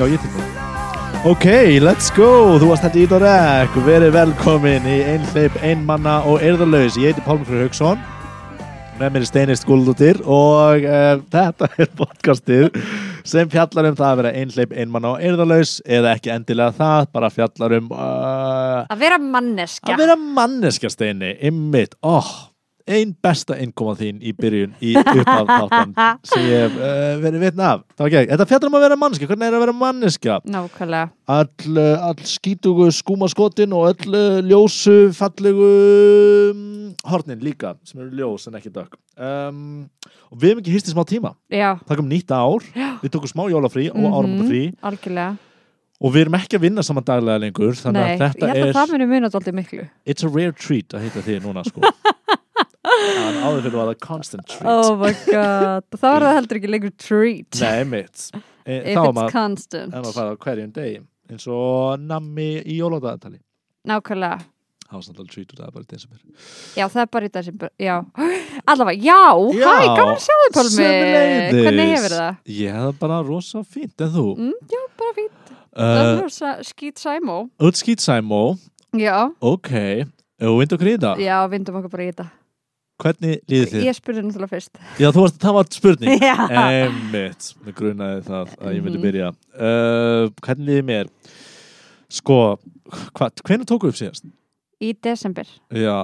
[0.00, 0.44] Já, ég til nú.
[1.28, 1.44] Ok,
[1.84, 2.56] let's go.
[2.56, 3.74] Þú varst hætti ít og rekk.
[3.84, 6.96] Verið velkomin í einhleip, einmanna og erðarlaus.
[6.96, 8.00] Ég heiti Pálmur Freyr Haugsson.
[8.96, 12.80] Með mér er Steinist Guldóttir og uh, þetta er podcastið
[13.28, 17.30] sem fjallar um það að vera einhleip, einmanna og erðarlaus eða ekki endilega það, bara
[17.32, 22.32] fjallar um uh, Að vera manneskja að vera manneskja Steini, ymmit, oh,
[22.90, 25.92] ein besta innkoma þín í byrjun í uppaf þáttan
[26.26, 27.84] sem ég hef uh, verið vitna af.
[28.00, 30.38] Þetta fjallar um að vera manneskja, hvernig er að vera manneskja?
[30.50, 31.10] Nákvæmlega.
[31.30, 35.68] All, uh, all skítugu skúmaskotin og öll uh, ljósu fallegu
[36.50, 36.64] um,
[37.10, 38.96] hornin líka sem eru ljós en ekki dökk.
[39.20, 39.86] Um,
[40.32, 41.34] og við hefum ekki hýst í smá tíma.
[41.52, 42.66] Já, það kom nýtt ár,
[43.04, 44.12] við tókum smá jólafrí og Mhm.
[44.18, 44.64] áramótafrí.
[44.82, 45.36] Algjörlega.
[46.00, 48.70] Og við erum ekki að vinna saman daglega lengur þannig Nei, að þetta ég held
[48.70, 49.82] að það muni munat alltaf miklu.
[50.08, 51.82] It's a rare treat að heita því núna sko
[52.98, 54.70] en áður fyrir var það constant treat.
[54.70, 55.86] Oh my god.
[55.96, 57.60] Þá er það heldur ekki lengur treat.
[57.62, 59.94] Nei mitt e, If it's maður constant.
[59.94, 61.02] En að fara hverjum degi.
[61.30, 63.38] Eins og nammi í jóladagatali
[63.88, 64.40] Nákvæmlega.
[64.90, 66.22] Það var alveg treat og það er bara í desember.
[66.74, 67.70] Já, það er bara í desember.
[67.78, 67.94] Já,
[68.72, 69.20] allavega, já,
[69.54, 70.88] Já, hæ, að sjá þig Pálmi.
[71.60, 72.40] Hvernig hefur það?
[72.56, 74.26] Ég hef bara rosa fínt, en þú?
[74.34, 75.36] Mm, já, bara fínt.
[75.46, 77.36] Það Uh, skít sæmó.
[77.62, 78.58] Utskýt Sæmó,
[78.98, 79.70] Já, ok,
[80.42, 82.26] og vind og krýða, já, vindum okkur bara í þetta
[83.00, 83.84] hvernig líður þið?
[83.88, 86.22] Ég spurði náttúrulega fyrst Já, þú varst, það var spurning.
[86.30, 86.36] Já,
[86.84, 89.06] Emmitt, mér grunaði það að ég myndi Mhm.
[89.06, 89.30] byrja.
[89.54, 91.10] Uh, hvernig líður mér?
[92.10, 92.36] Sko,
[93.14, 94.24] hvernig tóku upp síðast?
[94.80, 95.44] í desember
[95.76, 95.96] Já,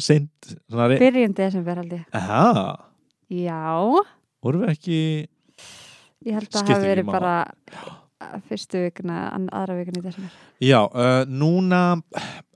[0.00, 0.54] seint.
[0.72, 2.78] Byrjun desember ég Aha,
[3.28, 3.58] Já,
[4.42, 5.00] vorum við ekki...
[6.26, 7.12] ég held að það máli.
[7.12, 9.20] bara fyrstu vikuna,
[9.52, 11.82] aðra vikuna í desember Já, uh, núna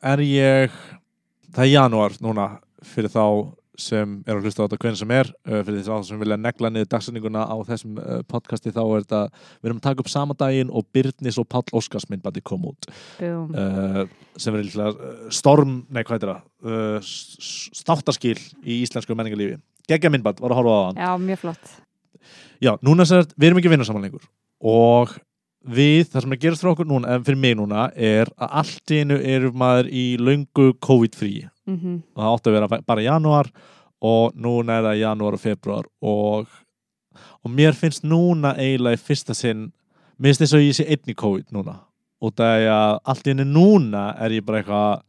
[0.03, 0.77] er ég,
[1.53, 2.49] það er janúar núna
[2.95, 3.25] fyrir þá
[3.77, 6.71] sem er að hlusta á þetta hvernig sem er uh, fyrir þá sem vilja negla
[6.73, 10.37] niður dagsendinguna á þessum uh, podcasti þá er þetta við erum að taka upp sama
[10.41, 12.89] daginn og Byrnis og Páll Óskars myndbandi kom út.
[13.21, 14.07] Uh,
[14.41, 14.97] sem er uh,
[15.29, 16.41] storm, nei hvað heitir það?
[16.65, 19.61] Uh, s- s- státtarskil í íslensku menningarlífi.
[19.93, 21.03] Geggja myndband, var að horfa á hann.
[21.05, 21.75] Já, mjög flott.
[22.65, 24.25] Já, núna sér, við erum ekki að vinna saman lengur
[24.65, 25.13] og
[25.67, 28.53] við, það sem er að gerast frá okkur núna, en fyrir mig núna er að
[28.63, 31.49] allt í einu eru maður í löngu COVID-frí.
[31.67, 33.51] Mm og það átti að vera bara januar
[34.01, 36.47] og núna er það januar og februar og,
[37.43, 39.73] og mér finnst núna eiginlega í fyrsta sinn
[40.17, 41.81] mér finnst þess að ég sé einn í COVID núna.
[42.21, 45.03] Og það er að allt í einu núna er ég bara eitthvað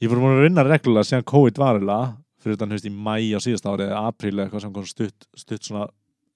[0.00, 3.16] ég voru búin að vinna reglulega síðan COVID var eiginlega fyrir þannig höfst í mæ
[3.36, 5.88] á síðast ári eða apríl eða eitthvað sem stutt, stutt svona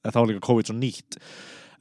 [0.05, 1.19] þá var líka COVID svo nýtt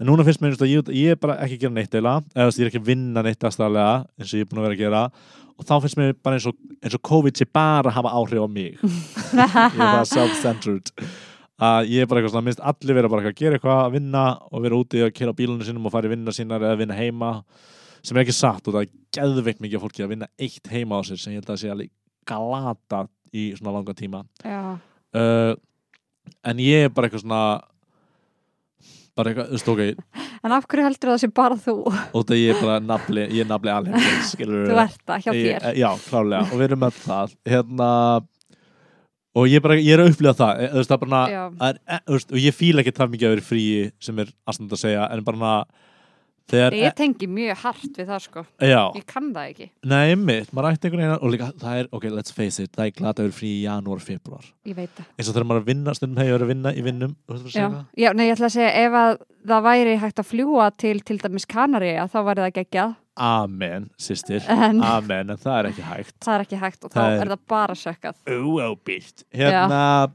[0.03, 2.45] en núna finnst mér og ég, ég er bara ekki að gera neitt eða þú
[2.49, 4.75] veist, ég er ekki að vinna neitt aðstæðlega eins og ég er búin að vera
[4.75, 5.03] að gera.
[5.53, 8.43] Og þá finnst mér bara eins og, eins og COVID sé bara að hafa áhrif
[8.43, 8.75] á mig.
[8.83, 10.91] Ég er bara self-centered.
[11.63, 14.23] Að ég er bara eitthvað svona, minnst allir vera bara að gera eitthvað að vinna
[14.49, 16.97] og vera úti að kera á bílunum sínum og fara í vinna sínar eða vinna
[16.97, 17.29] heima.
[18.03, 21.01] Sem er ekki satt og það er geðveikt mikið fólki að vinna eitt heima á
[21.07, 21.93] sér sem ég held að sé alveg
[22.27, 24.23] galata í svona langa tíma.
[25.13, 25.53] Uh,
[26.49, 27.43] en ég er bara eitthvað svona
[29.18, 30.28] bara eitthvað, þú veist, ok.
[30.44, 31.75] En af hverju heldur það sé bara þú?
[31.88, 35.68] Og það ég er bara nafli, ég er nafli skilur Þú ert það hjá þér.
[35.79, 37.35] Já, klárlega, og við erum með það.
[37.53, 37.90] Hérna
[39.34, 41.41] og ég, bara, ég er að upplifa það e, þú veist, það er bara, Já.
[41.57, 43.88] það er, e, þú veist, og ég fíla ekki það mikið að vera í fríi
[44.07, 45.41] sem er aðstænd að segja, en bara
[46.51, 48.43] þegar, Ég tengi mjög hart við það sko.
[48.59, 49.67] Já, Ég kann það ekki.
[49.89, 52.85] Nei, mitt maður ætti einhvern veginn, og líka, það er, ok, let's face it það
[52.89, 55.05] er glata að vera frí í janúar, februar Ég veit það.
[55.17, 57.15] Eins og þegar maður er að vinna, stundum hefur verið að vinna í vinnum,
[57.53, 57.67] Já,
[57.97, 59.13] já, nei, ég ætla að segja ef að
[59.53, 62.95] það væri hægt að fljúa til til dæmis Kanari þá væri það geggjað.
[63.13, 66.15] Amen, systir, en amen, en það er ekki hægt.
[66.25, 68.15] Það er ekki hægt og þá er- er það bara sökkað.
[68.25, 69.23] óábyrgt.
[69.33, 70.11] Hérna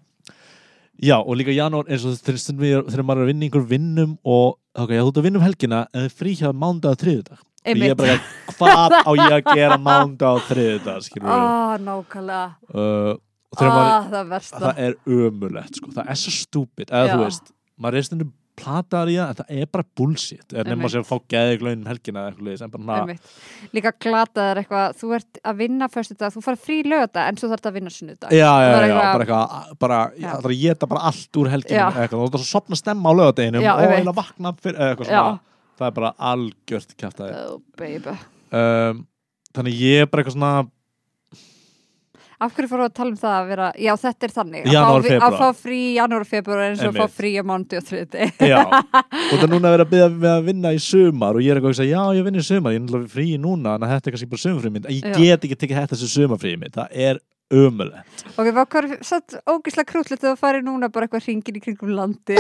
[0.98, 1.16] já.
[1.22, 4.92] og líka janúar eins og þegar maður er að vinna í einhver vinnum og ok,
[4.94, 7.38] þú ert að vinna um helgina en þið frí hjá mándag og þriðudag
[7.68, 8.18] og ég er bara
[8.54, 12.44] hvað á ég að gera mándag og þriðudag skilur við Á, nákvæmlega.
[12.72, 13.14] Uh,
[13.58, 16.90] Á, það það er ömulegt sko, það er svo stúpid.
[16.92, 17.12] Eða Já.
[17.14, 20.54] þú veist, maður er stundum plataðar í það en það er bara bullshit.
[20.54, 23.16] Er nema sem að fá geði glöðin um helgina eða bara.
[23.76, 27.50] Líka glataður eitthvað, þú ert að vinna fyrstu dag, þú farið frí lögða en þú
[27.52, 28.32] þarf að vinna sunnudag.
[28.34, 30.30] Já, já, Bara já, eitthvað- bara eitthvað bara, Já.
[30.32, 31.86] það er að geta bara allt úr helginu Já.
[31.92, 35.12] eitthvað, þú ert að sopna stemma á lögadeginum Já, og eiginlega vakna fyrir eða eitthvað
[35.12, 35.40] Já, svona,
[35.78, 38.16] það er bara algjört kjæftæði oh baby.
[38.48, 39.06] Um,
[39.54, 40.52] þannig ég er bara eitthvað svona
[42.38, 44.74] Af hverju fórum við að tala um það að vera, já þetta er þannig að
[44.76, 47.30] Janúar, fá vi- Að fá frí í janúar og februar eins og að fá frí
[47.34, 48.78] á mánuði og þriði já, og
[49.32, 51.58] það er núna að vera að byggja með að vinna í sumar og ég er
[51.58, 54.06] eitthvað að segja, já ég vinn í sumar ég er náttúrulega frí núna, en þetta
[54.06, 55.18] er kannski bara sumafrið mitt ég Já.
[55.18, 57.18] get ekki tekið þetta sem sumafrið mitt það er
[57.58, 61.62] umulent Ok, hvað er satt ógislega krútlegt að þú farið núna bara eitthvað hringin í
[61.64, 62.36] kringum landi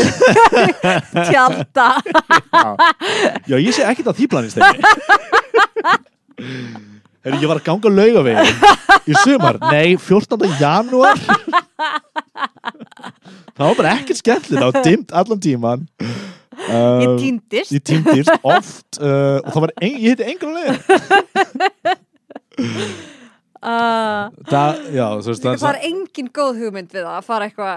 [1.32, 1.88] Tjálta
[3.48, 4.60] Já, ég sé ekkert að því planist
[7.26, 8.52] Herri, ég var að ganga laugavegin
[9.10, 10.44] í sumar, nei, 14.
[10.60, 11.18] janúar.
[13.58, 15.86] Það var bara ekkert skemmtilegt, það var dimmt allan tíman
[16.58, 17.70] Ég uh, týndist.
[17.74, 20.72] ég týndist oft uh, og það var, ein, ég hitti engan leið
[23.62, 27.76] uh, það, já, þú veist Það er engin góð hugmynd við það að fara eitthvað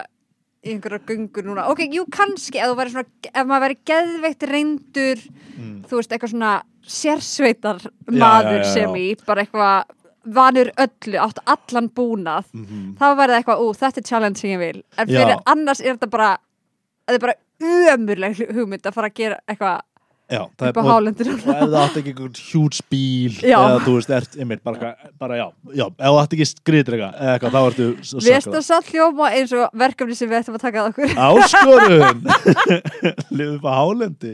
[0.62, 1.64] í einhverja göngur núna.
[1.74, 5.24] Ok, jú, kannski ef, svona, ef maður væri geðveikt reyndur
[5.62, 5.82] Mm.
[5.86, 6.52] þú veist, eitthvað svona
[6.88, 7.80] sérsveitar
[8.10, 9.84] maður já, já, sem í bara eitthvað
[10.26, 12.98] vanur öllu, átt allan búnað Mhm.
[13.00, 14.84] þá verði eitthvað, ú, þetta er challenge sem ég vil.
[14.98, 16.38] En fyrir annars er þetta bara
[17.08, 17.40] þetta er bara
[17.96, 19.82] ömurleg hugmynd að fara að gera eitthvað
[20.32, 24.10] það upp á hálendinu og ef það átti ekki einhvern hjúts bíl eða þú veist,
[24.16, 28.14] ert ymmir bara, bara já, já, ef það átti ekki skriður eitthvað þá ertu s-
[28.14, 28.56] Við sakkuð.
[28.62, 31.10] að satt hljóma eins og verkefni sem við ættum að taka að okkur.
[31.28, 32.24] Áskorun!
[33.36, 34.34] Lifið upp á hálendi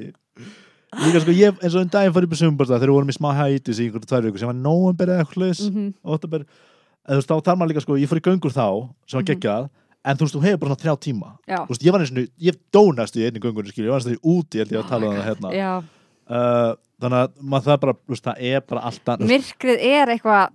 [0.95, 3.15] Líka sko ég eins og um daginn fór upp í sumbarstað þegar við vorum í
[3.17, 5.89] smá hætis í einhverju tvær viku sem var nóvember eða hlutis Mhm.
[6.05, 8.67] óttabur eða þú veist þá þarf maður líka sko ég fór í göngur þá
[9.07, 9.31] sem var Mhm.
[9.33, 9.69] geggjað
[10.07, 11.29] en þú veist þú hefur bara svona þrjá tíma.
[11.47, 14.23] Þú veist ég var eins og ég dónast í einni göngur ég var eins og
[14.23, 15.83] úti held ég að tala um það hérna.
[16.27, 20.49] Uh, þannig að maður það bara veist það er bara alltaf Myrkrið er eitthvað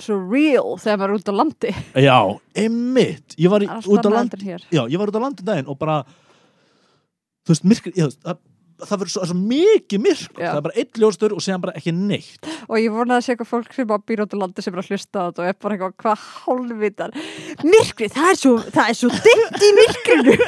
[0.00, 1.72] svo real þegar maður er út á landi.
[1.96, 3.34] Já einmitt.
[3.36, 4.62] Ég var í, út á annað land heldur en hér.
[4.72, 6.04] Já, ég var út á landin daginn og bara
[7.44, 8.38] þú veist, myrkur já, það,
[8.84, 10.40] það verður svo, svo mikið myrkur.
[10.40, 10.50] Já.
[10.50, 12.50] það er bara eitt ljóstur og séðan bara ekki neitt.
[12.66, 15.26] Og ég vonaði að sé eitthvað fólk sem á landi sem er að hlusta á
[15.28, 17.16] þetta og er bara eitthvað hvað hálfvitar?
[17.64, 20.36] Myrkrið, það er svo, það er svo dimmt í myrkrinu.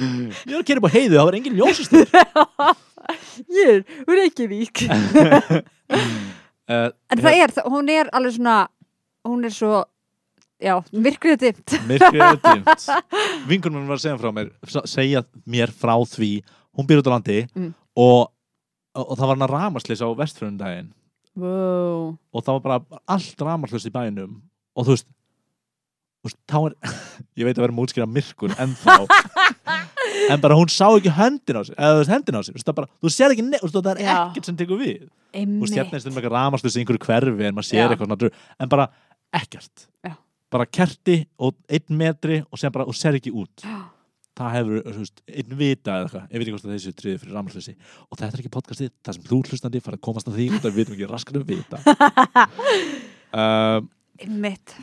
[0.00, 2.06] Ég var að kera upp á heiðu, það var engin ljósastur
[3.58, 4.84] Ég er, hún er ekki vík
[6.70, 8.58] En það er, hún er alveg svona
[9.26, 9.82] hún er svo
[10.60, 11.76] já, myrkrið er dimmt.
[11.88, 12.86] Myrkur er dimt
[13.50, 14.52] vinkunum var að segja frá mér
[14.88, 16.32] segja mér frá því
[16.76, 17.72] hún býr út á landi Mm.
[17.96, 18.30] og,
[18.94, 20.92] og það var hann að ramaslis á vestfjörnum daginn
[21.36, 22.16] wow.
[22.32, 24.40] og það var bara allt ramarslöst í bænum
[24.76, 25.08] og þú veist,
[26.20, 26.76] þú veist þá er,
[27.40, 29.06] ég veit að vera mútskýra myrkur en þá
[30.32, 32.58] en bara hún sá ekki höndin á sér eða þú veist hendin á sér, þú
[32.60, 34.16] veist, það bara, þú sér ekki neitt, þú veist, það er Já.
[34.30, 37.46] ekkert sem tekur við þú Einmitt veist, hérna er stundum eitthvað ramarslöst í einhverju hverfi
[37.46, 37.86] en maður sér Já.
[37.94, 38.32] eitthvað svona
[38.64, 38.88] en bara
[39.40, 40.14] ekkert Já.
[40.50, 43.66] bara kerti og einn metri og og sér ekki út
[44.38, 47.74] það hefur, veist, einn vita eða eitthvað, ég veit ekki hvort þessu triði fyrir ramarslösi
[47.76, 50.64] og þetta er ekki podcastið, það sem þú hlustandi fara að komast að því, og
[50.64, 51.82] það vitum ekki raskanum vita.
[53.30, 53.90] Um,
[54.24, 54.76] Einmitt.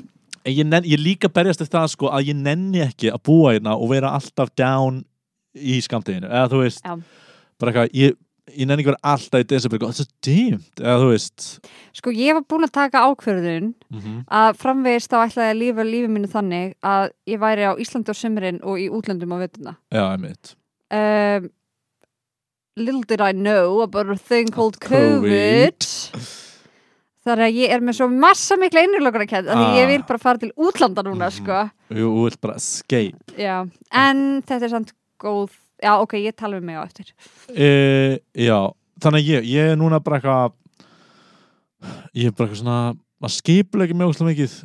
[0.47, 3.55] En ég, nenn, ég líka berjast eftir það sko að ég nenni ekki að búa
[3.55, 5.01] hérna og vera alltaf down
[5.57, 6.95] í skamteginu eða þú veist Já.
[7.59, 8.15] bara eitthvað, ég,
[8.55, 11.47] ég nenni að vera alltaf í desember það er svo dýmt, eða þú veist
[11.97, 14.23] Sko ég var búin að taka ákverðun mm -hmm.
[14.29, 18.15] að framvegist þá ætlaði að lífa lífi mínu þannig að ég væri á Íslandi á
[18.15, 20.55] sömurinn og í útlöndum á vettuna Já, einmitt
[20.91, 21.49] um,
[22.77, 25.81] Little did I know about a thing called COVID.
[25.81, 25.81] COVID
[27.27, 29.75] Þar að ég er með svo massa mikla innurlokar að kæta Ah.
[29.75, 31.31] ég vil bara fara til útlanda núna Mhm.
[31.31, 35.49] sko Jú, þú vilt bara escape Já, en þetta er samt góð
[35.83, 37.11] Já, ok, ég tala um mig á eftir.
[37.53, 37.67] E,
[38.33, 38.57] Já,
[39.03, 40.55] þannig að ég, ég er núna bara eitthvað
[42.17, 42.79] ég er bara eitthvað svona
[43.21, 44.57] að skipla ekki mjög óslega mikið.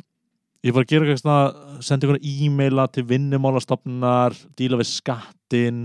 [0.63, 5.81] Ég er bara að gera eitthvað svona senda ykkur e-maila til vinnumálastofnunar díla við skattin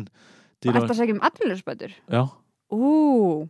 [0.67, 2.23] Og eftir að segja um allir Já,
[2.69, 3.49] Ú,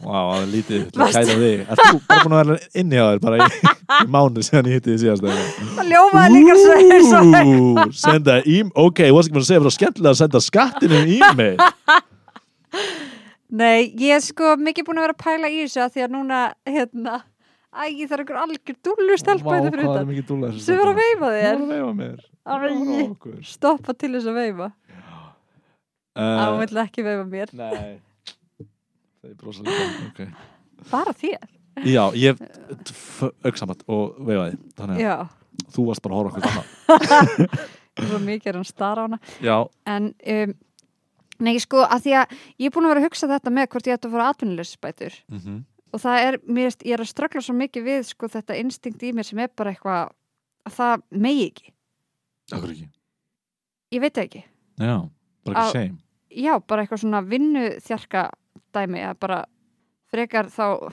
[0.00, 1.58] Vá, það er lítið til að kæta þig.
[1.60, 3.58] Er þú bara búin að vera inni á þér bara í,
[4.00, 9.12] í mánu síðan ég hitti þið síðast það ljómaði líka svo senda e-mail Ok, ég
[9.12, 11.56] var ekki maður að segja fyrir skemmtilega að senda skattinu e-mail.
[13.60, 16.42] Nei, ég er sko mikið búin að vera að pæla í þessu því að núna,
[16.70, 17.20] hérna
[17.70, 20.88] Æ, það er einhver algjör dúllu stelpa þetta fyrir hvað er mikið dúlega sem var
[20.90, 23.42] að veifa Það er þér að veifa mér.
[23.46, 24.70] Stoppa til þess að veifa.
[26.18, 27.52] Hún uh, vill ekki veifa mér.
[27.60, 27.98] Nei
[29.20, 29.88] Það er brosa líka.
[30.08, 30.20] Ok.
[30.90, 31.50] Bara þér?
[31.86, 32.40] Já, ég
[33.46, 35.14] auksamat og veifaði Þannig að Já,
[35.74, 37.44] þú varst bara að horfa okkur
[38.00, 39.18] ég er svo mikið er hann stara á hana.
[39.44, 39.56] Já,
[39.88, 40.54] En, um,
[41.44, 43.90] nei, sko, að því að ég er búin að vera að hugsa þetta með hvort
[43.90, 45.60] ég ætti að fara atvinnuleysbætur mhm.
[45.90, 49.00] Og það er, mér, veist, ég er að ströggla svo mikið við sko þetta instinkt
[49.02, 50.12] í mér sem er bara eitthvað
[50.68, 51.72] að það megi ekki.
[52.54, 52.86] Akkur ekki?
[53.90, 54.42] Ég veit það ekki.
[54.78, 54.94] Já,
[55.48, 55.98] bara ekki shame.
[56.30, 58.22] Já, bara eitthvað svona vinnu þjarka
[58.74, 59.40] dæmi að bara
[60.10, 60.92] frekar þá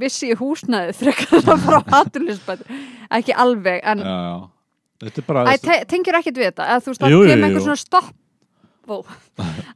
[0.00, 2.80] vissi ég húsnæði frekar að fara á atvinnuleysbætur
[3.18, 4.40] ekki alveg, en Já, já.
[5.00, 6.64] Er Æ, te tengjur ekkert við þetta.
[6.68, 8.16] Eða þú veist, það Jú, jú, kemur eitthvað svona stopp
[8.90, 8.96] Ó,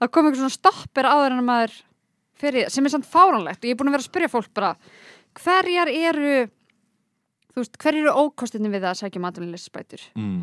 [0.03, 1.77] að koma eitthvað svona stoppir áður en að maður
[2.41, 3.63] fyrir, sem er samt fáránlegt.
[3.63, 4.73] Og ég er búin að vera að spyrja fólk bara
[5.39, 6.35] hverjar eru
[7.55, 10.41] þú veist, hver eru ókostinni við að sækja matvælinsbætur mm.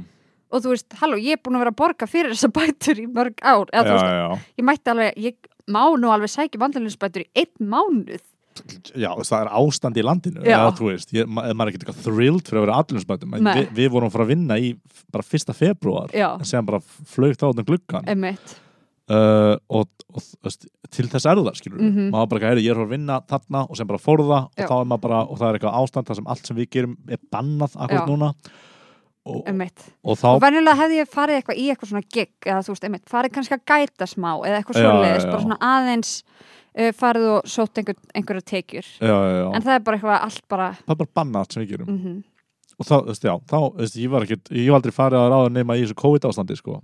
[0.52, 3.08] og þú veist, halló, ég er búin að vera að borga fyrir þessa bætur í
[3.12, 3.68] mörg ár.
[3.76, 8.22] Eða já, veist, ég mætti alveg, ég má nú alveg sækja matvælinsbætur í einn mánuð.
[9.00, 12.02] Já, það er ástand í landinu eða, þú veist, ég, ma maður er ekki eitthvað
[12.04, 12.80] thrilled fyrir að vera
[13.48, 13.54] Nei.
[13.56, 14.74] Vi, við vorum frá að vinna í
[15.12, 16.12] bara fyrsta februar
[16.44, 18.58] sem bara flögt á þannig gluggan emitt,
[19.10, 22.10] uh, og, og veist, til þess er það skilur Mhm.
[22.12, 24.60] maður bara, heyri, ég er frá að vinna þarna og sem bara fórða og
[25.02, 28.08] bara, og það er eitthvað ástand þar sem allt sem við gerum er bannað akkurat
[28.12, 28.34] núna
[29.30, 29.52] og,
[30.02, 32.88] og þá og venjulega hefði ég farið eitthvað í eitthvað svona gig eða þú veist,
[32.90, 35.32] emitt, farið kannski að gæta smá eða eitthvað Já, svoleiðis, já, já.
[35.32, 38.92] bara svona aðeins uh, farið og sótt einhver, einhverja tekjur.
[39.02, 41.96] En það er bara eitthvað allt bara það er bara bannað allt sem við gerum.
[41.96, 42.20] Mm
[42.82, 45.20] og þá, þú veist, já, þá, þú veist, ég var ekkit ég var aldrei farið
[45.22, 46.78] að ráða nema í þessu COVID ástandi sko,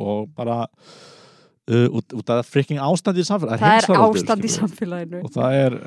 [0.00, 4.52] og bara uh, út, út af freaking ástandi í samfélag það er heimsfaraldur, ástand í
[4.54, 5.24] samfélaginu.
[5.26, 5.78] Og það er,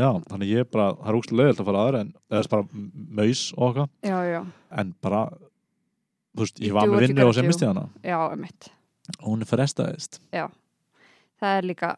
[0.00, 2.82] já, þannig ég bara það er lögjöld að fara aðra en er bara
[3.20, 4.50] maus og okkar,
[4.80, 5.24] en bara
[6.36, 7.88] veist, ég var með vinnu og sem misti hana.
[8.06, 8.70] Já, emitt
[9.18, 10.20] og hún er frestaðist.
[11.40, 11.94] Það er líka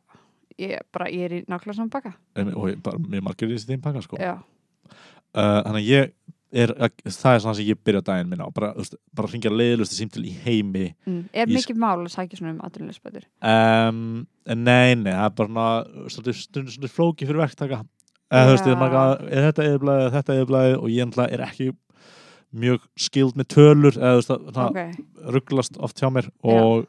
[0.61, 2.15] ég, bara, ég er í nákvæmlega saman baka
[2.55, 4.21] og ég, bara, mér margir þessi þeim pakka sko.
[4.21, 6.13] já, uh, þannig að ég
[6.53, 9.97] er, það er svona sem ég byrja daginn minna og bara, veist, bara hringja leiðlusti
[9.99, 10.91] símtil í heimi.
[11.09, 11.25] Mm.
[11.33, 15.69] er Ég- mikið mál að sækja svona um aðrunleysbætur um, nei, nei, það er bara
[16.13, 17.83] svolítið flóki fyrir verktaka.
[18.33, 18.77] Eða þú veist, Já.
[18.81, 21.73] marga, er þetta eðblæði, þetta eðblæði og ég er ekki
[22.53, 25.01] mjög skild með tölur eða það, það ok,
[25.37, 26.87] rugglast oft hjá mér og,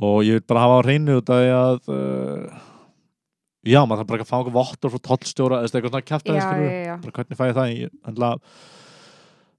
[0.00, 2.60] og ég vil bara hafa á hreinu út af því að uh,
[3.68, 6.06] já, maður þarf bara ekki að fá einhver vottor frá tollstjóra eða eitthvað svona
[6.64, 7.74] já, já bara hvernig fæ ég það?
[7.76, 8.56] Ég, ennlega,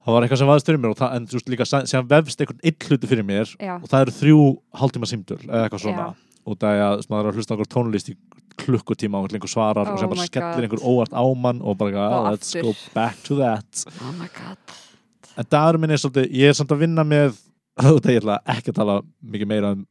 [0.01, 2.44] það var eitthvað sem vaðist fyrir mér og það, en þú veist líka sem vefst
[2.44, 4.44] einhvern hluti fyrir mér já, og það eru þrjú
[4.82, 6.30] hálftíma símtöl eða eitthvað svona Já.
[6.50, 8.18] út af því að maður er að hlusta okkur tónlist í
[8.62, 12.08] klukkutíma og einhver svarar Oh og sem bara skellir einhver óvart á mann og bara,
[12.10, 13.86] Og oh, let's go back to that.
[14.01, 14.90] Oh my god
[15.38, 17.36] en dagur minn er svolítið, ég er samt að vinna með
[17.82, 19.86] af ég ætla ekki að tala mikið meira um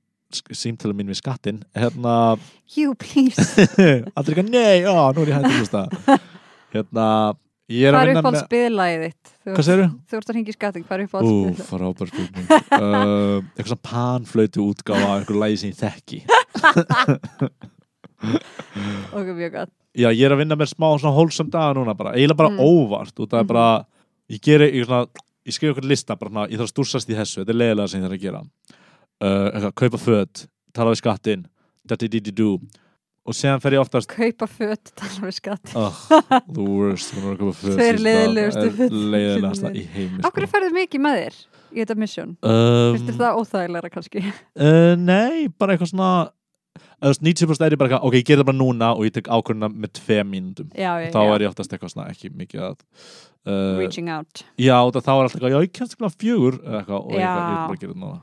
[0.55, 2.13] símtölu mín við skattin hérna,
[2.77, 3.43] you please,
[4.17, 5.81] allir eitthvað, nei, já, nú er ég að hlusta.
[6.71, 7.07] Hérna,
[7.67, 9.31] ég er hvað að er vinna með spiðlagið þitt.
[9.41, 9.89] Þú hvað ert- segirðu?
[10.07, 11.65] þú ert að hringja í skatting, hvað er Ú, uppáhalds spiðlagið.
[11.67, 12.47] frábær spurning.
[12.47, 16.21] Uh, eitthvað svona panflötu útgáfa af einhver lægi sem ég þekki.
[19.11, 19.73] Ok, mjög gott.
[19.99, 22.63] Já, ég er að vinna með smá svona hólsam daga núna bara, eiginlega bara Mm.
[22.63, 23.67] óvart og það er bara,
[24.31, 25.07] ég geri ég, svona,
[25.51, 27.93] ég skrifa okkur lista, bara svona, ég þarf að stúrsast í þessu þetta er leiðilega
[27.93, 28.43] sem ég þarf að gera
[29.21, 30.45] uh, eitthvað, kaupa föt,
[30.77, 31.45] tala við skattin
[31.91, 32.51] da-di-di-di-du
[33.31, 36.03] og séðan fer ég oftast kaupa fött, tala við skatt oh,
[36.57, 38.77] the worst, hún er að kaupa föt Tveir síðustu leiðilegustu daga.
[38.81, 39.77] fötin sem leiðilegasta er.
[39.77, 40.53] í heimi Akkur sko.
[40.57, 41.41] ferðu mikið með þér
[41.71, 42.33] í þetta mission?
[42.43, 44.23] um, þér það óþægilega kannski?
[44.59, 46.40] Uh, nei, bara eitthvað svona þú
[47.01, 49.71] 90% er ég bara eitthvað, ok, ég ger það bara núna og ég tek ákvörðuna
[49.73, 50.71] með tvei mínútum.
[50.77, 51.31] Já, já, þá já.
[51.35, 55.23] er ég oftast eitthvað svona ekki mikið að uh, Reaching out, já, það þá er
[55.23, 58.21] alltaf eitthvað, já, ég kemst ekki fjögur eitthvað, og ég, ég bara gera það núna.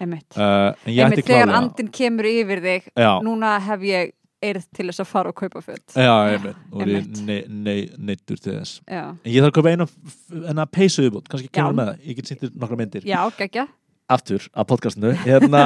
[0.00, 0.30] Einmitt.
[0.32, 2.86] Uh, Einmitt þegar andin kemur yfir þig
[3.26, 6.62] Núna hef ég eirð til þess að fara og kaupa fött já, einmitt.
[6.72, 8.78] Og ég ne, neittur til þess.
[8.86, 9.88] Já, en ég þarf að kaupa eina,
[10.46, 13.04] eina peysu viðbútt kannski kemur með það, ég get sýndir nokkra myndir.
[13.08, 13.66] Já, geggja.
[14.10, 15.12] Aftur af podcastinu.
[15.22, 15.60] Hérna,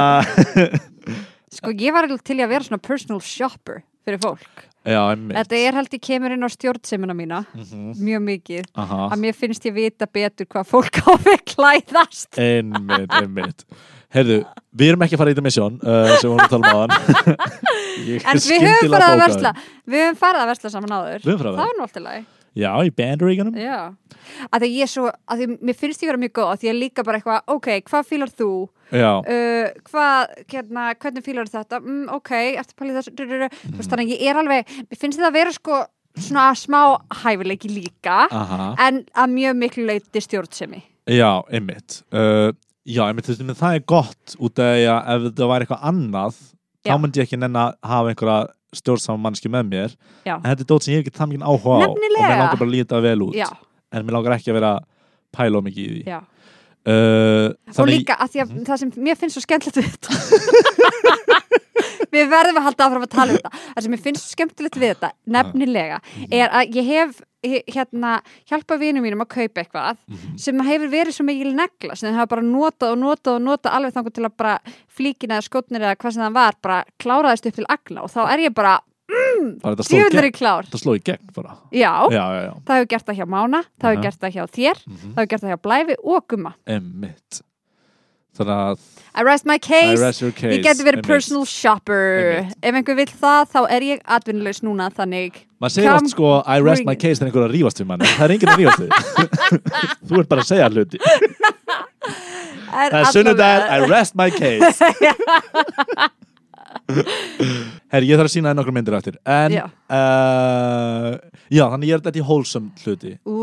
[1.55, 4.65] Sko, ég var alveg til að vera svona personal shopper fyrir fólk.
[4.85, 7.95] Já, Þetta er held ég kemur inn á stjórnsemina mína Mhm.
[7.97, 9.09] mjög mikið Aha.
[9.09, 12.37] að mér finnst ég vita betur hvað fólk á við klæðast.
[12.37, 13.65] Einmitt, einmitt.
[14.13, 14.45] Heyrðu,
[14.77, 16.93] við erum ekki að fara í misjón uh, sem við vorum að tala um
[18.05, 19.51] er En við höfum farið að versla
[19.89, 21.25] Við höfum farið að versla saman áður.
[21.25, 22.25] Að Það var lagi.
[22.55, 23.57] Já, í bandaríkanum
[24.47, 26.71] að því ég svo, að því mér finnst ég vera mjög góð að því ég
[26.71, 28.47] er líka bara eitthvað, ok, hvað fílar þú
[28.93, 31.79] uh, hvað, hérna, hvernig fílar þetta?
[31.81, 32.31] Mm, ok,
[32.77, 35.79] pæla í þessu veist, þannig að ég er alveg, mér finnst þetta að vera sko
[36.15, 36.81] svona smá
[37.23, 38.69] hæfileiki líka aha.
[38.85, 40.83] en að mjög miklu leiti stjórnsemi.
[41.11, 42.03] Já, einmitt.
[42.13, 42.53] Uh,
[42.85, 43.25] Já, einmitt,
[43.57, 46.35] það er gott út af því að ef þetta væri eitthvað annað
[46.85, 46.91] Já.
[46.91, 48.35] þá myndi ég ekki nenn að hafa einhverja
[48.77, 49.95] stjórnsama mannski með mér.
[50.27, 50.35] Já.
[50.35, 52.27] en þetta er dót sem ég hef ekki það mikið áhuga á og Nefnilega.
[52.29, 53.37] mér langar bara að líta vel út.
[53.39, 53.47] Já,
[53.89, 54.71] en mér langar ekki að vera
[55.33, 56.03] pæla mikið í því.
[56.13, 56.19] Já
[56.85, 57.49] uh,
[57.81, 60.09] og líka að því að það sem mér finnst svo skemmtilegt við þetta
[62.15, 63.51] við verðum að halda áfram að tala um þetta.
[63.75, 65.97] Það sem mér finnst svo skemmtilegt við þetta nefnilega
[66.31, 67.09] er að ég hef
[67.45, 68.11] he- hérna,
[68.49, 70.37] hjálpa vinum mínum að kaupa eitthvað Mhm.
[70.39, 73.71] sem hefur verið svo mikil negla sem þeir hafa bara notað og notað og notað
[73.77, 74.55] alveg þangur til að bara
[74.97, 78.21] flíkin eða skotnir eða hvað sem það var bara kláraðist upp til agna og þá
[78.33, 78.79] er ég bara
[79.35, 80.67] gegn í klár.
[80.69, 81.57] Þetta sló í gegn bara.
[81.71, 82.53] Já, Já, já, já.
[82.65, 85.11] Það hefur gert það hjá Mána það hefur gert það hjá þér, Mhm.
[85.11, 86.53] það hefur gert það hjá Blæfi og Gumma.
[86.67, 87.41] Emmitt
[88.35, 88.79] þannig að
[89.15, 92.41] I rest my I case rest case Ég geti verið personal shopper.
[92.43, 92.57] Einmitt.
[92.63, 96.59] Ef einhver vill það, þá er ég atvinnulegs núna Þannig maður segir oft sko I
[96.59, 96.99] rest my bring it.
[96.99, 97.99] case þegar einhver er að rífast við mann.
[97.99, 98.89] Það er enginn að rífast við.
[100.09, 100.99] Þú ert bara að segja hluti.
[102.75, 104.83] Er það er sunnudagur I rest my case
[107.93, 109.63] herri ég þarf að sína þér nokkur myndir eftir en Já.
[109.89, 111.15] uh,
[111.53, 113.13] já þannig ég er þetta í wholesome hluti.
[113.25, 113.37] Ú,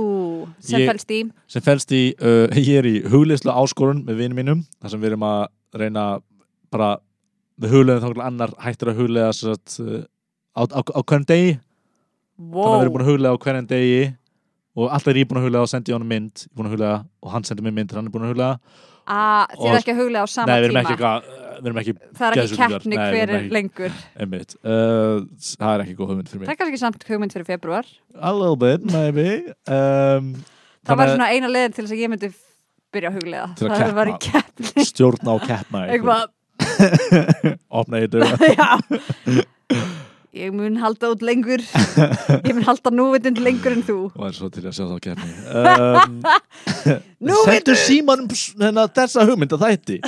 [0.62, 1.20] sem Ég- fælst í?
[1.50, 5.12] sem felst í, uh, ég er í hugleyslu áskorun með vinum mínum, þar sem við
[5.12, 5.42] erum að
[5.82, 6.06] reyna
[6.72, 6.92] bara
[7.62, 10.02] við hugleðum þá hvernig annar hættir að huglega satt, uh,
[10.56, 11.52] á, á, á hverjum degi.
[12.42, 14.00] Þannig að við erum búin að huglega á hverjum degi
[14.72, 16.46] og alltaf er ég búin að huglega og sendi honum mynd.
[16.46, 18.54] Ég er búin að huglega og hann sendi mér mynd hann er búin að huglega
[19.04, 20.82] ah, Þið er og- ekki að huglega á sama nei við erum tíma?
[20.82, 23.98] ekki, eitthvað, við erum ekki Það er ekki keppni hver er ekki- lengur.
[24.18, 25.22] Einmitt, uh,
[25.54, 27.90] það er ekki góð hugmynd fyrir Það mig er kannski samt hugmynd fyrir februar
[28.20, 29.28] a little bit maybe.
[29.70, 30.32] Um,
[30.82, 32.32] Það var svona eina leiðin til þess að ég myndi
[32.92, 34.72] byrja að huglega Til að Það var í keppni.
[34.74, 36.24] Að stjórna á keppna Eitthvað,
[37.80, 38.10] opna í
[38.58, 38.70] já
[40.32, 41.60] Ég mun halda út lengur.
[42.46, 43.96] Ég mun halda núvitund lengur en þú.
[44.16, 45.32] Og er svo til að sjá þá keppni.
[45.52, 46.22] Um,
[47.50, 49.98] Sendu símanum hérna, þessa hugmynd að þætti.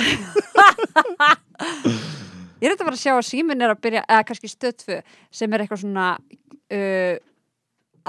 [2.57, 4.97] Ég er þetta bara að sjá að síminn er að byrja eða kannski stöðfu
[5.29, 7.13] sem er eitthvað svona uh,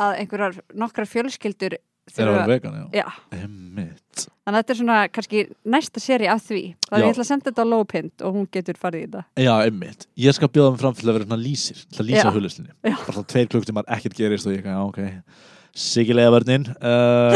[0.06, 2.86] að einhverjar nokkrar fjölskyldur Er vera þurfa vegan, já.
[3.02, 5.40] Já, Emmitt þannig að þetta er svona kannski
[5.74, 6.60] næsta séri af því.
[6.86, 7.06] Þannig að Já.
[7.06, 9.22] ég ætla að senda þetta á lópind og hún getur farið í þetta.
[9.42, 12.70] Já, emmitt Ég skal bjóða mig fram til að vera hérna lýsir til að hugleyslinni
[12.86, 12.94] Já.
[13.02, 15.50] Bara þá tveir klukktímar ekkert gerist og ég kann, já, ok.
[15.76, 17.34] Sigilega vörnin uh,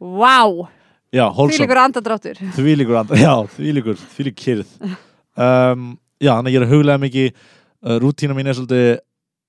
[0.20, 0.40] Vá,
[1.12, 4.74] Já, því líkur andadráttur Því líkur andra, já, því líkur Því líkur kyrð
[5.36, 7.44] um, Já, þannig að ég er að huglega mikið.
[7.80, 8.90] Uh, Rútína mín er svolítið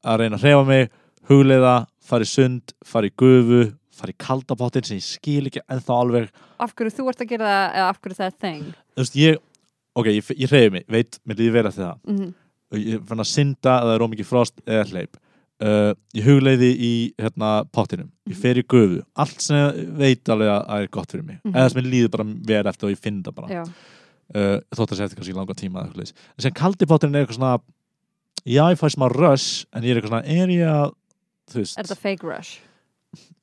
[0.07, 0.85] að reyna að hreyfa mig
[1.31, 1.73] Hugleiða,
[2.11, 3.61] fara í sund Fara í gufu,
[3.95, 6.29] fara í kaldapottin sem ég skil ekki ennþá alveg.
[6.61, 9.17] Af hverju þú ert að gera það eða af hverju það er þeng Þú veist,
[9.21, 9.41] ég,
[9.97, 11.99] ok, ég, ég hreyfi mig Veit, mér líði eftir það.
[12.11, 12.31] Mm
[12.71, 15.17] Og Ég fann að synda að það er ómikið frost eða hleyp.
[15.61, 18.07] Uh, Ég hugleiði í hérna, pottinum.
[18.31, 19.01] Ég fer í gufu.
[19.19, 21.41] Allt sem ég veit alveg að að er gott fyrir mig.
[21.43, 21.51] Mhm.
[21.51, 23.65] Eða sem mér líður bara vel eftir og ég finn það bara.
[24.31, 27.57] Uh, þótt að segja eftir kannski langa tíma en sem kaldi potturinn er eitthvað svona
[28.47, 30.93] já, ég fæ smá rush en ég er eitthvað svona, er ég að
[31.53, 32.59] þú veist, er þetta fake rush?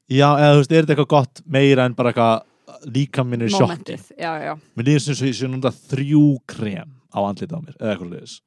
[0.09, 3.53] Já, eða þú veist, er þetta eitthvað gott meira en bara eitthvað líka minn er
[3.53, 3.67] sjokki?
[3.69, 4.53] Momentið, já, já.
[4.79, 8.39] Mér líður sem ég sé núna þrjú krem á andlit á mér, eða eitthvað leys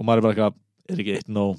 [0.00, 1.58] og maður er bara eitthvað, er ekki eitt nóg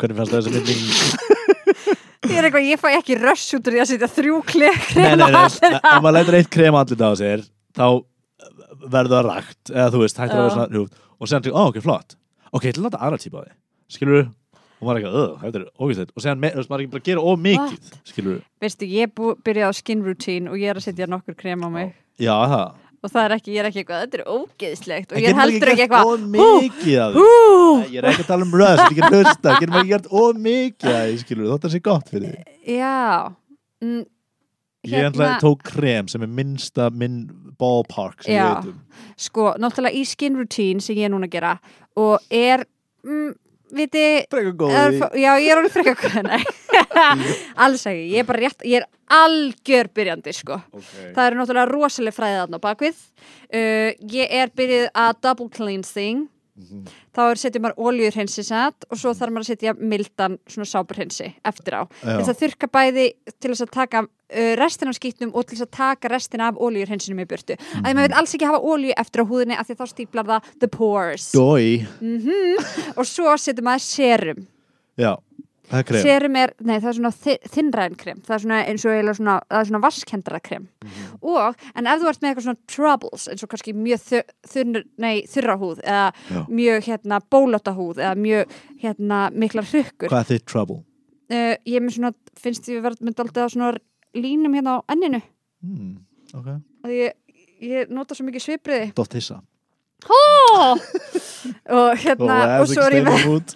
[0.00, 0.84] hvernig fannst þessi mynding
[2.30, 5.14] Ég er eitthvað, ég fæ ekki rush út úr því að setja þrjú klek nei,
[5.18, 7.42] nei, nei, ef maður lætur eitt krem á andlit á sér
[7.76, 7.86] þá
[8.80, 10.54] verður það rægt eða þú veist, hættir að vera Já.
[10.56, 12.14] svona hrjúft og séðan til, ó, ok, flott.
[12.50, 13.52] Ok, ég ætla að láta aðra típa á því,
[13.92, 14.22] skilur
[14.80, 16.12] og maður er eitthvað, öð, þetta er ógæslegt.
[16.16, 19.72] Og séðan, maður er ekki bara að gera of mikið skilur Veistu, ég byrjaði á
[19.76, 21.92] skin routine og ég er að setja nokkur krem á mig.
[22.20, 22.86] Já, það?
[23.00, 25.70] Og það er ekki, ég er ekki eitthvað, þetta er ógeðslegt og ég er heldur
[25.72, 26.34] ekki eitthvað
[27.88, 30.40] ég er ekki að tala um röst, ég er hlusta getur maður ekki gert of
[30.44, 32.98] mikið af því, skilur þótt að sé gott fyrir því já.
[33.80, 34.02] Mm,
[34.90, 35.30] ég hérna...
[35.40, 37.22] tók krem sem er minnsta minn
[37.60, 38.76] ballpark ég um.
[39.16, 41.54] Sko, náttúrulega í skin routine sem ég er núna að gera
[41.96, 42.66] og er
[43.08, 43.32] mm,
[43.76, 44.04] viti
[45.18, 46.42] já, ég er alveg nei.
[47.64, 51.12] alls ekki, ég er bara rétt ég er algjör byrjandi, sko okay.
[51.14, 56.28] það eru náttúrulega rosalega fræðið þarna á bakvið uh, ég er byrjuð að double cleansing
[56.60, 56.84] Mhm.
[57.16, 58.44] þá er setjum maður ólíurhensi
[58.90, 61.82] og svo þarf maður að setja mildan svona sáburhensi eftir á.
[61.88, 62.34] Til þess Já.
[62.34, 63.06] að þurka bæði
[63.40, 66.54] til þess að taka uh, restin af skýtnum og til þess að taka restin af
[66.54, 67.56] ólíurhensinum í burtu.
[67.56, 67.84] Mm Mhm.
[67.84, 70.42] að maður vil alls ekki hafa ólíu eftir á húðinni af því þá stíplar það
[70.60, 71.32] the pores.
[71.32, 71.86] Dói,
[72.96, 74.46] og svo setjum maður serum.
[74.98, 75.16] Já,
[75.70, 76.02] það er krem.
[76.04, 78.20] Serum er, nei það er svona þi- þynnræn krem.
[78.26, 80.68] Það er svona eins og eiginlega svona, það er svona vaskendara krem.
[80.84, 81.06] Mhm.
[81.22, 84.22] og, en ef þú ert með eitthvað svona troubles eins og kannski mjög þu,
[84.54, 86.40] þunn, nei, þurra húð eða Já.
[86.48, 90.08] mjög hérna bólóta húð eða mjög hérna miklar hrukkur.
[90.10, 90.82] Hvað er þitt trouble?
[91.30, 93.68] uh, ég með svona, finnst því við verðum með daldið á svona
[94.18, 95.20] línum hérna á enninu.
[95.62, 95.92] Hmm,
[96.34, 96.48] ok.
[96.84, 97.12] Að ég,
[97.62, 99.38] ég nota svo mikið svipriði Dótt hissa.
[100.08, 100.78] Oh!
[101.76, 103.52] og hérna og svo er ég með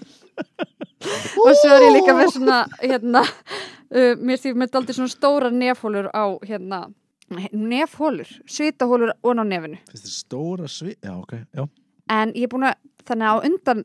[1.44, 5.50] og svo er ég líka með svona hérna uh, mér því með daldið svona stóra
[5.54, 6.84] nefhólur á hérna
[7.52, 9.78] nefhólur, svitahólur og á nefinu.
[9.96, 10.92] Stóra svi...
[11.00, 11.64] Já, ok, já.
[12.12, 12.76] En ég er búin að,
[13.08, 13.84] þannig að undan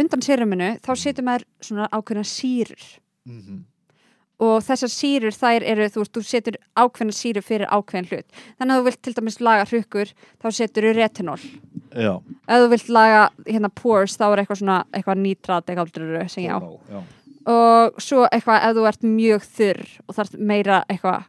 [0.00, 2.88] undan séruminu, þá setur maður svona ákveðna sýrur.
[3.28, 3.60] Mm
[4.40, 8.38] og þessar sýrur þær eru, þú veist, þú setur ákveðna sýrur fyrir ákveðin hlut.
[8.56, 11.40] Þannig að þú vilt til dæmis laga hrukkur þá setur þú retinol
[11.90, 12.12] Já,
[12.46, 16.44] ef þú vilt laga hérna pores þá er eitthvað svona, eitthvað nítrat eitthvað aldrei sem
[16.44, 16.58] ég á.
[16.90, 17.00] Já.
[17.50, 21.26] og svo eitthvað ef þú ert mjög þurr og þarf meira eitthvað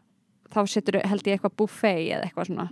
[0.52, 2.68] þá setur held ég eitthvað buffet eða eitthvað svona.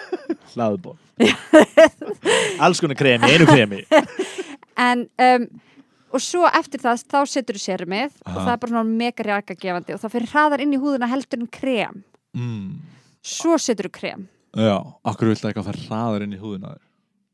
[0.52, 0.96] Hlaðból
[2.64, 3.84] alls konar kremi, einu kremi.
[4.80, 5.42] En um,
[6.14, 8.44] og svo eftir það þá setur þú serumið og Aha.
[8.46, 11.50] það er bara svona mega rjakagefandi og það fyrir hraðar inn í húðina heldur en
[11.52, 11.98] krem.
[12.30, 12.78] Mm.
[13.26, 14.22] svo setur þú krem.
[14.56, 14.76] Já,
[15.06, 16.86] akkur viltu eitthvað fara hraðar inn í húðina þér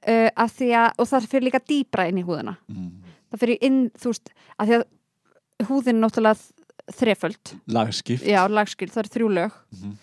[0.09, 2.57] uh, af því að, og það fyrir líka dýbra inn í húðina.
[2.73, 2.91] Mm.
[3.33, 7.55] það fyrir inn, þú veist, af því að húðin er náttúrulega þreföld.
[7.77, 8.27] Lagskipt.
[8.29, 9.57] Já, lagskil, það eru þrjú lög.
[9.77, 9.97] Mhm.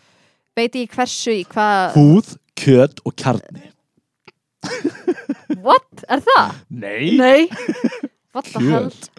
[0.54, 3.70] veit ég hversu í hvað húð, kjöt og kjarni.
[5.64, 6.60] What, er það?
[6.70, 7.48] nei, nei.
[8.34, 9.10] Kjöt.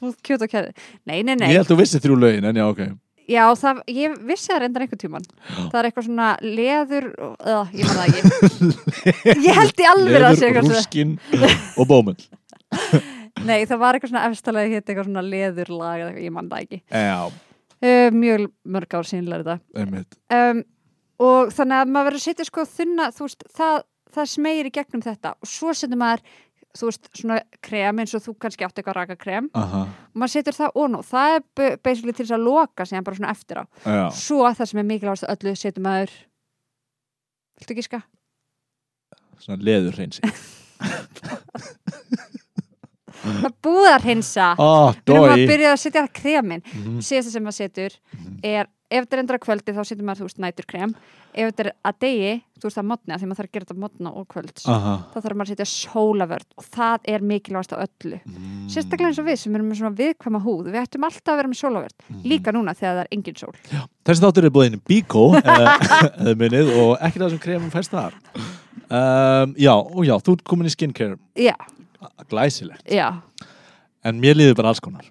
[0.00, 0.72] húð, kjöt og kjöt
[1.06, 1.52] nei, nei, nei.
[1.52, 2.80] Ég held að þú vissi þrjú lögin en já, ok
[3.26, 5.24] Já, það, ég vissi það reyndar einhvern tíman
[5.56, 9.40] Það er eitthvað svona leður uh, Ég man það ekki.
[9.46, 11.16] Ég held í alveg að segja leður, eitthvað svona- rúskin
[11.82, 12.20] og bómull.
[13.48, 16.62] Nei, það var eitthvað svona efstalegi hitt eitthvað svona leðurlag eða eitthvað, ég man það
[16.64, 16.78] ekki.
[16.88, 20.62] Já, uh, Mjög mörg ár sínlega þetta um,
[21.26, 23.76] Og þannig að maður verður að setja sko þunna Þú veist, það,
[24.16, 26.24] það smegir í gegnum þetta Og svo setur maður,
[26.80, 29.50] þú veist, svona krem eins og þú kannski átt eitthvað raka krem.
[29.54, 33.04] Aha, og maður setur það og nú, það er basically til þess að loka síðan
[33.06, 33.64] bara svona eftir á.
[33.84, 36.10] Já, Svo það sem er mikilvægast öllu setur maður
[37.56, 38.02] Viltu ekki ska?
[39.40, 40.20] svona leður hreinsi
[43.26, 46.98] Það búið að hreinsa oh, Við erum að byrja að setja kremin Mhm.
[47.04, 48.38] Síðasta sem maður setur Mhm.
[48.44, 50.92] er Ef þetta er endur að kvöldi þá setur maður þú veist nætur krem.
[51.34, 52.28] Ef þetta er að degi,
[52.60, 54.92] þú veist að modni af Því maður þarf að gera þetta modna og kvölds Aha.
[55.12, 58.20] Þá þarf maður að setja sólavörd Og það er mikilvægast af öllu.
[58.24, 58.62] Mm.
[58.72, 60.70] Sérstaklega eins og við sem erum með svona viðkvæma húð.
[60.70, 62.22] Við ættum alltaf að vera með sólavörd Mhm.
[62.30, 63.54] Líka núna þegar það er engin sól.
[64.06, 68.14] Þessi þáttur er búin Bíkó eða minnið og ekki það sem kremum fæst þar.
[68.86, 71.18] Um, Já, og já, þú ert komin í skincare.
[71.34, 71.56] Já,
[72.30, 73.10] glæsilegt, já.
[74.06, 75.02] En mér líður bara alls konar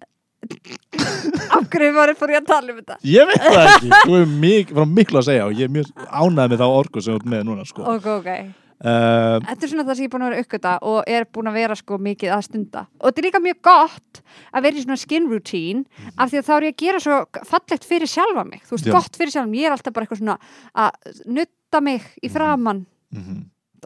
[1.56, 2.98] Af hverju var ég fór ég að tala um þetta?
[3.08, 6.54] Ég veit það ekki, þú er mik miklu að segja og ég er mjög ánægð
[6.54, 7.88] með þá orku sem þú ert með núna sko.
[7.96, 8.30] Ok, ok.
[8.76, 11.50] Um, Þetta er svona það sem ég er búin að vera uppgöta og er búin
[11.50, 12.84] að vera sko mikið að stunda.
[13.00, 16.48] Og þetta er líka mjög gott að vera í svona skin routine af því að
[16.50, 18.66] þá er ég að gera svo fallegt fyrir sjálfa mig.
[18.68, 18.96] Þú veist, Já.
[18.98, 20.38] gott fyrir sjálfa mig, ég er alltaf bara eitthvað svona
[20.86, 22.84] að nutta mig í framann
[23.16, 23.44] mm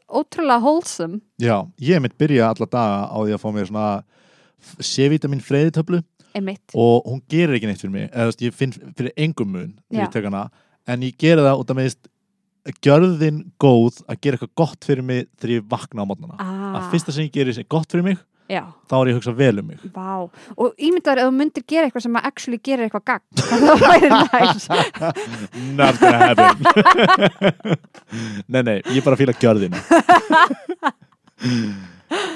[0.10, 1.20] ótrúlega wholesome.
[1.42, 3.88] Já, ég mitt byrja alla daga á því að fá mér svona
[4.84, 6.02] C-vitamin freyðitöflu
[6.40, 10.00] einmitt, og hún gerir ekki neitt fyrir mig eða ég finn fyrir engum mun þegar
[10.00, 10.06] Já.
[10.06, 10.48] ég tek hana.
[10.90, 12.10] En ég gera það út af meðist
[12.84, 16.90] gjörðin góð að gera eitthvað gott fyrir mig þegar ég vakna á mótnana ah, að
[16.94, 19.34] fyrsta sem ég gerir sem er gott fyrir mig já, þá er ég að hugsa
[19.38, 19.82] vel um mig.
[19.94, 20.14] Vá.
[20.58, 24.10] Og ímyndaður ef þú myndir gera eitthvað sem að actually gerir eitthvað gagn það væri
[24.16, 24.66] næs
[25.80, 26.56] Not gonna happen.
[28.54, 29.78] Nei, nei, ég bara fíla gjörðina.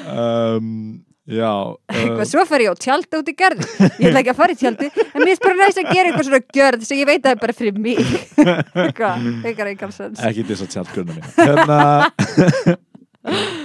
[0.06, 4.32] Um, Já uh, eitthvað svo fer ég á tjaldi út í gerði ég ætla ekki
[4.34, 7.08] að fara í tjaldi en mér bara næst að gera eitthvað svona gjörð sem ég
[7.08, 8.02] veit að það er bara fyrir mig.
[8.84, 11.80] Eitthvað, eitthvað sens Ekki þess að sjálf grunna mín Hérna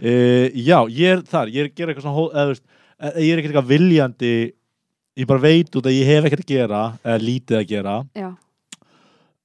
[0.00, 0.12] e,
[0.60, 1.52] Já, ég er þar.
[1.54, 4.34] Ég er að gera eitthvað svona eða, e, Ég er ekkert eitthvað viljandi.
[5.20, 7.96] Ég bara veit út að ég hef ekkert að gera eða lítið að gera.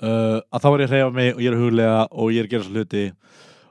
[0.04, 2.42] Uh, að þá er ég að hreyfa mig og ég er að huglega og ég
[2.42, 3.06] er að gera svo hluti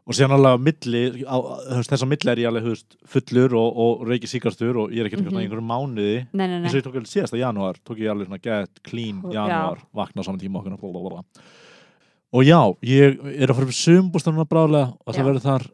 [0.05, 1.37] og alveg á milli á,
[1.81, 5.09] þess að milli er ég alveg veist, fullur og, og reiki síkastur og ég er
[5.09, 5.25] Mhm.
[5.25, 5.40] mm -hmm.
[5.40, 8.27] einhverjum mánuði nei, nei, eins og nei ég tók alveg síðasta janúar tók ég alveg
[8.29, 9.49] svona get clean Já.
[9.49, 11.25] janúar vakna saman tíma okkur blablabla.
[12.33, 15.25] og já, ég er að fara upp sumbústanuna bráðlega og það Já.
[15.25, 15.71] verður þar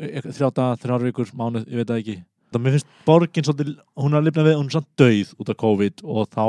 [0.00, 3.76] e- þrjá daga, þrjár vikur, mánuð, ég veit það ekki það mér finnst borgin svolítið
[3.98, 6.46] hún er að lifna við, hún er svona döið út af COVID og þá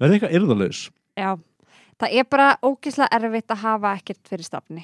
[0.00, 1.38] verður eitthvað yrðalaus já
[2.00, 4.82] það er bara ógislega erfitt að hafa ekkert fyrir stafni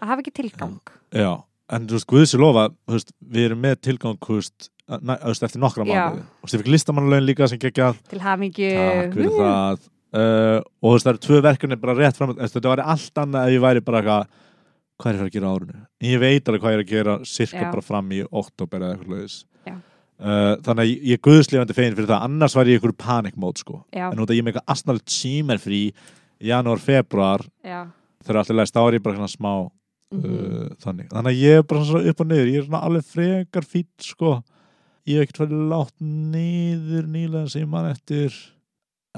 [0.00, 0.78] að hafa ekki tilgang.
[1.14, 1.30] Já,
[1.76, 2.64] en þú veist, Guðs er lofa
[2.96, 6.24] veist, við erum með tilgang veist, þú veist, eftir nokkra mánuði.
[6.42, 9.86] Og þú veist, listamannalaun líka sem geggjað til það.
[10.08, 13.48] Uh, og þú veist, það eru tvö verkefni bara rétt fram þetta væri allt annað
[13.50, 14.30] ef ég væri bara eitthvað
[14.98, 15.54] hvað er ég að að gera á
[16.00, 17.68] en ég veit alveg hvað ég er að gera sirka Já.
[17.74, 19.36] bara fram í oktober eða eitthvað leiðis
[19.68, 22.24] uh, þannig að ég- er guðslifandi fegin fyrir það.
[22.24, 23.82] Annars væri ég í einhverju panikmót sko.
[23.94, 25.82] Já, en út að ég er með eitthvað astnalegt símerfrí
[26.48, 27.84] janúar, februar já.
[28.24, 29.52] Þegar allir læst, ég bara svona smá
[30.14, 30.36] mhm.
[30.36, 32.52] uh, þannig, þannig að ég er bara svona upp og niður.
[32.52, 34.36] Ég er svona alveg frekar fýtt sko.
[35.08, 38.34] Ég hef ekkert farið látt niður nýlega sem ég man eftir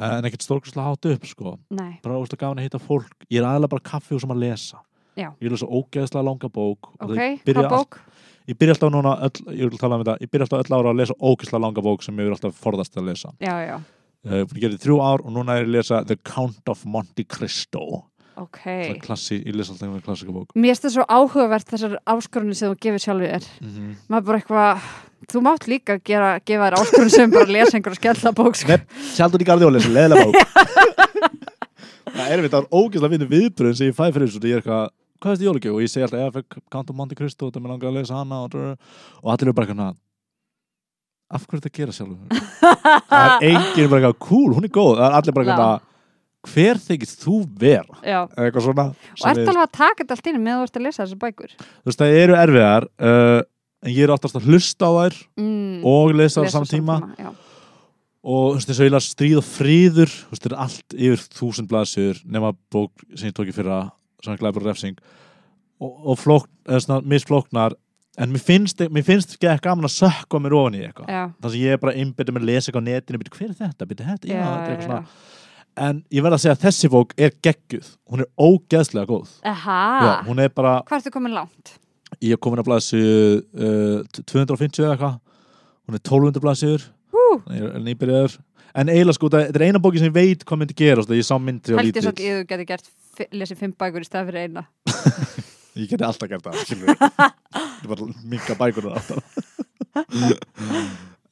[0.01, 1.57] en ekkert stórkvæslega hátt upp sko.
[1.75, 3.11] Nei, bara óslega gafin að hitta fólk.
[3.29, 4.81] Ég er aðalega bara kaffi og sem að lesa.
[5.19, 5.33] Já.
[5.43, 6.93] ég er lesa ógeðslega langa bók.
[7.03, 7.99] Ok, hvað bók?
[8.49, 10.93] ég byrja alltaf núna, öll, ég vil tala um þetta ég byrja alltaf öll ára
[10.93, 13.33] að lesa ógeðslega langa bók sem ég er alltaf forðast að lesa.
[13.43, 13.75] Já, já,
[14.27, 17.27] uh, ég gerði þrjú ár og núna er ég að lesa The Count of Monte
[17.29, 17.85] Cristo
[18.45, 18.97] okay.
[19.03, 20.55] klassi, ég lesa alltaf einhverja klassika bók.
[20.55, 23.49] Mér finnst það svo áhugavert þessar áskorunni sem þú gefur sjálfur þér.
[23.61, 23.95] Mm -hmm.
[24.09, 24.89] maður bara eitthvað
[25.31, 28.69] þú mátt líka gera, gefa þér áskorun sem bara lesa einhverja skella bók sko.
[28.69, 28.81] Nei,
[29.15, 30.37] sjálfur í garði og lesa leðilega bók.
[32.11, 34.61] Það er við það er ógeðslega vinnu viðbröðin sem ég fæ fyrir þessu, ég er
[34.61, 37.47] eitthvað hvað er þetta jólugjöf og ég segi alltaf, ég fekk Count of Monte Cristo
[37.47, 38.57] og það mér langar að lesa hana og,
[39.23, 39.95] og allir eru bara eitthvað
[41.31, 42.19] af hverju er þetta að gera sjálfur?
[43.11, 44.93] Það er enginn bara eitthvað, cool, hún er góð.
[44.99, 45.85] Það er allir bara eitthvað,
[46.49, 47.99] hver þykist þú vera?
[48.07, 48.21] Já.
[48.39, 50.79] Eitthvað svona Og sem ert er- alveg að taka þetta allt inn með þú ert
[50.81, 51.55] að lesa þessar bækur.
[51.61, 53.41] Þú veist, það eru erfiðar uh,
[53.85, 55.85] en ég er oftast að hlusta á þær mm.
[55.85, 56.97] og lesa á Lesa á saman tíma.
[57.21, 57.31] já.
[58.21, 60.97] og þú veist, þess að ég las stríð og fríður þú veist, þetta er allt
[60.97, 63.83] yfir þúsund blaðsjör nema bók sem ég tók í fyrra
[64.21, 64.99] svona glæpur og refsing.
[65.81, 67.77] Og, og flókn, eða svona misflóknar
[68.21, 71.09] en mér finnst, mér finnst ekki ekki gaman að sökka mér ofan í eitthvað.
[71.41, 73.59] Þannig að ég er bara einbyttið með að lesa eitthvað á netinu byrja, hver er
[73.63, 74.41] þetta, byrja þetta, já,
[74.91, 75.05] Já,
[75.77, 77.89] en ég verð að segja að þessi bók er geggjuð.
[78.11, 79.33] Hún er ógeðslega góð.
[79.47, 79.81] Aha.
[80.05, 81.75] já, hún er bara, Hvað ertu komin langt?
[82.21, 83.03] ég er komin að blaðsju
[83.41, 85.19] uh, 250 eða eitthvað.
[85.87, 87.27] Hún er 1200 blaðsjur Hú.
[87.55, 88.39] ég er nýbyrjaður.
[88.81, 91.35] En eiginlega sko, þetta er eina bóki sem ég veit hvað myndi gera ég sá
[91.43, 92.91] myndi og Hældi lítill samt ég þú geti gert
[93.35, 94.67] lesið fimm bækur í stað fyrir eina.
[95.81, 97.31] Ég geti alltaf gert það
[97.81, 99.23] ég var minga bækunar alltaf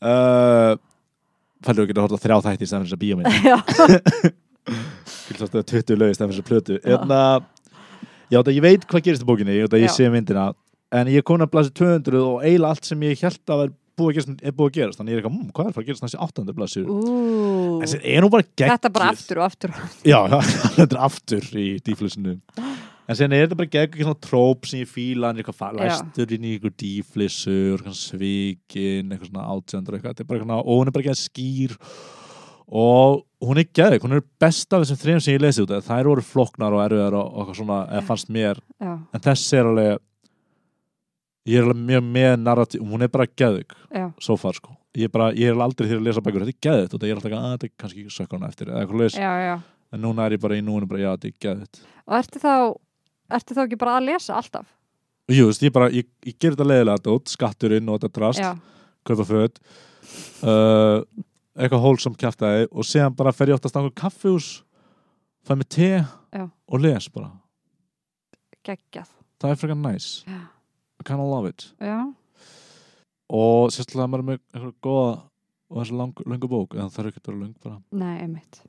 [0.03, 0.77] uh,
[1.67, 3.03] fælur við geta að horfa þrjá þætti í þess að
[3.51, 3.57] Já.
[5.29, 6.79] Fylgst að 20 lög í þess að plötu.
[6.85, 7.21] Enna,
[8.33, 9.95] já, það ég veit hvað gerist í bókinni ég, ég Já.
[9.97, 10.49] sé myndina
[10.99, 14.09] en ég komin að blasi 200 og eiginlega allt sem ég held að vera búið
[14.09, 14.99] að gerast er búið að gerast.
[15.01, 16.99] Þannig ég er eitthvað, mmm, hvað er það að gerast þessi 800 blasi Ú.
[17.83, 19.75] en sem er nú bara Þetta aftur og aftur
[20.07, 20.21] já,
[20.79, 22.37] þetta er aftur í dýflissinu
[23.09, 26.35] en sen er þetta bara geggjuð svona tróp sem ég fíla hann er eitthvað læstur
[26.37, 30.91] inn í ykkur dýflissur svikin, eitthvað svona átsendur eitthvað, þetta er bara eitthvað, og hún
[30.91, 31.77] er bara ekki skýr
[32.69, 35.87] og hún er geðug, hún er best af þessum þrejum sem ég lesi út af.
[35.87, 38.61] Þær voru floknar og erfiðar og, og eitthvað svona, eða fannst mér.
[38.83, 40.03] Já, en þessi er alveg
[41.49, 44.75] ég er alveg mjög með narratív hún er bara já, so far sko.
[44.99, 47.15] Ég er bara, ég er aldrei þegar að lesa bækur þetta er og það ég
[47.15, 49.55] er alltaf að þetta er kannski ekki sökkur hana eftir eða eitthvað leis, já, já.
[49.93, 52.53] En núna er ég bara í núna bara, já, þetta er geðugt Og ertu þá
[53.29, 54.69] Ertu þá ekki bara að lesa alltaf?
[55.29, 58.63] jú, veist, ég bara, ég, ég ger þetta leiðilega dót, skatturinn og þetta drast,
[59.09, 59.59] kaupa föt
[60.47, 61.03] uh,
[61.59, 64.49] eitthvað hólsam kjaftaði og séðan bara fer ég oftast á einhver kaffihús
[65.45, 66.45] fæ mig te Já.
[66.47, 67.33] og les bara.
[68.67, 69.13] Geggjað.
[69.41, 70.41] Það er frekar næs Já.
[70.99, 71.69] I kinda love it.
[71.79, 72.09] Já,
[73.29, 75.13] og sérstaklega að maður er með eitthvað góða
[75.69, 77.81] og lang, langu bók en það ekki að vera lang bara.
[77.93, 78.63] Nei, einmitt.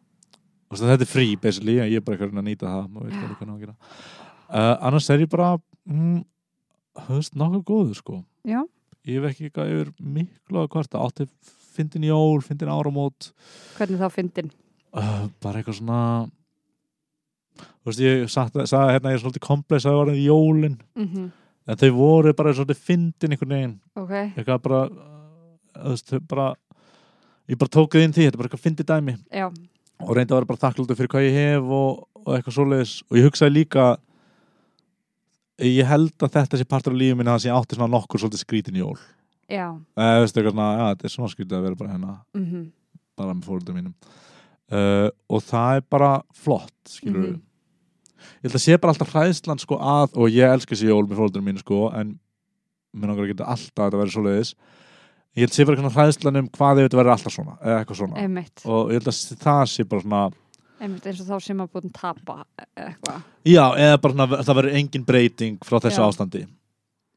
[0.69, 3.21] Og þetta er frí basically en ég er bara eitthvað að nýta það maður veit
[3.23, 5.53] alveg hvernig á að gera uh, annars er ég bara
[5.89, 6.19] mm,
[7.07, 8.19] höfst nokkuð góður sko.
[8.47, 8.63] Já.
[9.07, 11.03] ég hef ekki eitthvað yfir miklu að kvarta.
[11.05, 11.29] Átti
[11.75, 13.31] fyndin jól, fyndin áramót.
[13.77, 14.51] Hvernig þá fyndin?
[14.93, 16.01] uh, bara eitthvað svona
[17.59, 20.79] þú veist ég sagði, hérna ég er svolítið komplex að það var jólin.
[20.97, 21.29] Mm
[21.69, 23.75] en þau voru bara svolítið fyndin einhvern veginn.
[23.99, 26.47] Ok, eitthvað bara, uh, þú veist, þau bara
[27.49, 29.15] ég bara tók þið inn því, þetta er bara eitthvað fyndið dæmi.
[29.29, 29.45] Já,
[29.99, 32.93] og reyndi að vera bara þakklútið fyrir hvað ég hef og, og eitthvað svoleiðis.
[33.09, 33.85] Og ég hugsaði líka
[35.65, 38.43] ég held að þetta sé partur af lífið minna að ég átti svona nokkur svolítið
[38.43, 38.97] skrítin jól.
[39.49, 39.67] Já.
[39.97, 42.67] Eða veist eitthvað svona, já, þetta er svona skrítið að vera bara hérna mm
[43.19, 43.93] bara með fóröldum mínum.
[44.71, 47.41] Uh, og það er bara flott skilur Mhm.
[48.39, 51.17] ég held að sé bara alltaf hræðslan sko að og ég elska þessi jól með
[51.19, 52.19] fóröldum mínu sko en
[52.95, 54.53] mér langar að geta alltaf að þetta verið svoleiðis.
[55.35, 57.79] Ég held að sé bara svona hræðslan um hvað ef þetta verið alltaf svona eða
[57.83, 58.15] eitthvað svona.
[58.23, 60.23] Einmitt, og ég held að það sé bara svona
[60.79, 62.37] einmitt eins og þá sem að búin að tapa
[62.77, 63.25] eitthvað.
[63.47, 66.07] Já, eða bara það verður engin breyting frá þessu Já.
[66.07, 66.45] ástandi.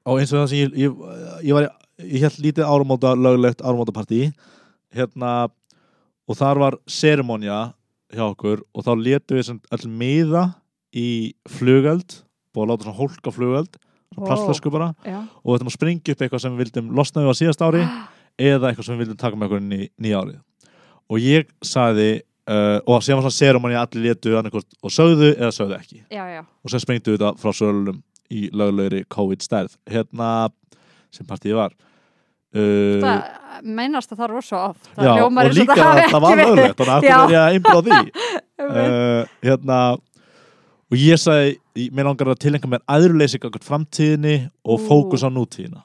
[0.07, 1.03] Og eins og það sem ég, ég,
[1.46, 1.68] ég var
[2.03, 4.33] ég held lítið áramóta, löglegt áramótapartí
[4.92, 5.33] hérna
[6.29, 7.61] og þar var seremonja
[8.12, 10.44] hjá okkur og þá letum við öll miða
[10.92, 12.20] í flugöld
[12.53, 13.79] og láta svona hólka flugöld
[14.12, 17.25] svona plastflösku bara Já, og við ætlum að springa upp eitthvað sem við vildum losna
[17.25, 17.85] við á síðast ári
[18.51, 20.38] eða eitthvað sem við vildum taka með okkur í nýja árið.
[21.12, 22.11] Og ég sagði
[22.50, 26.02] uh, og síðan var svona seremonja allir letu og sögðu eða sögðu ekki.
[26.11, 26.42] Já, já.
[26.64, 28.02] Og sem sprengtu þetta frá sölunum
[28.33, 29.76] í löglegri COVID-stærð.
[29.92, 30.28] Hérna
[31.12, 31.74] sem partíið var.
[32.52, 34.88] Uh, Það meinast að það er rosa oft.
[34.96, 37.92] Það já, og líka það það var löglegt þannig að það er ég að því.
[37.98, 38.16] Einmitt.
[38.62, 39.78] uh, hérna
[40.92, 44.35] og ég sagði, ég- mér langar að tilengja mér aðurleysi framtíðinni
[44.68, 45.81] og fókus á nútíðina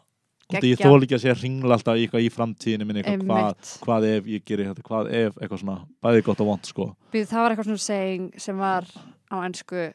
[0.47, 4.07] því ég þól ekki að sé að ringla alltaf eitthvað í framtíðinni minni hvað, hvað
[4.09, 6.89] ef ég gerir þetta, hvað ef eitthvað svona, bæði gott og vond sko.
[7.13, 8.89] Það var eitthvað svona saying sem var
[9.31, 9.87] á ennsku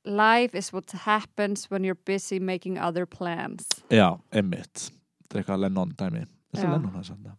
[0.00, 3.68] Life is what happens when you're busy making other plans.
[3.92, 4.88] Já, emmitt
[5.20, 6.22] Þetta er eitthvað Lennon dæmi.
[6.50, 7.36] Þetta er Lennon að senda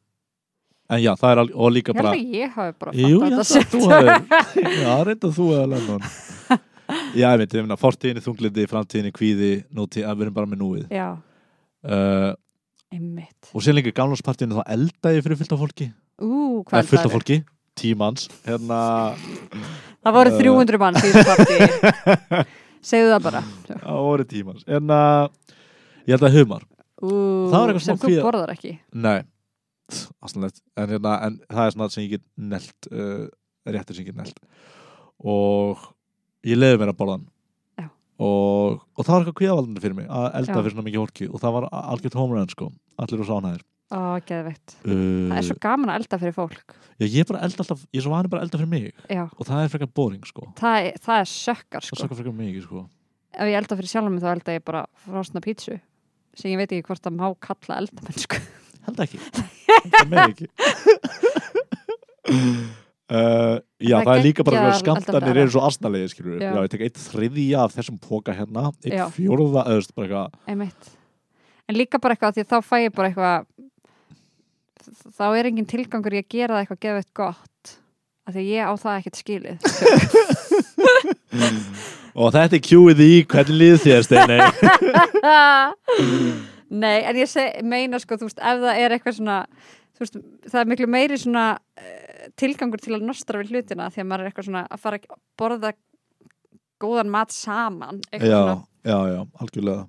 [0.91, 4.93] En já, það er og líka bara ég hafi bara held að þú hefur Já,
[5.07, 6.05] reynda þú eða Lennon.
[7.15, 10.59] Já, ég veit, ég meina, fortíðinni, þunglindi, framtíðinni, kvíði, nútíð, að við erum bara með
[10.59, 10.81] núið.
[10.91, 11.05] Já,
[11.85, 12.31] uh,
[12.91, 13.51] einmitt.
[13.55, 15.87] Og síðan líka gamlanspartíðinu þá elda ég fyrir fullt af fólki.
[16.21, 17.37] Ú, hvað er fólki,
[17.79, 18.77] tímans Hérna,
[20.03, 20.41] Það voru Uh.
[20.43, 21.55] 300 mann í þessu partí
[22.91, 23.41] Segðu það bara.
[23.85, 25.29] Á voru tímans en að
[26.05, 26.63] ég held að humar.
[27.01, 28.71] Það eitthvað sem þú kvíða- borðar ekki.
[28.93, 29.19] Nei,
[30.21, 33.25] aðstæðanlegt en, hérna, en það er svona sem ég get nelt uh,
[33.69, 34.41] réttur sem ég get nelt.
[35.21, 35.81] Og
[36.49, 37.25] ég leiði mér að borðan.
[38.21, 40.57] Og, og það var eitthvað kvíðavaldandi fyrir mig að elda Já.
[40.59, 44.77] fyrir svona mikið hólki og það var algjört homerun sko, allir úr sánæðir Ó, geðveikt.
[44.85, 46.75] Uh, Það er svo gaman að elda fyrir fólk.
[46.95, 48.69] Já, ég er bara að elda alltaf, ég er svo vanið bara að elda fyrir
[48.71, 48.85] mig.
[49.11, 50.45] Já, og það er frekar boring sko.
[50.61, 51.99] Það er, það er sökkar það sko.
[51.99, 52.83] sakar frekar mikið sko.
[53.35, 55.75] Ef ég elda fyrir sjálfum mig þá elda ég bara frosna pítsu.
[56.39, 58.39] Sem ég veit ekki hvort það má kalla eldamenn sko.
[58.87, 59.19] Held ekki.
[59.75, 60.47] Held með ekki
[63.11, 66.53] Uh, já, Það það, er líka bara svona skamtanir eru svo astanlegir skilur Já.
[66.55, 66.61] já.
[66.63, 69.03] ég tek eitt þriðja af þessum póka hérna eitt Já.
[69.11, 70.81] fjórða, eða þú veist, bara eitthvað Einmitt.
[71.67, 73.35] En líka bara eitthvað því að þá fæ ég bara eitthvað
[75.17, 77.63] þá er engin tilgangur í að gera það eitthvað gefið gott
[78.27, 79.57] af því að ég á það ekkert skilið
[82.21, 84.39] og þetta er kjúið í hvernig líð þér Steini
[86.71, 89.37] Nei, en ég seg, meina sko, þú veist, ef það er eitthvað svona
[89.91, 90.15] þú veist,
[90.47, 94.23] það er miklu meiri svona uh, tilgangur til að nostra við hlutina því að maður
[94.23, 95.71] er eitthvað svona að fara að borða
[96.81, 99.87] góðan mat saman já, svona, já, já, algjörlega.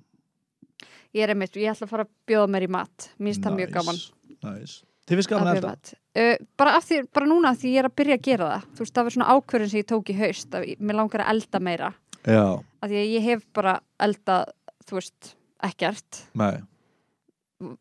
[1.13, 3.11] Ég er einmitt, ég ætla að fara að bjóða mér í mat.
[3.19, 4.01] Mér finnst það mjög gaman.
[4.47, 4.79] nice.
[5.03, 5.99] Þið finnst gaman að að elda?
[6.23, 8.67] uh, bara, því, bara núna því ég er að byrja að gera það.
[8.73, 11.33] Þú veist, það var svona ákvörðin sem ég tók í haust að mér langar að
[11.35, 11.91] elda meira.
[12.23, 13.75] Já, af því að ég hef bara
[14.07, 14.53] eldað
[14.87, 15.33] þú veist,
[15.69, 16.23] ekkert.
[16.39, 16.63] Nei.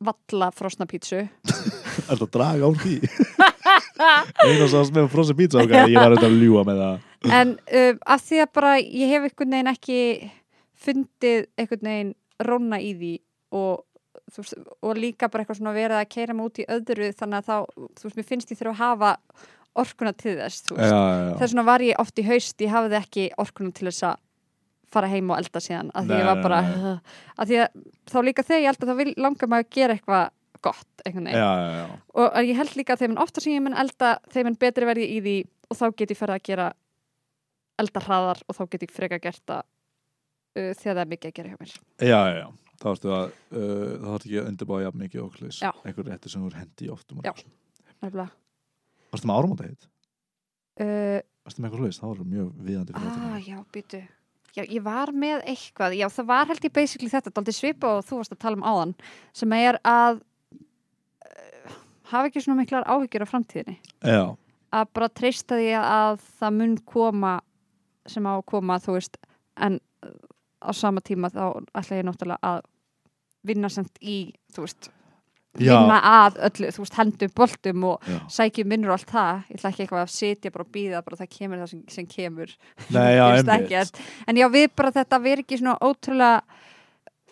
[0.02, 1.24] Valla frosna pítsu.
[2.10, 2.98] Er það að draga á því?
[4.46, 7.08] Einu og sást með frozen pizza okkar Ég var auðvitað að ljúa með það.
[7.38, 10.02] En um, að því að bara ég hef einhvern veginn ekki
[10.82, 13.14] fundið einhvern veginn róna í því
[13.62, 13.84] og,
[14.38, 17.86] veist, og líka bara eitthvað svona verið að keira út í öðru þannig að þá,
[18.00, 19.14] þú veist, mér finnst ég þurfa að hafa
[19.82, 20.82] orkuna til þess, veist.
[20.82, 24.08] Já, já þess vegna var ég oft í haust, ég hafði ekki orkuna til þess
[24.10, 24.20] að
[24.92, 26.96] fara heim og elda síðan að því Nei, ég var nei, bara nei.
[27.38, 30.26] að því að þá líka þegar ég elda þá vil, langar maður að gera eitthvað
[30.64, 34.16] gott Já, já, og ég held líka að þeim en ofta sem ég mun elda
[34.32, 35.36] þeim en betri verði í því
[35.72, 36.68] og þá get ég ferða að gera
[37.82, 41.36] elda hraðar og þá get ég freka gert það uh, þegar það er mikið að
[41.40, 41.74] gera hjá mér.
[42.02, 42.48] Já, já, já.
[42.82, 45.72] Þá ertu að, uh, þá ertu ekki að undirbáða jafn mikið og hlis Já.
[45.86, 47.34] Einhver réttur sem þú hendi oft um Já.
[48.02, 48.30] nefnilega.
[49.12, 49.92] Varstu með áramóta heit?
[50.82, 52.02] uh, Varstu með eitthvað hlis?
[52.02, 54.02] Það var mjög viðandi fyrir ah, þetta já, býtu
[54.58, 58.04] já, ég var með eitthvað, já það var held ég basically þetta, daldi svipa og
[58.08, 58.94] þú varst að tala um áðan
[59.38, 60.22] sem er að
[62.12, 63.78] hafa ekki svona miklar áhyggjur á framtíðinni.
[64.04, 64.24] Já,
[64.72, 67.36] að bara treysta því að það mun koma
[68.10, 69.20] sem á að koma þú veist
[69.62, 70.16] en uh,
[70.64, 71.46] á sama tíma þá
[71.78, 72.66] ætla ég náttúrulega að
[73.48, 74.18] vinna samt í
[74.54, 74.90] þú veist
[75.60, 78.18] já, vinna að öllu, þú veist hendum boltum og já.
[78.38, 79.44] sækjum vinnur og allt það.
[79.50, 82.10] Ég ætla ekki eitthvað að sitja bara og býða bara það kemur það sem, sem
[82.10, 82.56] kemur.
[82.90, 83.26] Nei, já,
[83.58, 84.04] ekkert.
[84.28, 86.62] en já við bara þetta veri ekki svona ótrúlega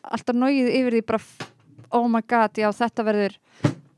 [0.10, 1.24] alltaf náið yfir því bara
[1.96, 3.38] oh my god, já þetta verður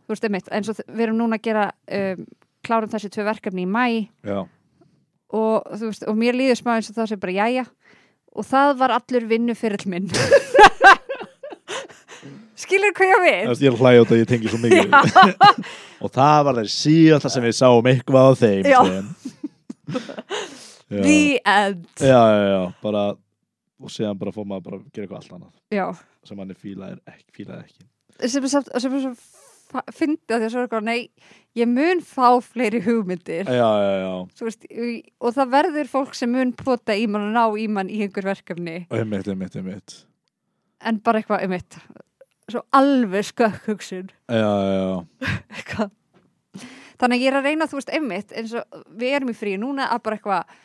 [0.06, 2.26] þú veist einmitt, eins og við erum núna að gera um,
[2.66, 3.86] klárum þessi tvö verkefni í mæ
[5.32, 7.66] og, veist, og mér líður smá eins og það sé bara jæja
[8.32, 10.10] og það var allur vinnu fyrir minn
[12.62, 13.64] skilur hvað ég við?
[13.64, 14.88] Ég er að hlæja út að ég tengi svo mikið
[16.02, 18.80] Og það var þeir síðan það sem við sáum eitthvað á þeim Já.
[18.90, 19.10] sem.
[20.92, 21.02] já.
[21.02, 23.04] The end já, já, já, bara
[23.82, 25.86] og síðan bara fór maður að gera eitthvað allt annað já,
[26.28, 27.86] sem ekki, fílaði ekki.
[28.30, 28.72] sem er, samt,
[29.72, 31.10] fyndið að því að svo er eitthvað, nei,
[31.60, 33.50] ég mun fá fleiri hugmyndir.
[33.50, 34.14] Já, já, já,
[34.46, 34.68] veist,
[35.22, 38.28] og það verður fólk sem mun pota í mann og ná í mann í einhver
[38.32, 38.78] verkefni.
[38.92, 39.98] Einmitt, einmitt, einmitt.
[40.82, 41.78] En bara eitthvað eitt
[42.52, 44.10] svo alveg skökk hugsun.
[44.28, 45.92] Já, já, já, Eitthvað.
[47.00, 49.54] þannig að ég er að reyna þú veist einmitt eins og við erum í frí
[49.62, 50.58] núna að bara eitthvað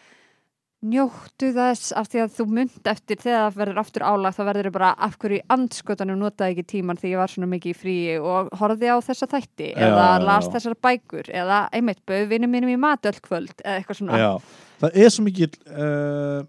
[0.84, 4.72] njóttu þess af því að þú mynd eftir þegar það verður aftur álag þá verður
[4.74, 8.16] bara af hverju í andskotanum notaði ekki tíman því ég var svona mikið í fríi
[8.20, 10.52] og horfði á þessa þætti Já, eða já, las já.
[10.56, 14.30] þessar bækur eða einmitt bauð vinnum mínum í mat öll kvöld eða eitthvað svona já
[14.76, 16.40] Það er svo mikið uh,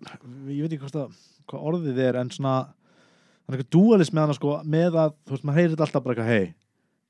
[0.52, 4.26] ég veit ekki hvað, það, hvað orðið er en svona það er eitthvað dúalist með
[4.26, 6.50] hana sko með að, þú veist, maður heyrir alltaf bara eitthvað hei,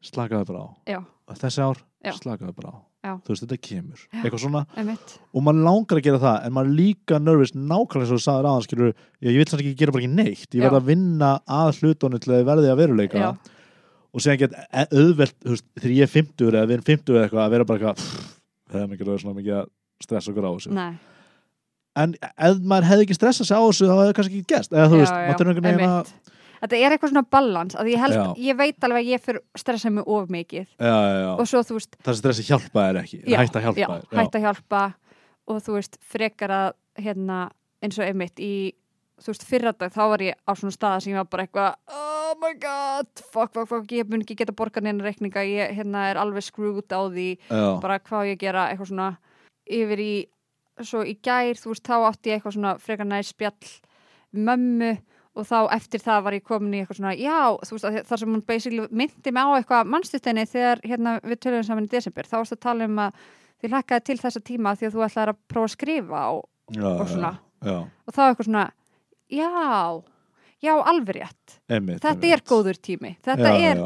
[0.05, 1.81] slakaðu bara á þessi ár,
[2.21, 2.86] slakaðu bara á.
[3.25, 4.21] Þú veist, þetta kemur, Já.
[4.21, 4.61] eitthvað svona.
[4.77, 5.13] einmitt.
[5.33, 8.25] Og maður langar að gera það en maður er líka nervous nákvæmlega eins og þú
[8.27, 10.47] sagðir aðan skilur, ég, ég vil samt ekki gera bara ekki neitt.
[10.51, 10.65] Ég Já.
[10.67, 13.17] verð að vinna að hlutunum til að þið verði að veruleika.
[13.23, 13.53] Já.
[14.17, 14.53] og segja get
[14.95, 17.65] auðvelt þú veist, þegar ég er 50 eða við erum 50 eða eitthvað að vera
[17.67, 18.37] bara eitthvað
[18.71, 19.67] það er rauð svona mikið að
[20.03, 20.71] stressa okkur á þessu.
[20.73, 20.93] Nei.
[21.97, 24.73] en ef maður hefði ekki stressað sig á þessu þá hefði það kannski ekki gerst.
[24.73, 26.11] Eða þú Já, veist, maður
[26.61, 29.91] Þetta er eitthvað svona balans að ég, held, ég veit alveg að ég fyrir stressa
[29.93, 30.65] mig of mikið.
[30.79, 33.87] Já, já, og svo þú veist það stressi hjálpa þér ekki að hjálpa já,
[34.25, 34.83] að hjálpa
[35.47, 37.47] og þú veist, frekar að hérna,
[37.83, 38.53] eins og einmitt í
[39.21, 42.33] þú veist, fyrradag þá var ég á svona staða sem ég var bara eitthvað oh
[42.41, 46.19] my god, fuck, fuck, fuck ég mun ekki geta borgað neina reikninga ég hérna er
[46.21, 47.29] alveg screwed á því
[47.81, 49.11] bara hvað ég gera, eitthvað svona.
[49.67, 50.13] Yfir í,
[50.87, 53.71] svo í gær þú veist, þá átti ég eitthvað svona frekar næst spjall
[54.31, 54.93] mömmu
[55.37, 58.33] og þá eftir það var ég komin í eitthvað svona já, þú veist, þar sem
[58.33, 62.37] hún basically myndi mig á eitthvað mannstutteini þegar hérna, við töluðum saman í desember, þá
[62.39, 63.21] varstu að tala um að
[63.61, 66.87] þið lakkaði til þessa tíma því að þú ætlaði að prófa að skrifa og, já,
[66.89, 67.33] og svona.
[67.61, 68.65] já, já, og þá eitthvað svona
[69.37, 69.51] já,
[70.67, 71.59] já, alveg rétt.
[71.67, 73.85] Þetta er góður tími, þetta er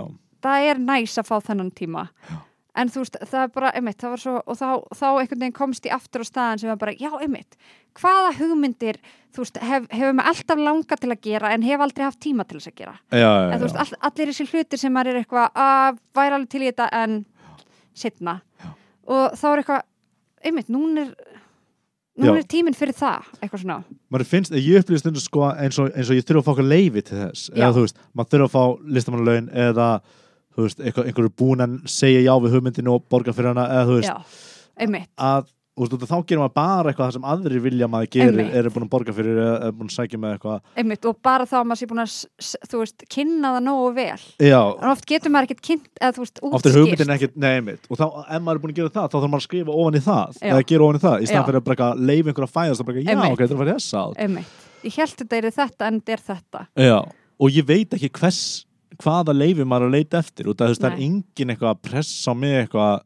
[0.72, 2.08] er næs að fá þennan tíma.
[2.30, 2.40] Já.
[2.78, 5.56] En þú veist, það er bara, einmitt það var svo, og þá, þá einhvern veginn
[5.58, 7.58] komst ég aftur á staðan sem var bara, já, einmitt
[8.00, 9.02] hvaða hugmyndir,
[9.36, 12.48] þú veist, hef, hefur mig alltaf langa til að gera en hef aldrei haft tíma
[12.48, 13.84] til þess að gera, já, já, en þú veist, já.
[13.84, 17.20] all, allir þessi hlutir sem maður er eitthvað að væri alveg til í þetta en
[18.06, 18.38] setna
[19.12, 19.86] og þá er eitthvað,
[20.48, 21.14] einmitt, núna er
[22.22, 22.42] núna Já.
[22.42, 23.78] er tíminn fyrir það, eitthvað svona
[24.12, 27.20] maður finnst, ég upplýði stundu sko eins eins og ég þurfa að fá leifi til
[27.22, 27.62] þess Já.
[27.62, 28.64] eða þú veist, maður þurfa að fá
[30.56, 33.88] þú veist, einhver, einhverju búin að segja já við hugmyndinu og borga fyrir hana eða
[33.90, 35.10] þú veist, já, einmitt.
[35.18, 35.50] að
[35.82, 38.56] þú veist, þá gerir maður bara eitthvað sem aðrir vilja að maður gerir, Einmitt.
[38.60, 40.60] eru búin að borga fyrir eða er búin að sækja með eitthvað.
[40.78, 42.16] Einmitt, og bara þá að maður sé búin að
[42.70, 44.26] þú veist, kynna það nógu vel.
[44.46, 47.16] Já, en oft getur maður ekkert kynnt eða þú veist, oft er hugmyndin útskýrt.
[47.16, 47.88] ekkert, nei, einmitt.
[47.90, 49.98] Og þá, ef maður er búin að gera það, þá þarf maður að skrifa ofan
[49.98, 50.50] í það Já.
[50.52, 51.32] eða gera ofan í það, í Já.
[51.32, 53.32] stað fyrir að bara leif einhver að fæðast og bara, já, Einmitt.
[53.32, 54.52] ok, þetta er að fara þess að einmitt,
[54.84, 56.66] ég held þetta er þetta en þetta er þetta.
[56.84, 56.98] Já,
[57.42, 58.42] og ég veit ekki hvers
[59.00, 61.82] hvaða leifi maður að leita eftir og það, þú veist, það er engin eitthvað að
[61.88, 63.00] pressa á mig eitthvað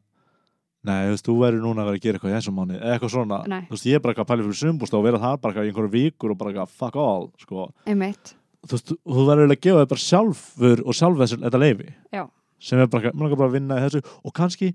[0.86, 3.10] Nei, þú veist, þú verður núna að vera að gera eitthvað í þessum mánu eitthvað
[3.10, 3.62] svona, Nei.
[3.66, 5.66] þú veist, ég er bara eitthvað að pæla fyrir sumbúst og vera það bara eitthvað
[5.66, 7.64] í einhverju vikur og bara eitthvað fuck all, sko.
[7.86, 12.22] Þú veist, þú verður að gefa þig bara sjálfur og sjálf þessu þetta leifi já,
[12.68, 14.70] sem er bara, langar bara að vinna í þessu og kannski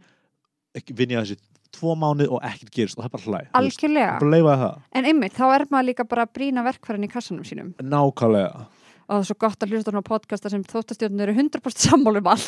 [0.91, 1.39] vinna í þessu
[1.71, 4.69] tvo mánu og ekkert gerist og það er bara hlæ þú veist, algjörlega.
[4.91, 7.71] En einmitt, þá er maður líka bara að brýna verkfærin í kassanum sínum.
[7.79, 8.67] Nákvæmlega
[9.11, 12.29] og það er svo gott að hlusta á podcasta sem þóttastjórnur eru 100% sammálu um
[12.31, 12.47] allt.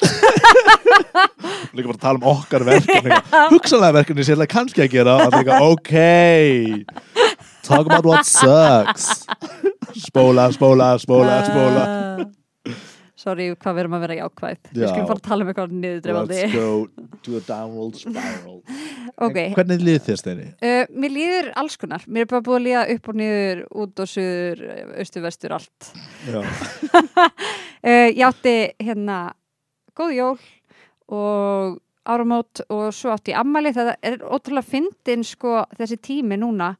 [1.75, 3.17] Líka bara að tala um okkar verkefni
[3.53, 5.93] hugsanlega verkefni sem ég kannski að gera og það er ok.
[7.67, 9.27] Talk about what sucks.
[10.07, 11.83] Spóla, spóla, spóla, spóla
[13.23, 14.57] sorry, hvað við erum að vera jákvæð?
[14.67, 14.73] Já.
[14.81, 16.67] við skulum fara að tala um eitthvað niðurdreifandi let's go
[17.23, 18.57] to a downward spiral.
[19.23, 20.47] Ok, En hvernig líð þér Steini?
[20.59, 24.03] Uh, mér líður alls konar, mér er bara búið að líða upp og niður, út
[24.03, 24.65] og suður,
[25.03, 25.93] austur, vestur, allt.
[26.27, 26.41] Já,
[27.83, 29.17] Uh, ég átti hérna
[29.97, 30.37] góð jól
[31.11, 36.73] og áramót og svo átti ég ammæli, það er ótrúlega fyndin sko þessi tími núna,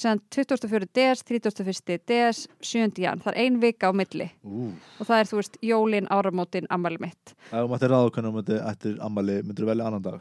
[0.00, 0.86] sem 24.
[0.96, 1.98] DS, 31.
[2.08, 3.02] DS, 7.
[3.02, 6.68] jan, það er ein vika á milli ú og það er þú veist jólin, áramótin,
[6.72, 7.34] ammæli mitt.
[7.50, 10.20] Ef þú mættir ráða hvernig þú eftir ammali myndir þú velja annan dag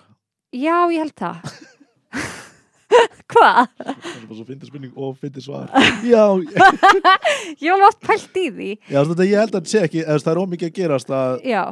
[0.56, 1.56] Já, ég held það.
[3.26, 3.72] Hvað?
[3.80, 5.72] Það er bara svo fyndi spurning og fyndi svar
[6.06, 6.22] Já,
[7.64, 8.70] Ég var alveg pælt í því.
[8.92, 11.64] já þetta ég held að sé ekki það er ómikið að gerast að Já.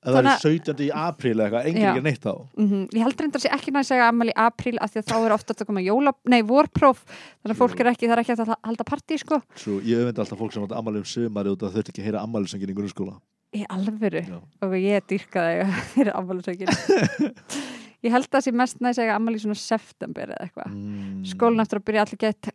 [0.00, 0.84] Ef það er Þannig 17.
[0.84, 1.90] í apríl eða eitthvað, engin Já.
[1.90, 4.76] ekki neitt þá Mm Ég held reyndar sér ekki næst að segja ammæli í apríl
[4.80, 7.90] af því að þá er oftast að koma jóla, nei, vorpróf þannig að fólk er
[7.92, 9.40] ekki, það er ekki að halda partí sko.
[9.56, 12.08] True, ég öfndi alltaf fólk sem átti ammali um sumari og það þurfti ekki að
[12.08, 13.18] heyra ammælisöngin í grunnskóla
[13.50, 14.38] Í alvöru, Já.
[14.62, 16.70] og ég dyrka það fyrir ammælisökin
[18.00, 20.70] Ég held að það sé mest næst að segja ammæli í svona september eða eitthvað
[20.72, 21.16] mm.
[21.34, 22.48] Skólinn eftir að byrja allir gett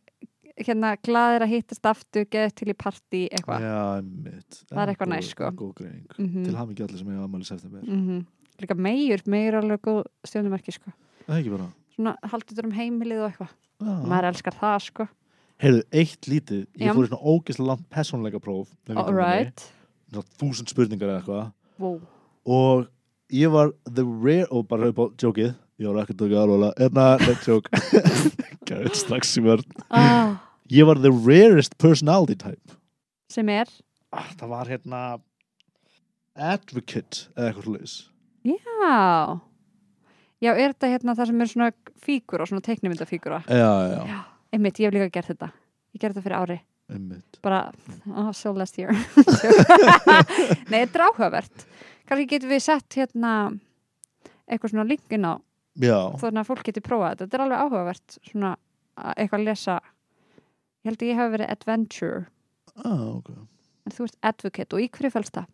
[0.61, 3.65] hérna glaðir að hittast aftur, gett til í partí eitthvað.
[4.69, 5.51] Það er eitthvað góð- næs, sko.
[6.17, 7.81] Mm Til hafa ekki allir sem eiga ammali september.
[7.81, 8.25] -hmm.
[8.61, 10.91] Líka meir, meir alveg góð stjórnumerki sko.
[11.27, 11.67] Það ekki bara?
[11.95, 13.49] Svona haldið um heimilið og eitthvað.
[13.81, 14.05] Já.
[14.07, 15.07] Maður elskar það sko.
[15.61, 19.71] Heyrðu, eitt lítið, ég fór í svona ógeðslega langt persónleika próf Alright.
[20.11, 21.51] Þúsund spurningar eða eitthvað.
[21.79, 22.01] Wow.
[22.45, 22.87] Og
[23.31, 26.77] ég var the rare Og bara upp á jókið Ég var ekkert að gera alveg
[26.85, 27.67] Erna, let's joke.
[28.69, 29.65] Gæði strax í vörn.
[29.91, 30.37] Ah,
[30.73, 32.77] Ég var the rarest personality type.
[33.29, 33.69] Sem er?
[34.15, 34.99] Ah, Það var hérna
[36.35, 37.95] Advocate eða eitthvað sluðis
[38.45, 39.39] Já.
[40.43, 41.69] Já, er þetta hérna það sem er svona
[42.05, 44.17] fígura, svona teiknumyndafígura Já, já, Já,
[44.53, 45.49] einmitt, ég hef líka gert þetta.
[45.95, 46.57] Ég gerði þetta fyrir ári.
[46.91, 47.39] Einmitt.
[47.41, 47.61] Bara,
[48.13, 48.91] oh, so last year.
[50.69, 51.65] Nei, þetta er áhugavert.
[52.05, 53.31] Kannski getum við sett hérna
[54.45, 55.33] eitthvað svona link inn á
[55.81, 57.25] Já, þannig að fólk getur prófað þetta.
[57.25, 58.51] Þetta er alveg áhugavert svona
[58.95, 59.79] að eitthvað að lesa
[60.85, 62.25] ég held að ég hef verið adventure
[62.85, 63.29] ah, ok.
[63.85, 65.47] En þú ert advocate og í hverju fælst það?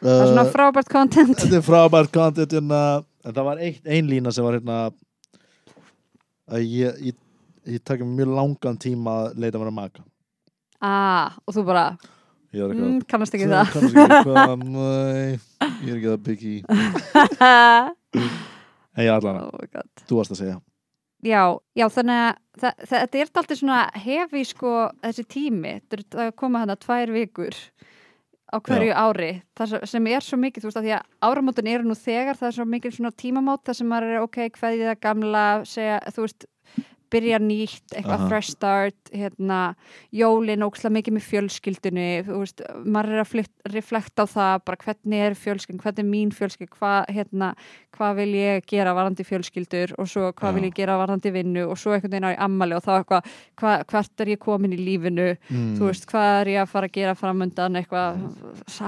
[0.00, 1.36] Það er svona Uh, frábært content.
[1.36, 2.78] Þetta er frábært content hérna,
[3.26, 4.76] en það var eitt, ein lína sem var hérna
[6.48, 7.18] að ég, ég,
[7.68, 10.06] ég takk mjög langan tíma að leita mér að maka.
[10.80, 11.84] Ah, og þú bara,
[12.56, 14.48] mm, kannast ekki "Svo það.
[15.84, 16.56] ég er ekki það byggi.
[18.90, 20.56] En ég allan, oh þú varst að segja
[21.26, 21.42] Já,
[21.76, 24.70] já, þannig að það, það, þetta er alltaf svona hefi sko
[25.04, 27.56] þessi tími, þetta er að koma hana tvær vikur
[28.50, 31.84] á hverju ári, það sem- er svo mikið, þú veist, að því að áramótin eru
[31.86, 35.44] nú þegar, það er svo mikið svona tímamót það sem er, ok, hverju það gamla
[35.70, 36.46] segja, þú veist,
[37.10, 39.60] byrja nýtt eitthvað fresh start hérna,
[40.14, 44.80] jólin ókslega mikið með fjölskyldunni þú veist, maður er að flytt, reflekta á það bara
[44.84, 47.50] hvernig er fjölskyld, hvernig er mín fjölskyld hvað hérna,
[47.96, 51.80] hvað vil ég gera varandi fjölskyldur og svo hvað vil ég gera varandi vinnu og
[51.80, 54.80] svo einhvern veginn á í ammali og þá eitthvað, hva, hvert er ég komin í
[54.80, 55.30] lífinu?
[55.50, 55.74] Mm.
[55.78, 58.22] þú veist, hvað er ég að fara að gera framundan eitthvað,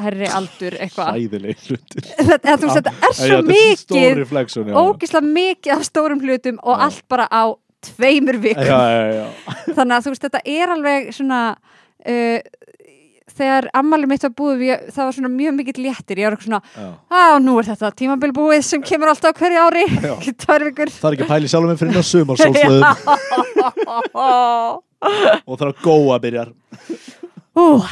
[0.05, 1.18] herri aldur eitthvað,
[2.29, 4.23] þetta, þetta er svo mikið
[4.73, 7.45] ógislega mikið af stórum hlutum og allt bara á
[7.89, 8.66] tveimur vikum.
[8.66, 8.80] Já,
[9.12, 9.26] já,
[9.76, 12.39] þannig að þú veist, þetta er alveg svona uh,
[13.33, 16.20] þegar ammali mitt var búið ég, það var svona mjög mikill léttir.
[16.22, 16.61] Ég var svona,
[17.09, 19.85] á nú er þetta tímabil búið sem kemur alltaf hverju ári.
[20.43, 22.37] Það er ekki að pæli sjálfum minn fyrir ná sumar
[25.43, 26.53] og það er að góa byrjar
[27.59, 27.83] Ú,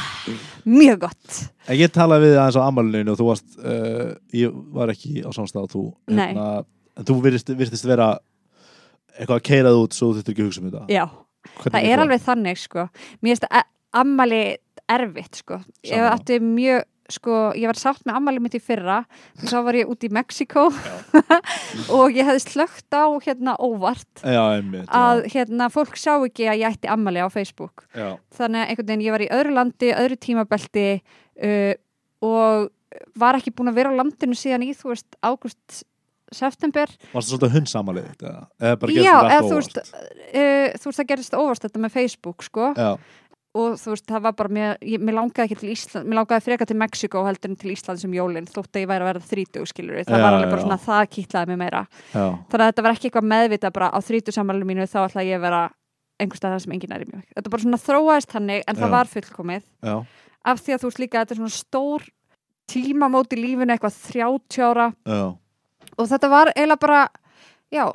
[0.65, 1.41] mjög gott.
[1.69, 5.29] En ég talaði við aðeins á ammálinu og þú varst uh, ég var ekki á
[5.35, 6.31] samstað þú, Nei.
[6.33, 8.15] en þú virðist, virðist vera
[9.17, 10.85] eitthvað að keirað út svo þú þurftir ekki að hugsa um þetta?
[10.91, 11.03] Já,
[11.57, 12.87] Hvernig það er alveg þannig sko,
[13.19, 13.67] mér finnst að
[14.01, 14.41] ammali
[14.91, 16.15] erfitt sko, ég Sama.
[16.15, 19.01] átti mjög sko, ég var sátt með ammali mitt í fyrra
[19.43, 20.67] þá var ég út í Mexiko
[21.97, 24.23] og ég hefði slögt á hérna óvart.
[24.23, 27.85] Já, einmitt, að hérna fólk sá ekki að ég ætti ammali á Facebook.
[27.91, 31.73] Já, já, þannig að einhvern veginn ég var í öðru landi, öðru tímabelti uh,
[32.23, 32.71] og
[33.19, 35.83] var ekki búin að vera á landinu síðan í þú veist águst
[36.35, 36.91] september.
[37.11, 38.05] Varst það svolítið hundsamalið
[38.97, 42.71] já, eða þú veist uh, þú veist það gerist óvart þetta með Facebook sko.
[42.77, 42.91] Já,
[43.51, 46.67] og þú veist það var bara, mér, mér langaði ekki til Ísland mér langaði freka
[46.69, 49.67] til Mexiko heldur en til Ísland sem jólin þótt að ég væri að verða þrítug
[49.67, 50.65] skilur það Já, var alveg bara já.
[50.67, 51.81] svona það kýtlaði mig meira.
[52.13, 52.23] Já,
[52.53, 55.35] þannig að þetta var ekki eitthvað meðvita bara á þrítu samanlega mínu þá ætla ég
[55.41, 55.61] að vera
[56.21, 59.11] einhvers staðar sem enginn er í mjög þetta bara svona þróaðist hannig en það var
[59.11, 59.67] fullkomið.
[60.41, 62.07] Af því að þú veist líka þetta er svona stór
[62.71, 64.87] tímamót í lífinu eitthvað 30 ára.
[65.03, 65.23] Já,
[65.97, 67.01] og þetta var eiginlega bara
[67.73, 67.85] já,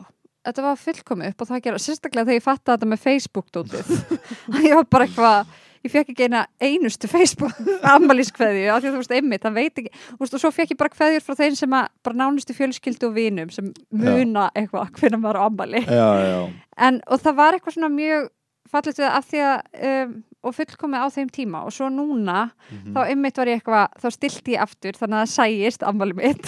[0.46, 3.94] þetta var fullkomið upp og það gera sérstaklega þegar ég fattaði þetta með Facebook-dótið
[4.68, 5.54] ég var bara eitthvað
[5.86, 9.82] ég fekk ekki eina einustu Facebook ammaliskveðju, af því að þú veist einmitt það veit
[9.82, 12.56] ekki, þú veist, og svo fekk ég bara kveðjur frá þeim sem að bara nánustu
[12.56, 15.42] fjölskyldu og vinum sem muna eitthvað hvernig maður
[15.86, 16.40] já, já,
[16.88, 18.30] en, og það var eitthvað svona mjög
[18.70, 20.16] fallegt við af því að um,
[20.46, 21.64] og fullkomið á þeim tíma.
[21.66, 22.94] Og svo núna Mhm.
[22.94, 26.46] þá einmitt var ég eitthvað, þá stilti ég aftur þannig að það sæjist ammali mitt.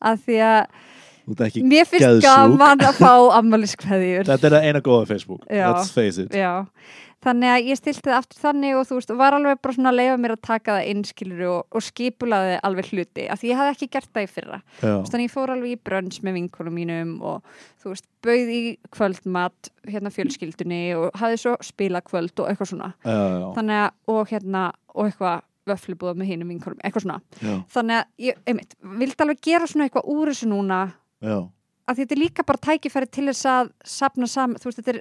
[0.00, 0.66] Af því að
[1.26, 2.26] mér finnst geðsjúk.
[2.26, 5.68] gaman að fá ammaliskveðjur Þetta er það eina góða Facebook, Já.
[5.70, 6.32] let's face it.
[6.34, 6.66] Já,
[7.22, 9.98] þannig að ég stilti það aftur þannig og þú veist, var alveg bara svona að
[10.00, 13.74] leifa mér að taka það innskilur og, og skipulaði alveg hluti, af því ég hafði
[13.76, 14.58] ekki gert það í fyrra.
[14.82, 18.60] Þannig ég fór alveg í brönns með vinkonum mínum og þú veist, bauð í
[18.90, 22.90] kvöldmat hérna fjölskyldunni og hafði svo spilakvöld og eitthvað svona.
[23.06, 24.64] Já, já, þannig að, og hérna,
[24.94, 27.20] og eitthvað vöflubúða með hinum vinkonum, eitthvað svona.
[27.38, 30.80] Já, þannig að ég, einmitt, vildi alveg gera svona eitthvað úr þessu núna
[31.90, 35.00] að þetta er líka bara tækifæri til þess að sapna saman, þú veist, þetta er,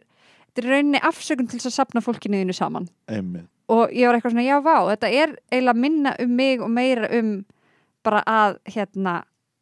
[0.49, 2.88] þetta er rauninni afsökun til þess að sapna fólkinu þínu saman.
[3.11, 3.49] Einmitt.
[3.72, 7.07] Og ég var eitthvað svona, já, vá, þetta er eiginlega minna um mig og meira
[7.19, 7.36] um
[8.03, 9.22] bara að, hérna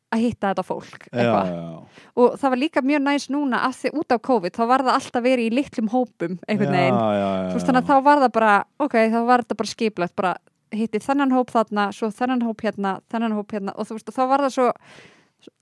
[0.09, 1.65] að hitta þetta fólk, Já, já,
[2.17, 4.95] og það var líka mjög næst núna að því út af COVID, þá var það
[4.95, 6.97] alltaf verið í litlum hópum, einhvern veginn.
[7.53, 10.33] Þannig að þá var það bara, ok, þá var þetta bara skiplegt, bara
[10.73, 14.23] hitti þennan hóp þarna, svo þennan hóp hérna, þennan hóp hérna og þú veist, þá
[14.31, 14.67] var það svo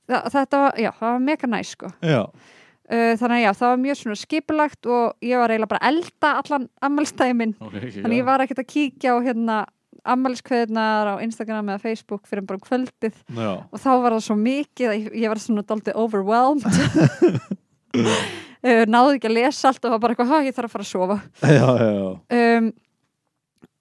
[0.08, 1.90] þetta var, já, það var mega næst sko.
[2.02, 5.84] Já, uh, þannig að já, það var mjög svona skipulagt og ég var eiginlega bara
[5.84, 9.58] að elda allan ammælstæði minn, ok, ekki þannig ég var ekkert að kíkja á hérna
[10.08, 13.16] ammælskveðnar á Instagram eða Facebook fyrir bara um kvöldið.
[13.36, 16.64] Já, og þá var það svo mikið að ég, ég var svona daldið overwhelmed.
[17.98, 20.86] Uh, náði ekki að lesa allt og var bara eitthvað, "Ha, ég þarf að fara
[20.86, 21.18] að sofa.
[21.44, 22.72] Já, já, já, um,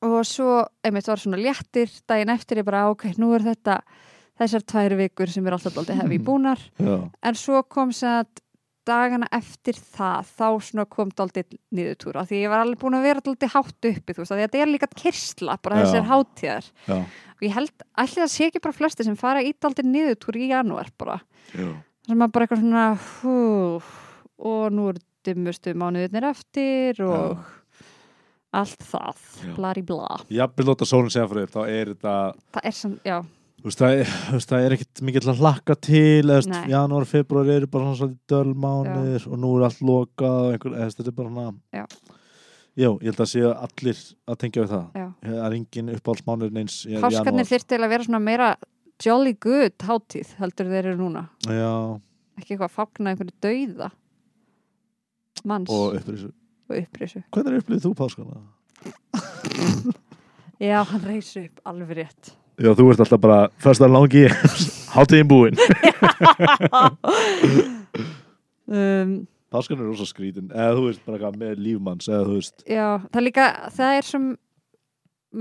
[0.07, 0.51] og svo
[0.85, 3.81] einmitt var svona léttir daginn eftir ég bara, ok, nú er þetta
[4.41, 6.61] þessar tvær vikur sem er alltaf daldið hefi búnar.
[6.80, 8.43] Já, en svo kom sem að
[8.87, 13.53] dagana eftir það þá kom daldið niðurtúra því ég var alveg búin að vera daldið
[13.57, 15.82] hátt uppi þú veist, að þetta er líka kyrsla bara Já.
[15.87, 16.68] þessir hátíðar.
[16.87, 16.99] Já,
[17.37, 20.51] og ég held, ætli það sé ekki bara flesti sem fara í daldið niðurtúr í
[20.53, 21.18] janúar bara.
[21.51, 21.68] Já,
[22.07, 23.37] sem að bara eitthvað svona hú,
[24.47, 27.41] og nú er dimmustu mánuðirnir eftir og
[28.57, 29.55] allt það, Já.
[29.57, 30.20] blari bla.
[30.32, 32.14] Jafnvel lóta sólinn segja fyrir upp, þá er þetta
[32.55, 33.18] það er sem, já,
[33.57, 37.87] Þú veist, það það er ekkert mikið að hlakka til eða, janúar, februar eru bara
[37.89, 41.81] svona svolítið dölmánir og nú er allt lokað og einhver, eða, þetta er bara svona
[41.81, 41.87] Já.
[42.77, 44.89] Jó, ég held að séu allir að tengja við það.
[45.01, 45.07] Já.
[45.25, 47.49] það er engin uppáhaldsmánur eins í páskarnir janúar.
[47.49, 48.49] þyrfti að vera svona meira
[49.01, 51.23] jolly good hátíð heldur þeir eru núna.
[51.49, 51.73] Já,
[52.37, 53.89] ekki eitthvað að fagna einhverju dauða
[55.49, 55.73] manns.
[55.73, 56.33] Og og, upprisu.
[56.69, 58.43] Upprisu hvernig upplýðið þú páskana?
[60.69, 64.27] já, hann reysi upp alveg rétt Já, þú ert alltaf bara fyrsta langi
[64.97, 65.57] hátíðin búin.
[68.67, 70.49] Um, Páskan er rosa skrítin.
[70.51, 72.65] Eða þú veist bara eitthvað með lífmanns eða þú veist.
[72.67, 73.45] Já, það er líka
[73.77, 74.25] það er sem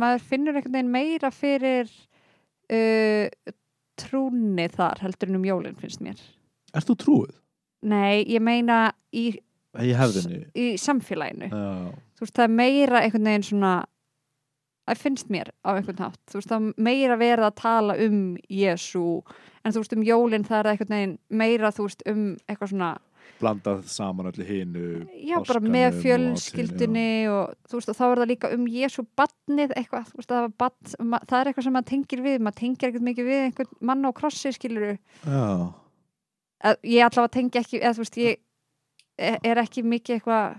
[0.04, 1.90] maður finnur einhvern veginn meira fyrir
[2.70, 3.56] uh,
[3.98, 6.22] trúni þar heldur en um jólinn finnst mér.
[6.78, 7.34] Ert þú trúið?
[7.86, 9.28] nei, ég meina í,
[9.82, 9.92] Í
[10.56, 11.50] í samfélaginu.
[11.52, 13.74] Já, þú veist, það er meira einhvern veginn svona
[14.86, 16.22] það finnst mér á einhvern hátt.
[16.30, 18.22] Þú veist, það meira verið að tala um
[18.52, 19.08] Jésu,
[19.64, 22.92] en þú veist um jólin það er einhvern veginn meira þú veist um eitthvað svona,
[23.42, 24.84] blandað saman öllu hinu
[25.26, 29.06] já bara með og fjölskyldunni og, þú veist, og þá er það líka um Jésu
[29.18, 32.60] badnið eitthvað, þú veist, það, var badn, það er eitthvað sem maður tengir við, maður
[32.62, 35.74] tengir ekkert mikið við einhvern mann á krossi, skilur Já,
[36.86, 38.40] ég allavega tengi ekki, eða veist, ég
[39.18, 40.58] er er ekki mikið eitthvað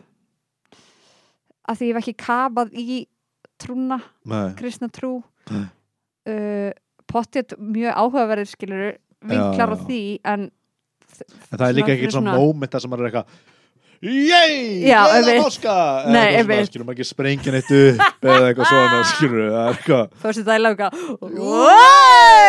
[1.67, 2.99] að því ég hef ekki kafað í
[3.63, 3.99] trúna
[4.59, 5.19] kristna trú.
[5.51, 6.71] Uh,
[7.07, 8.87] pottið mjög áhugaverðir skilur
[9.27, 10.49] vinklar á því en
[11.51, 13.53] En það er líka fyrir svona moment þar sem maður er eitthvað
[14.05, 15.31] Yey, eða
[16.37, 16.67] einmitt.
[16.69, 20.59] skilur maður ekki sprengja neitt upp eða eitthvað svona, skilur það er eitthvað fórstu það
[20.59, 20.89] í lága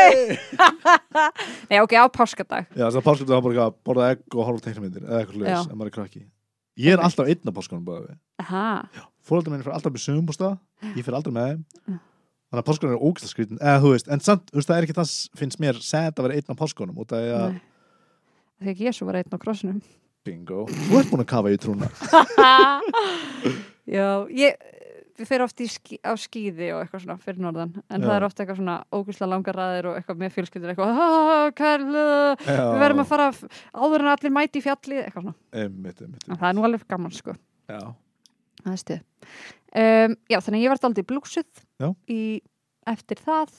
[1.69, 2.67] nei ok, á páskadag.
[2.73, 5.21] Já, þess að pásköldu það bara eitthvað að borða egg og horfa á teiknumyndir eða
[5.21, 6.23] eitthvað leis, ef maður er krakki.
[6.77, 8.65] Ég er alltaf einn á páskanum bara við Aha.
[9.27, 10.53] Fóröldar minn fyrir alltaf með sögumbústa
[10.95, 11.97] ég fyrir aldrei með þeim.
[12.47, 14.85] Þannig að páskanum er ógæslega skrítin eða þú veist, en samt, þú veist, það er
[14.87, 15.09] ekki það
[15.41, 17.59] finnst mér sad að vera einn á páskanum út af því að Nei.
[18.63, 19.81] þegar Jésu var einn á krossinum.
[20.27, 21.89] Bingo, þú ert búin að kafa í trúna.
[23.87, 24.55] Já, ég
[25.17, 28.05] við fyrir oft skí, á skíði og eitthvað svona fyrir norðan, en Já.
[28.05, 32.03] það er oft eitthvað svona ógustlega langar ræðir og eitthvað með fjölskyldur eitthvað, "Ah, kærlu
[32.45, 33.27] við verðum að fara
[33.73, 36.85] áður en allir mæti í fjallið eitthvað svona, Einmitt, einmitt, en það er nú alveg
[36.87, 37.33] gaman sko.
[37.67, 37.81] Já,
[38.67, 39.01] Er stuð.
[39.77, 41.89] Um, já, þannig að ég var aldrei blúsuð Já.
[42.09, 42.21] í,
[42.87, 43.51] eftir það.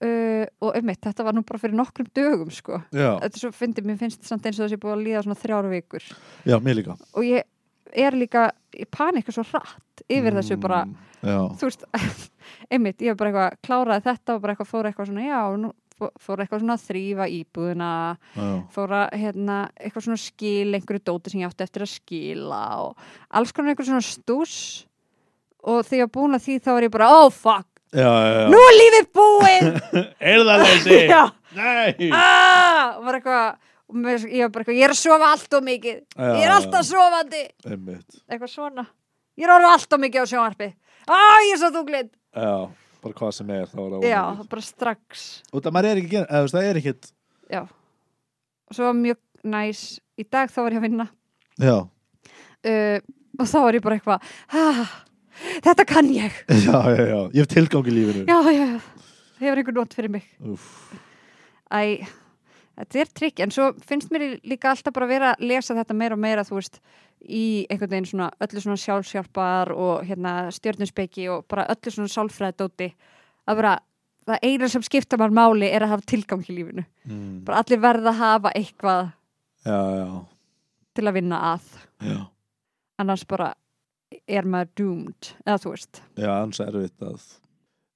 [0.00, 2.78] Uh, og ummitt, þetta var nú bara fyrir nokkrum dögum sko.
[2.94, 5.72] já, Þetta svo fyndið, mér finnst samt eins og þessi búið að líða svona þrjára
[5.72, 6.06] vikur.
[6.48, 6.96] Já, mér líka.
[7.18, 7.44] Og ég
[7.98, 11.84] er líka í panika svo hratt yfir þessu bara, Mm, Já, þú veist
[12.72, 15.72] einmitt, ég var bara eitthvað, kláraði þetta og bara eitthvað fór eitthvað svona, já, nú
[15.98, 17.90] fór eitthvað svona að þrýfa íbúðina
[18.34, 22.60] já, fór að hérna, eitthvað svona skil einhverju dóti sem ég átti eftir að skila
[22.84, 23.08] og
[23.40, 24.56] alls konar eitthvað svona stús.
[25.68, 28.34] Og þegar ég var búin að því þá var ég bara oh fuck, já, já,
[28.38, 28.44] já.
[28.52, 29.70] nú er lífið búið.
[30.34, 31.22] Erðaleysi já,
[31.58, 32.10] Nei.
[32.14, 35.98] Ah, og eitthvað ég var bara eitthvað, ég er að sofa allt og mikið.
[36.20, 37.42] Ég er alltaf sofandi.
[37.66, 38.86] Einmitt, eitthvað svona,
[39.38, 40.70] ég er orðið allt og mikið á sjónvarpi.
[41.08, 42.68] Ah, ég er svo þunglind já,
[43.04, 43.74] bara hvað sem er
[44.04, 45.26] já, bara strax.
[45.52, 47.10] Og það er ekki eða það er ekkit
[47.52, 47.62] já,
[48.68, 49.82] og svo var mjög næs.
[50.18, 51.08] Í dag þá var ég að vinna.
[51.62, 52.98] Já, uh,
[53.38, 54.32] og þá var ég bara eitthvað
[54.62, 54.94] ah,
[55.66, 56.40] þetta kann ég.
[56.66, 58.24] Já, já, já, ég hef tilgang í lífinu.
[58.26, 59.04] Já, já, já,
[59.38, 60.26] það hefur einhver not fyrir mig?
[60.42, 60.72] Úff,
[61.68, 62.02] Æ,
[62.78, 65.96] þetta er trikk en svo finnst mér líka alltaf bara að vera að lesa þetta
[65.98, 66.80] meira og meira, þú veist
[67.18, 72.92] í einhvern veginn svona, öllu svona sjálfsjálpar og hérna stjörnuspeiki og bara öllu svona sálfræðdóti
[73.48, 73.74] að bara,
[74.28, 76.84] það eina sem skipta maður máli er að hafa tilgang í lífinu.
[77.08, 79.14] Mm, bara allir verða að hafa eitthvað
[79.66, 80.10] Já, já,
[80.94, 81.72] til að vinna að.
[82.06, 82.20] Já.
[83.02, 83.52] Annars bara
[84.30, 86.02] er maður doomed, eða þú veist.
[86.14, 87.26] Já, annars er erfitt að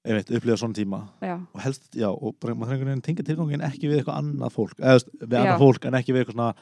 [0.03, 0.99] einmitt, upplifa svona tíma.
[1.23, 4.19] Já, og helst, já, og bara maður þarf einhvern veginn tengja tilgangin ekki við eitthvað
[4.19, 5.39] annað fólk eða við Já.
[5.41, 6.53] annað fólk en ekki við eitthvað svona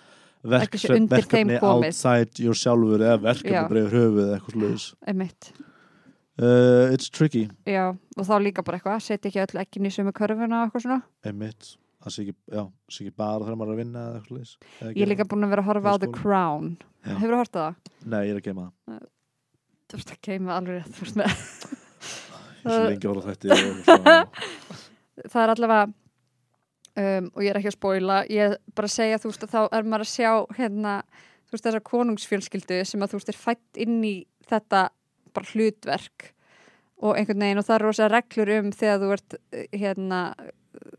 [0.42, 4.56] Ekki verks, sé undir þeim verkefni outside your sjálfur eða verkefni yfir höfuð eða eitthvað
[4.56, 4.86] sluðis
[6.42, 10.14] uh, It's tricky, já, og þá líka bara eitthvað, setja ekki öll ekki í sömu
[10.18, 11.02] körfuna eitthvað svona.
[11.30, 11.64] Einmitt.
[12.02, 14.54] Það sé ekki, já, sé ekki bara þegar maður er að vinna eða eitthvað sluðis
[14.96, 16.68] Ég er líka búin að vera að horfa á The Crown.
[17.06, 17.74] Hefur þú hortað það?
[18.10, 18.40] Nei, ég er
[21.70, 21.81] að
[25.32, 29.48] það er allavega um, og ég er ekki að spóila ég bara segja þú veist
[29.48, 30.96] að þá er maður að sjá hérna,
[31.48, 34.16] þú veist þessa konungsfjölskyldu sem að þú veist er fætt inn í
[34.50, 34.88] þetta
[35.32, 36.32] bara hlutverk
[37.02, 39.38] og einhvern veginn og það er rosa reglur um þegar þú ert
[39.74, 40.24] hérna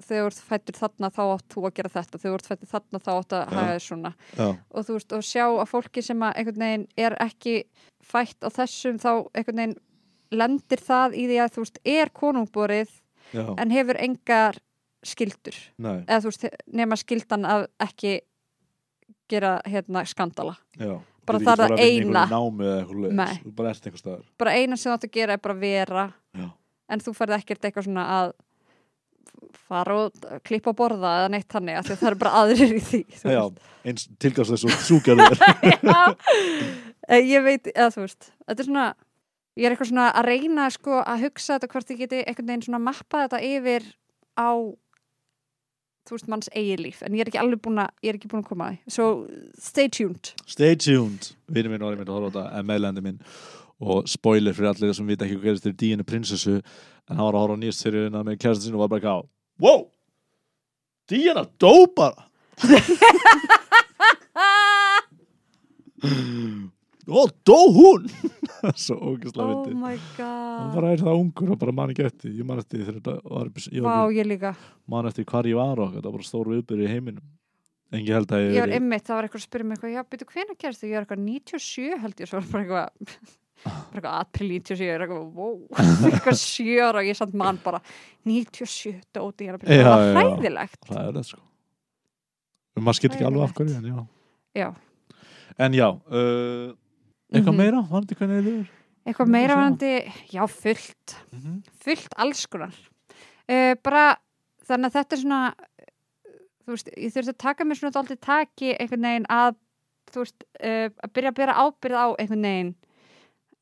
[0.02, 2.70] þegar þú ert fættur þarna þá átt þú að gera þetta þegar þú ert fættur
[2.72, 4.12] þarna þá átt að hafa þér svona.
[4.36, 7.54] Já, og þú veist, og sjá að fólki sem að einhvern veginn er ekki
[8.12, 9.78] fætt á þessum, þá einhvern veginn
[10.34, 12.92] lendir það í því að þú veist, er konungborið
[13.32, 14.60] já, en hefur engar
[15.02, 16.46] skildur nei, eða þú veist,
[16.80, 18.20] nema skildan að ekki
[19.32, 20.56] gera hérna skandala?
[20.78, 20.98] Já.
[21.22, 22.22] Bara það er það eina.
[23.54, 23.70] bara
[24.42, 26.06] bara eina sem þú átt að gera er bara vera.
[26.34, 26.48] Já,
[26.90, 28.32] en þú færði ekkert eitthvað svona að
[29.68, 33.00] fara og klippa og borða eða neitt þannig að það eru bara aðrir í því
[33.32, 33.42] Já,
[33.88, 34.72] eins tilgangslegt svo.
[37.10, 38.82] Eh, ég veit, eða þú veist þetta er svona,
[39.58, 42.64] ég er eitthvað svona að reyna sko að hugsa þetta hvort ég geti einhvern veginn
[42.66, 43.82] svona mappað þetta yfir
[44.40, 44.50] á
[46.02, 46.98] þú veist manns eigi líf.
[47.06, 49.02] En ég er ekki alveg búin að, ég er ekki búin að koma að so
[49.60, 50.24] stay tuned.
[50.50, 51.22] Stay tuned.
[51.52, 53.20] Vinur minn var einmitt að horfa á þetta en meðlendi minn.
[53.82, 57.34] Og spoiler fyrir allir sem vita ekki hvað gerist til Díinu prinsessu en hann var
[57.34, 59.18] að horfa á nýjast seríuna með kærasta sinu og var bara ekki á
[59.62, 59.80] Wow!
[61.10, 62.20] Díana dó bara
[67.10, 68.06] og dó hún?
[68.78, 69.76] Svo ógeðslega oh fyndið.
[69.80, 70.72] my hann god.
[70.76, 72.32] bara er það ungur og bara man ekki eftir.
[72.38, 74.54] Ég man eftir þegar þetta var ég Vá, var ég líka,
[74.94, 77.28] man eftir hvar ég var og þetta var bara stór viðbyrði í heiminum.
[77.92, 79.94] En ég held að ég ég var ymmit það var eitthvað að spyrja mig eitthvað,
[79.96, 80.92] já, byrju, hvenær gerst þið?
[80.92, 84.94] Ég er eitthvað 97 held ég, svo var bara eitthvað bara eitthvað april 97, ég
[84.94, 85.58] er eitthvað wow,
[86.08, 87.82] eitthvað sjö ára og ég samt mann bara
[88.26, 90.80] 97, dóti, ég er að byrja það var hræðilegt.
[90.88, 91.42] Það það sko.
[92.80, 94.00] Maður skil ekki alveg af hverju en já.
[94.56, 94.68] Já,
[95.60, 96.72] En já, uh,
[97.32, 97.56] eitthvað Mhm.
[97.62, 97.82] meira?
[97.90, 98.70] Vandi hvernig þið liður?
[99.06, 101.62] eitthvað meira varandi, já, fullt Mm -hmm.
[101.84, 102.74] fullt alls konar
[103.48, 104.16] uh, bara,
[104.68, 105.54] þannig að þetta er svona
[106.62, 109.54] þú veist, ég þurfti að taka mér svona dálítið taki einhvern veginn að
[110.12, 112.74] þú veist, uh, að byrja að byrja ábyrð á einhvern veginn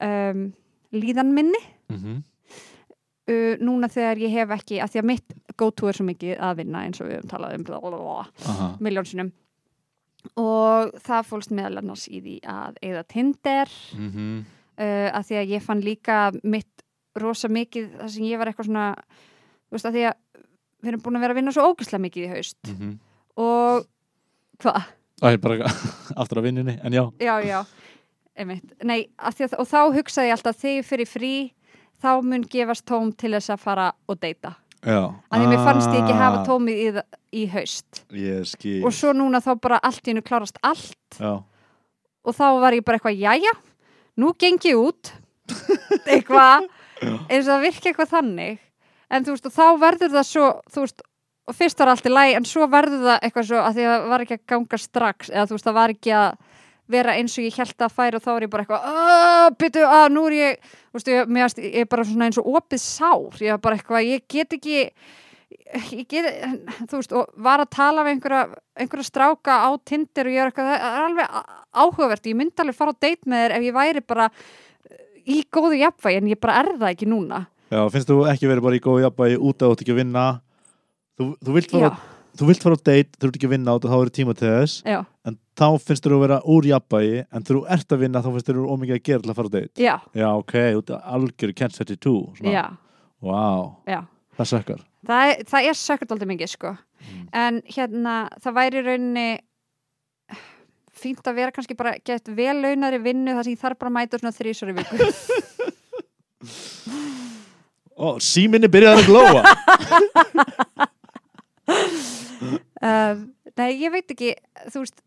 [0.01, 0.53] um,
[0.93, 2.23] líðan minni Mhm.
[3.29, 6.57] uh, núna þegar ég hef ekki að því að mitt go-to er svo mikið að
[6.57, 9.33] vinna eins og við höfum talað um miljónsinum
[10.37, 14.45] og það fólst meðal annars í því að eigða Tinder Mhm.
[14.79, 16.83] uh, að því að ég fann líka mitt
[17.17, 18.95] rosa mikið þar sem ég var eitthvað svona
[19.69, 20.15] þú veist að því að
[20.83, 22.99] við erum búin að vera að vinna svo ógæslega mikið í haust Mhm.
[23.37, 23.87] og
[24.61, 24.83] hvað?
[25.23, 25.65] Æ, bara
[26.21, 27.65] aftur að vinninni, en já Já, já,
[28.37, 31.53] einmitt Nei, að því að, og þá hugsaði ég alltaf þegar ég fyrir frí
[32.01, 34.55] þá mun gefast tóm til þess að fara og deyta
[35.31, 37.03] að því mér fannst ég ekki hafa Ah, tómið í,
[37.37, 38.03] í haust.
[38.85, 41.19] Og svo núna þá bara allt í hennu klárast allt.
[41.19, 41.43] Já,
[42.25, 43.53] og þá var ég bara eitthvað, jæja
[44.21, 45.13] nú geng ég út.
[46.07, 46.67] Eitthvað,
[47.03, 48.59] eins og það virki eitthvað þannig.
[49.11, 51.03] En þú veist, og þá verður það svo, þú veist,
[51.51, 53.95] og fyrst var allt í læg en svo verður það eitthvað svo að því að
[53.97, 56.29] það var ekki að ganga strax, eða þú veist, það var ekki að
[56.91, 59.87] vera eins og ég held að færa og þá er ég bara eitthvað, aaa, byttu,
[59.87, 62.83] að nú er ég veist, ég, mér, varst- ég er bara svona eins og opið
[62.85, 64.79] sár, ég er bara eitthvað, ég get ekki
[65.71, 66.27] ég get,
[66.91, 68.43] þú veist, og var að tala við einhverja,
[68.83, 71.39] einhverja stráka á Tinder og ég er eitthvað, það er alveg
[71.85, 74.27] áhugavert, ég myndi alveg fara á date með þér ef ég væri bara
[75.31, 77.45] í góðu jafnvægi en ég bara er það ekki núna.
[77.71, 80.01] Já, finnst þú ekki verið bara í góðu jafnvægi út að þú ert ekki að
[80.01, 80.25] vinna?
[81.21, 81.91] Þú, þú, vilt fara,
[82.39, 84.35] þú vilt fara á date, þú ert ekki að vinna át og þá er tíma
[84.39, 84.75] til þess.
[84.87, 88.31] Já, en þá finnst þú að vera úr jafnvægi en þú ert að vinna þá
[88.37, 89.75] finnst þú ómikið að gera til að fara á date.
[89.83, 92.55] Já, Já, ok, þú ert algjör catch 32 svona.
[92.55, 92.65] já,
[93.21, 93.43] Vá,
[93.91, 94.01] já.
[94.39, 94.81] það sökkar.
[95.11, 96.75] Það er, það er sökkert aldrei mikið sko.
[97.01, 97.21] Mm.
[97.33, 98.15] en hérna
[98.45, 99.29] það væri í rauninni
[101.01, 103.97] fínt að vera kannski bara gett vel launari vinnu þar sem ég þarf bara að
[103.97, 104.97] mæta svona þrísar í viku.
[108.01, 109.43] Ó, síminni byrjaði að glóa
[111.71, 113.23] um,
[113.59, 114.31] Nei, ég veit ekki
[114.73, 115.03] þú veist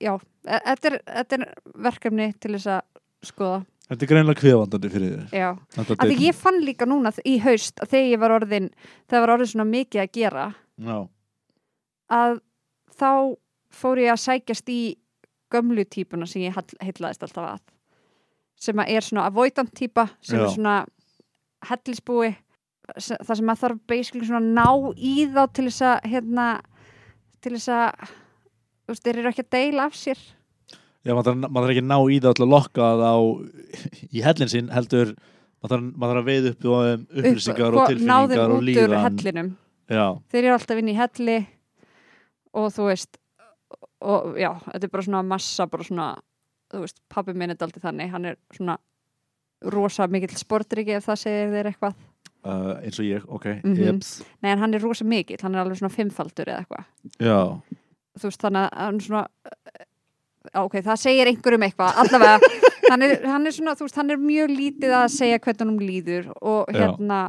[0.00, 0.14] já,
[0.46, 1.44] e- þetta er, þetta er
[1.86, 2.82] verkefni til þess að
[3.24, 3.60] skoða.
[3.84, 5.32] Þetta er greinlega kviðvandandi fyrir þér.
[5.36, 8.68] Já, Þetta date- ég fann líka núna í haust að þegar ég var orðin
[9.12, 10.46] það var orðin svona mikið að gera
[10.80, 10.96] Já,
[12.10, 12.38] að
[12.96, 13.10] þá
[13.74, 14.80] fór ég að sækjast í
[15.52, 17.60] gömlu típuna sem ég heillaðist alltaf að
[18.64, 20.44] sem að er svona avoidant típa sem Já.
[20.46, 20.76] er svona
[21.68, 22.32] hellisbúi
[22.94, 26.46] það sem að þarf basically svona ná í þá til þess að hérna
[27.44, 30.20] til þess að þú veist, þeir eru ekki að deila af sér.
[31.04, 33.16] Já maður maður þarf ekki að ná í það til að lokka það á
[34.08, 35.14] í hellin sinn heldur
[35.64, 39.04] maður maður þarf að veið upp um upplýsingar Upp- og tilfinningar og út úr líðan.
[39.08, 39.50] hellinum.
[39.88, 41.36] Já, þeir eru alltaf inn í helli
[42.54, 43.18] og þú veist
[44.04, 46.08] og já, þetta er bara svona massa bara svona,
[46.72, 48.76] þú veist, pabbi minn er daldið þannig, hann er svona
[49.72, 51.94] rosa mikill sportriki ef það segir þeir eitthvað,
[52.44, 53.76] uh, eins og ég, ok Mhm.
[53.82, 54.12] Jeps.
[54.42, 56.84] nei en hann er rosa mikill hann er alveg svona fimmfaldur eða eitthvað
[57.20, 57.38] Já,
[58.18, 59.26] þú veist, þannig að hann svona
[60.54, 62.38] já, ok, það segir einhverjum eitthvað allavega,
[62.92, 65.78] hann er, hann er svona þú veist, hann er mjög lítið að segja hvernig hann
[65.88, 66.80] líður og Já.
[66.84, 67.20] hérna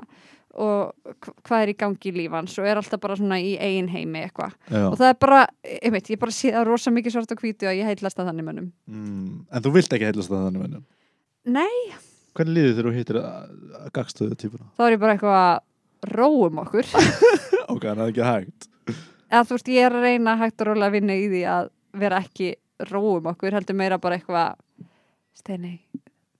[0.55, 3.89] og hv- hvað er í gangi í lífans og er alltaf bara svona í eigin
[3.91, 4.85] heimi eitthvað já.
[4.87, 5.39] og það er bara,
[5.83, 8.45] einmitt, ég bara sé það rosa mikið svart og hvítu að ég heitlast að þannig
[8.47, 10.85] mönnum Mm, en þú vilt ekki heilast það þannig mennum
[11.45, 11.91] Nei,
[12.35, 14.65] Hvernig líður þegar þú hittir að, að gagstöðu típuna?
[14.75, 16.89] þá er ég bara eitthvað að róum okkur.
[17.73, 18.67] Ok, það er ekki hægt.
[19.31, 21.69] Eða þú veist, ég er að reyna hægt og rólega að vinna í því að
[21.97, 22.49] vera ekki
[22.91, 24.59] róum okkur, heldur meira bara eitthvað
[25.35, 25.71] Steini,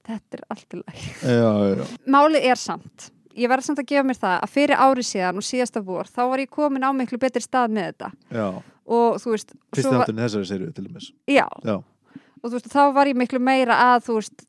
[0.06, 1.10] þetta er allt í lagi.
[1.26, 1.88] Já, já, já.
[2.16, 5.48] Málið er samt, ég verði samt að gefa mér það að fyrir ári síðan og
[5.50, 8.12] síðasta vor þá var ég komin á miklu betri stað með þetta.
[8.38, 8.48] Já,
[8.86, 11.10] og þú veist fyrsti svo var- þátturinn í þessari serju til dæmis.
[11.32, 14.46] Já, já, og þú veist, þá var ég miklu meira að þú veist,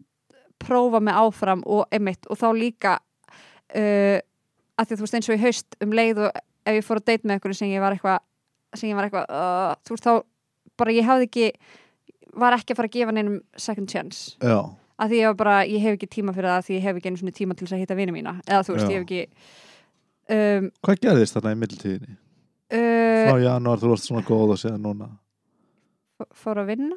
[0.62, 4.18] prófa mig áfram og einmitt, og þá líka uh,
[4.76, 7.00] að því að þú veist eins og í haust um leið og ef ég fór
[7.00, 8.24] að date með einhverju sem ég var eitthvað
[8.76, 11.46] sem ég var eitthvað, uh, þú veist, þá bara ég hafði ekki
[12.36, 14.36] var ekki að fara að gefa neinum second chance.
[14.44, 14.59] Já,
[15.00, 17.12] að því ég var bara, ég hef ekki tíma fyrir það því ég hef ekki
[17.12, 18.36] einu svona tíma til þess að hitta vini mína.
[18.44, 18.90] Eða þú veist, Já.
[18.92, 19.22] ég hef ekki
[20.36, 22.16] um, hvað gerðist þarna í middeltíðinni?
[22.76, 25.09] uh, frá janúar þú varst svona góð og séðan núna?
[26.36, 26.96] fór að vinna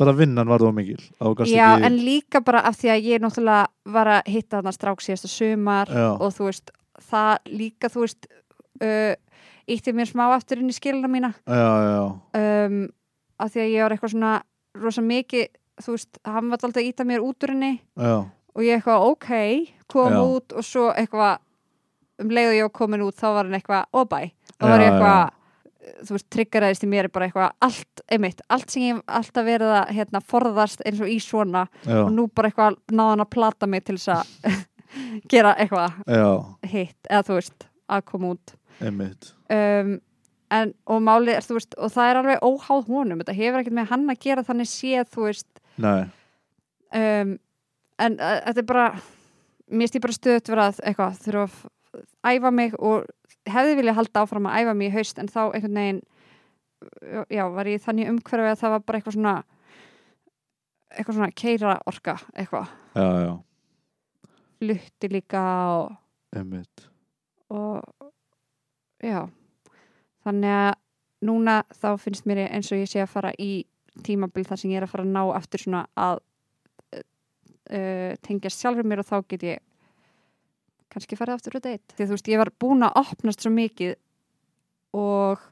[0.00, 1.00] bara vinnan var þú mikil
[1.48, 5.04] Já, ekki, en líka bara af því að ég náttúrulega var að hitta þarna strák
[5.04, 6.06] síðasta sumar Já.
[6.16, 6.72] og þú veist,
[7.10, 8.30] það líka þú veist
[8.80, 9.14] uh,
[9.70, 11.32] ítti mér smá aftur inn í skilina mína.
[11.46, 11.68] Já,
[12.40, 12.80] um,
[13.40, 14.32] af því að ég var eitthvað svona
[14.80, 15.46] rosa mikið,
[15.84, 19.30] þú veist, hann var alltaf að íta mér út úr henni og ég eitthvað, ok,
[19.90, 20.56] kom út.
[20.56, 21.38] Og svo eitthvað
[22.20, 24.20] um leið og ég var komin út, þá var hann eitthvað, ó bæ.
[24.58, 25.22] Þá var ég eitthvað
[25.80, 29.46] þú veist, triggeraðist í mér er bara eitthvað allt, einmitt, allt sem ég hef alltaf
[29.46, 33.32] verið að hérna, forðast eins og í svona já, og nú bara eitthvað náðan að
[33.36, 34.60] plata mig til þess að
[35.32, 36.30] gera eitthvað já,
[36.72, 38.56] hitt, eða þú veist, að koma út.
[38.80, 39.30] Einmitt.
[39.52, 39.94] Um,
[40.56, 43.78] en, og málið er, þú veist, og það er alveg óháð honum, þetta hefur ekkert
[43.80, 45.48] með hann að gera þannig séð, þú veist.
[46.90, 47.38] Um,
[48.00, 48.86] en uh, þetta er bara
[49.70, 51.44] mér stýr bara stöðut vera að eitthvað þurfa
[51.94, 53.08] að æfa mig og
[53.48, 56.02] hefði vilja halda áfram að æfa mig í haust en þá einhvern veginn
[57.30, 59.34] já, var ég þannig umhverfi að það var bara eitthvað svona
[60.90, 62.70] eitthvað svona keira orka eitthvað,
[64.66, 65.42] lutti líka
[65.78, 65.92] og,
[66.36, 66.86] einmitt.
[67.48, 68.10] og
[69.00, 69.28] já.
[70.24, 70.72] Þannig að
[71.24, 73.64] núna þá finnst mér eins og ég sé að fara í
[74.04, 76.20] tímabil þar sem ég er að fara að ná aftur svona að
[76.96, 79.64] uh, tengjast sjálfur mér og þá get ég
[80.90, 81.94] kannski farið aftur að date.
[81.96, 83.94] Því þú veist, ég var búin að opnast svo mikið
[84.98, 85.46] og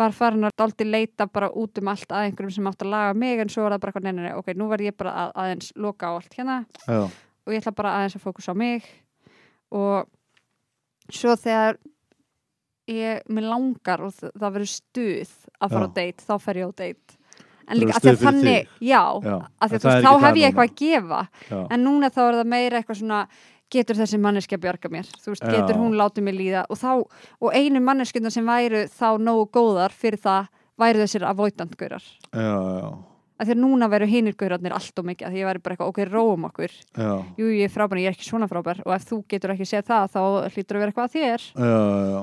[0.00, 3.16] var farin að daldi leita bara út um allt að einhverjum sem átt að laga
[3.20, 5.34] mig en svo var það bara eitthvað neina, nei, ok, nú verð ég bara að,
[5.42, 6.56] aðeins loka á allt hérna.
[6.86, 7.00] Já,
[7.44, 8.88] og ég ætla bara aðeins að fókusa á mig.
[9.76, 10.08] Og
[11.12, 11.80] svo þegar
[12.90, 15.90] ég, mér langar og það verður stuð að fara Já.
[15.92, 17.18] á date, þá fer ég á date.
[17.70, 19.34] En líka að því að þannig, já, já.
[19.62, 21.20] að því að þú veist, þá hef ég eitthvað að gefa.
[21.46, 23.20] Já, en núna þá er það meira eitthvað svona
[23.70, 25.10] getur þessi manneski að bjarga mér?
[25.26, 25.52] Veist, Já.
[25.54, 26.64] getur hún látið mig líða?
[26.70, 26.90] Og þá,
[27.40, 30.50] og einu manneskjönda sem væru þá nógu góðar fyrir það
[30.80, 32.04] væru þessir avoidant gaurar.
[32.32, 32.90] Já, já,
[33.40, 35.76] að því að núna veru hinir gaurarnir allt og mikið að því ég væri bara
[35.76, 36.76] eitthvað, ok, róum okkur.
[36.96, 37.10] Já,
[37.40, 38.82] jú, ég er frábær, ég er ekki svona frábær.
[38.84, 40.20] Og ef þú getur ekki séð það, þá
[40.54, 41.50] hlýtur að vera eitthvað að þér.
[41.56, 41.82] Já,
[42.14, 42.22] já.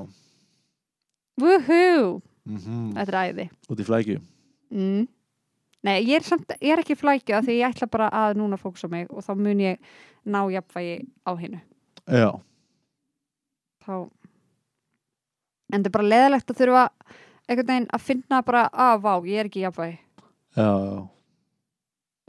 [1.38, 3.46] Woohoo, Mm þetta er æði.
[3.70, 4.20] Út í flækju.
[4.72, 5.08] Mm.
[5.86, 8.58] Nei, ég er, samt, ég er ekki flækju að því ég ætla bara að núna
[8.58, 9.78] fókusa á mig og þá mun ég
[10.28, 11.60] ná jafnvægi á hinnu
[12.08, 12.32] já,
[13.86, 14.10] þá
[15.68, 16.84] en þetta er bara leðalegt að þurfa
[17.48, 20.00] einhvern veginn að finna bara að vá, ég er ekki jafnvægi.
[20.58, 20.72] Já,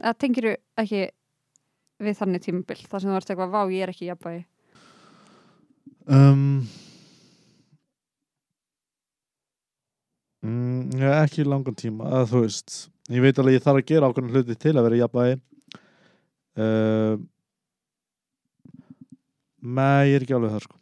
[0.03, 1.01] það tengir ekki
[1.99, 4.45] við þannig tímabil þar sem þú ert eitthvað, vá, ég er ekki jafnvægi.
[6.09, 6.45] Um,
[10.45, 12.77] mm, ekki langan tíma að þú veist,
[13.17, 15.39] ég veit alveg að ég þarf að gera ákveðin hluti til að vera jafnvægi.
[16.59, 17.27] Um,
[19.59, 20.77] Nei, ég er ekki alveg þar sko.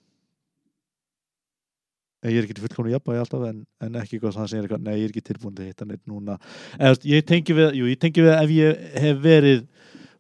[2.28, 4.84] Ég er ekki fullkomni jafnvægi alltaf en, en ekki eitthvað það sem ég er eitthvað,
[4.86, 6.36] nei, ég er ekki tilbúin til að hitta neitt núna.
[6.74, 9.62] Þú veist, ég tengi við, jú, ég tengi við ef ég hef verið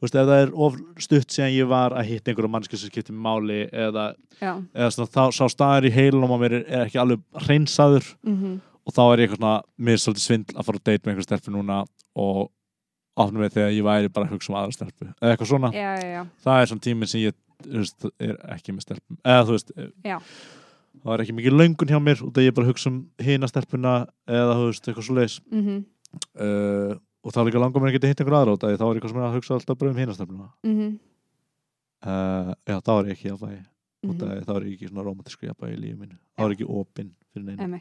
[0.01, 3.18] veist, ef það er of stutt sem ég var að hitta einhverju mannskið sem skiptir
[3.18, 4.08] máli eða
[4.39, 8.10] eða svona, þá sá staðar í heilunum á mér er, er ekki alveg hreinsaður.
[8.26, 8.39] Mm
[8.88, 11.13] og þá er ég eitthvað svona, mér er svolítið svindl að fara að date með
[11.13, 11.79] einhver stelpu núna
[12.17, 12.43] og
[13.17, 15.09] opna mig þegar ég væri bara að hugsa um aðra stelpu.
[15.09, 18.75] Eða eitthvað svona, já, já, já, það er svona tíminn sem ég veist, er ekki
[18.75, 19.73] með stelpum eða þú veist,
[20.05, 20.17] Já.
[21.01, 23.95] það er ekki mikið löngun hjá mér út af ég bara hugsa um hina stelpuna
[24.29, 25.83] eða þú veist, eitthvað svo leis mm
[26.39, 26.93] uh,
[27.27, 29.25] og þá líka langar mér að hitta einhver aðra af því þá er sem er
[29.25, 30.45] að hugsa alltaf bara um hina stelpuna.
[30.63, 30.93] -hmm.
[32.07, 33.65] uh, já, þá er ég ekki að
[34.07, 34.21] Mhm.
[34.21, 36.17] af því þá er ég ekki svona romantísku jafnvægi í lífið mínu.
[36.38, 37.79] Þá er ég ekki opinn fyrir neina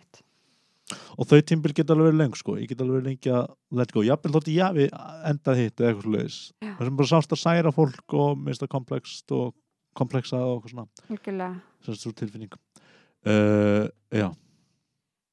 [0.94, 2.56] og þau tímbil geta alveg verið leng sko.
[2.60, 3.46] Ég get alveg verið lengi að
[3.80, 4.04] let go.
[4.06, 4.88] Jafnvel þótt ég hafi
[5.32, 6.72] endað hitt eða eitthvað sluðis Já.
[6.78, 9.54] það sem bara sást að særa fólk og minnst það komplext og
[9.96, 11.52] komplexað og eitthvað svona.
[11.86, 12.58] Svo tilfinning.
[13.26, 14.28] Uh, já,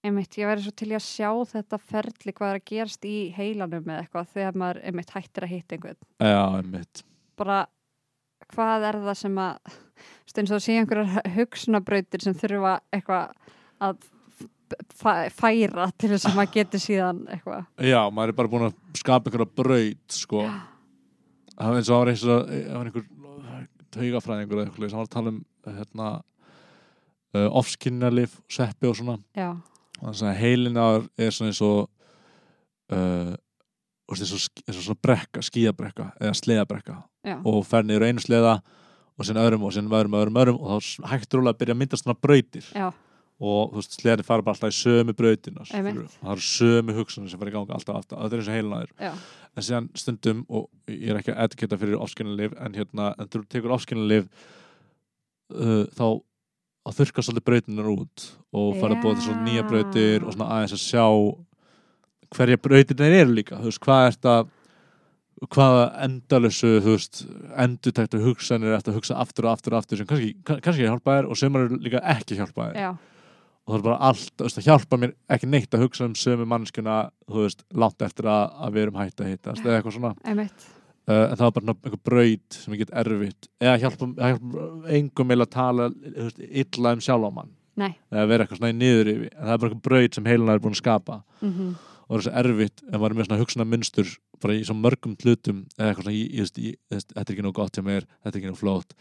[0.08, 3.86] emitt, ég væri svo til að sjá þetta ferli hvað er að gerast í heilanum
[3.88, 6.00] eða eitthvað þegar maður emitt hættir að hitta einhvern.
[6.20, 7.04] Já, einmitt.
[7.40, 7.60] Bara
[8.54, 9.78] hvað er það sem að
[10.34, 14.10] eins og sé einhverjar hugsunabrautir sem þurfa eitthvað að
[15.00, 17.66] færa til þess að maður geti síðan eitthvað.
[17.86, 20.46] Já, maður er bara búin að skapa einhverja braut sko.
[21.54, 23.10] Það var eins og það var eins og það var einhver
[23.94, 26.10] taugafræðingur eða eitthvað sem var að tala um hérna,
[27.38, 29.18] uh, ofskinnalif, sveppi og svona.
[29.38, 29.52] Já,
[30.00, 31.82] þannig að heilin á þér er svona eins og
[32.94, 33.34] uh,
[34.14, 34.48] eins og,
[34.78, 36.98] svona brekka, skíabrekka eða sleðabrekka
[37.48, 38.58] og fer niður einu sleða
[39.14, 41.80] og sen öðrum og sen öðrum, öðrum, öðrum og þá hægt rúlega að byrja að
[41.80, 42.68] myndast svona brautir.
[42.74, 42.90] Já,
[43.42, 45.66] og þú veist, sleðin fara bara alltaf í sömu brautina
[46.22, 49.14] það eru sömu hugsanir sem fara í ganga alltaf aftur, þetta er eins og já,
[49.56, 53.44] en síðan stundum, og ég er ekki að etiketa fyrir ofskinnalif, en hérna en þú
[53.50, 54.30] tekur ofskinnalif
[55.54, 56.06] uh, þá
[56.84, 58.24] að þurrka svolítið brautinar út
[58.54, 61.06] og fara að búa svona nýja brautir og svona aðeins að sjá
[62.34, 63.60] hverja brautirnar eru líka.
[63.62, 64.36] Þú veist, hvað er þetta
[65.54, 67.22] hvaða endalösu, þú veist
[67.64, 71.18] endurtæktu hugsanir eftir að hugsa aftur og aftur og aftur sem kannski, kann- kannski hjálpa
[71.18, 72.92] þér og sem eru líka ekki hjálpa þér já,
[73.64, 76.16] og það er bara allt, þú veist, það hjálpa mér ekki neitt að hugsa um
[76.20, 76.98] sömu mannskuna
[77.32, 80.44] þú veist, langt eftir að, að við erum hætt að hittast eða eitthvað svona, uh,
[81.14, 83.50] en það var bara svona einhver braut sem ég get erfitt.
[83.64, 84.68] Eða hjálpa, hjálpa
[85.00, 87.58] engum með að tala þú veist, illa um sjálf á mann.
[87.74, 87.96] Nei.
[88.14, 90.54] eða vera eitthvað svona í niður yfir en það er bara einhver braut sem heilina
[90.54, 91.16] er búin að skapa.
[91.42, 91.72] Mm
[92.08, 95.16] og það er svo erfitt en er með svona hugsanar munstur bara í svo mörgum
[95.24, 98.34] hlutum eða eitthvað svona, ég, ég, ég, þetta er ekki nóg gott hjá mér þetta
[98.34, 98.96] er ekki nóg flott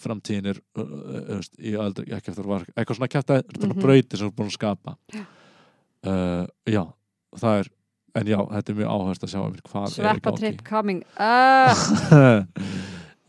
[0.00, 3.32] framtíðin er uh, uh, þú veist, ég aldrei, ekki eftir að var eitthvað svona kæft
[3.34, 3.82] að bara Mhm.
[3.84, 4.96] brautir sem er búin að skapa.
[6.04, 6.82] Uh, já,
[7.40, 7.68] það er
[8.20, 10.38] en já, þetta er mjög áhörst að sjá mér hvað er í gangi.
[10.38, 11.72] trip coming uh,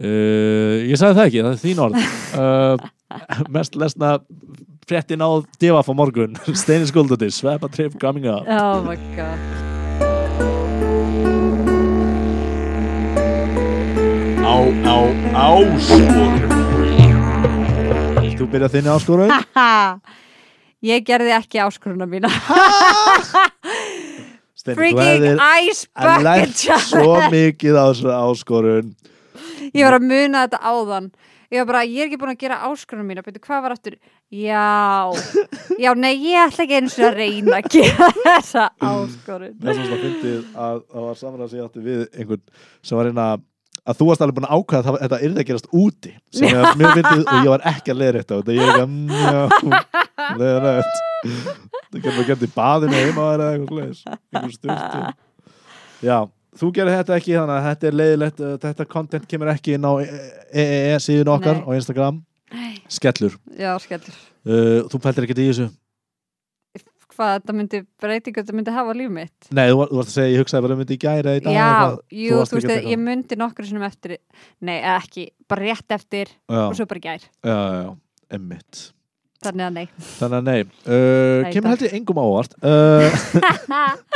[0.06, 1.96] uh, ég sagði það ekki, það er þín orð.
[2.36, 2.76] Uh,
[3.56, 4.16] mest lesna
[4.86, 6.36] fréttin á divaf á morgun.
[6.62, 8.46] Steini Skuldudis, Sveppa Trip Coming Up.
[8.48, 9.65] Oh my god
[14.46, 14.98] Á, á,
[15.34, 16.36] áskorun
[18.22, 19.32] Vilt þú byrja þinni áskorun?
[20.86, 22.30] ég gerði ekki áskoruna mína.
[24.60, 28.92] Steini, freaking hefðir ice bucket svo mikið á þessu áskorun.
[29.74, 31.10] Ég var að muna þetta áðan.
[31.54, 33.24] Ég var bara, ég er ekki búin að gera áskorunum mína.
[33.26, 33.98] Betur, hvað var aftur?
[34.30, 35.10] Já.
[35.82, 39.58] Já, nei, ég ætla ekki eins og að reyna að gera þessa áskorun.
[39.58, 42.46] Það er svona fyndið að það var saman að segja áttu við einhvern
[42.86, 43.28] sem var reyna
[43.86, 46.80] að þú varst alveg búin að ákvæða að þetta yrði að gerast úti sem er
[46.80, 48.36] mjög fyndið og ég var ekki að leiða þetta.
[48.36, 48.82] Og þetta ég er ekki
[50.26, 51.16] að leiða þetta
[51.92, 55.04] það getur bara gert í baðinu heima eða eitthvað styrtu
[56.06, 56.18] Já,
[56.60, 59.88] þú gerir þetta ekki þannig að þetta er leiðilegt uh, þetta content kemur ekki inn
[59.88, 61.66] á EEE síðun okkar Nei.
[61.66, 62.20] á Instagram.
[62.92, 64.20] Skellur, já, skellur.
[64.46, 65.70] Uh, þú pæltir ekki í þessu
[67.16, 69.50] hvað þetta myndi breytingu þetta myndi hafa líf mitt.
[69.56, 71.44] Nei, þú, var- þú varst að segja, ég hugsaði bara um þetta í gæri í
[71.46, 71.96] dag já, eitthvað.
[72.24, 74.18] jú, þú veist að ég myndi nokkru sinum eftir
[74.62, 77.96] nei, ekki, bara rétt eftir Já, og svo bara gær, já, já, já,
[78.40, 78.84] emmitt
[79.46, 79.86] þannig að nei.
[80.18, 81.74] Þannig að nei, uh, Nei, kemur takk.
[81.76, 84.16] held ég engum ávart uh,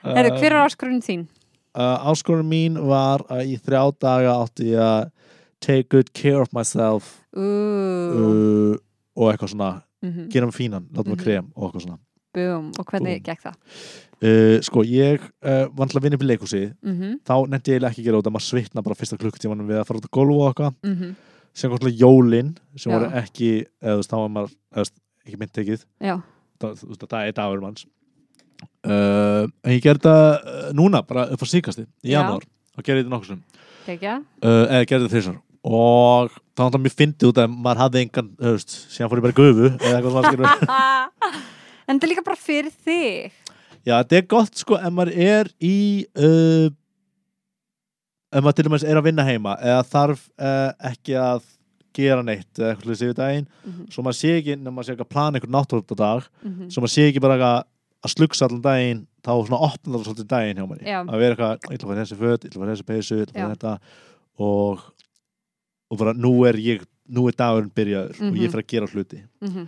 [0.00, 1.26] Herru, hver er áskorun þín?
[1.76, 5.10] uh, Áskorun mín var að í þrjá daga átti ég að
[5.60, 7.18] take good care of myself.
[7.36, 8.72] Uh,
[9.12, 9.70] og eitthvað svona
[10.02, 11.24] mhm, gera mig fínan, láta mig Mhm.
[11.24, 11.98] krem og eitthvað svona.
[12.34, 13.24] Búm, og hvernig Búm.
[13.26, 13.54] gekk það?
[14.22, 17.82] uh, Sko, ég uh, var alltaf að vinna upp í leikhúsi Mhm, þá nefndi ég
[17.88, 20.14] ekki að gera út að maður svitna bara fyrsta klukktímanum við að fara út að
[20.14, 21.16] golfa og mhm,
[21.52, 22.98] sem kom svona jólin sem Já.
[22.98, 24.92] voru ekki, eða þú veist, þá var maður eða,
[25.26, 26.14] ekki mynd tekið já,
[26.60, 27.86] það, er dagur manns.
[28.84, 32.44] Uh, en ég gerði það núna, bara upp á síkasti í janúar,
[32.76, 33.42] þá gerði þetta nokkuð sem
[34.70, 36.30] eða gerði þetta þessar og
[36.60, 39.38] þá var það mér fyndið út að maður hafði engan, veist, síðan fór ég bara
[39.38, 41.38] gufu eitthvað
[41.90, 43.32] En þetta er líka bara fyrir þig.
[43.82, 45.78] Já, þetta er gott sko, ef maður er í
[46.20, 46.68] uh,
[48.30, 51.48] ef maður til dæmis er að vinna heima eða þarf uh, ekki að
[51.96, 54.94] gera neitt eða eitthvað slúið yfir daginn Mhm, svo maður sé ekki, nema maður sé
[54.94, 56.68] ekki að plana einhvern náttúrulega dag mhm.
[56.70, 57.64] svo maður sé ekki bara eitthvað
[58.00, 60.86] að slugsa allan daginn þá svona opnar það svolítið daginn hjá manni.
[60.88, 61.00] Já.
[61.02, 63.74] að vera eitthvað, að í þessi föt að í þessi peysu, að í þetta.
[64.40, 64.86] Og,
[65.90, 68.52] og bara nú er ég nú er dagurinn byrjaður og ég Mhm.
[68.52, 69.66] fyrir að gera hluti mhm.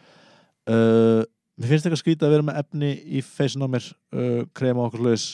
[0.71, 1.23] uh,
[1.59, 5.03] mér finnst eitthvað skrítið að vera með efni í feysin á mér uh, krema okkur
[5.03, 5.27] sluðis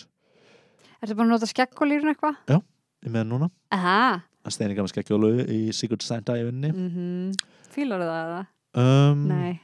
[0.98, 2.62] Ertu bara að nota skekkólýrun eitthvað?
[3.06, 7.32] ég með núna, Aha, að steini gaf mér skekkjólu í Sigurd Santa í vinni mhm
[7.70, 8.40] Fílar það eða?
[8.82, 9.60] um, Nei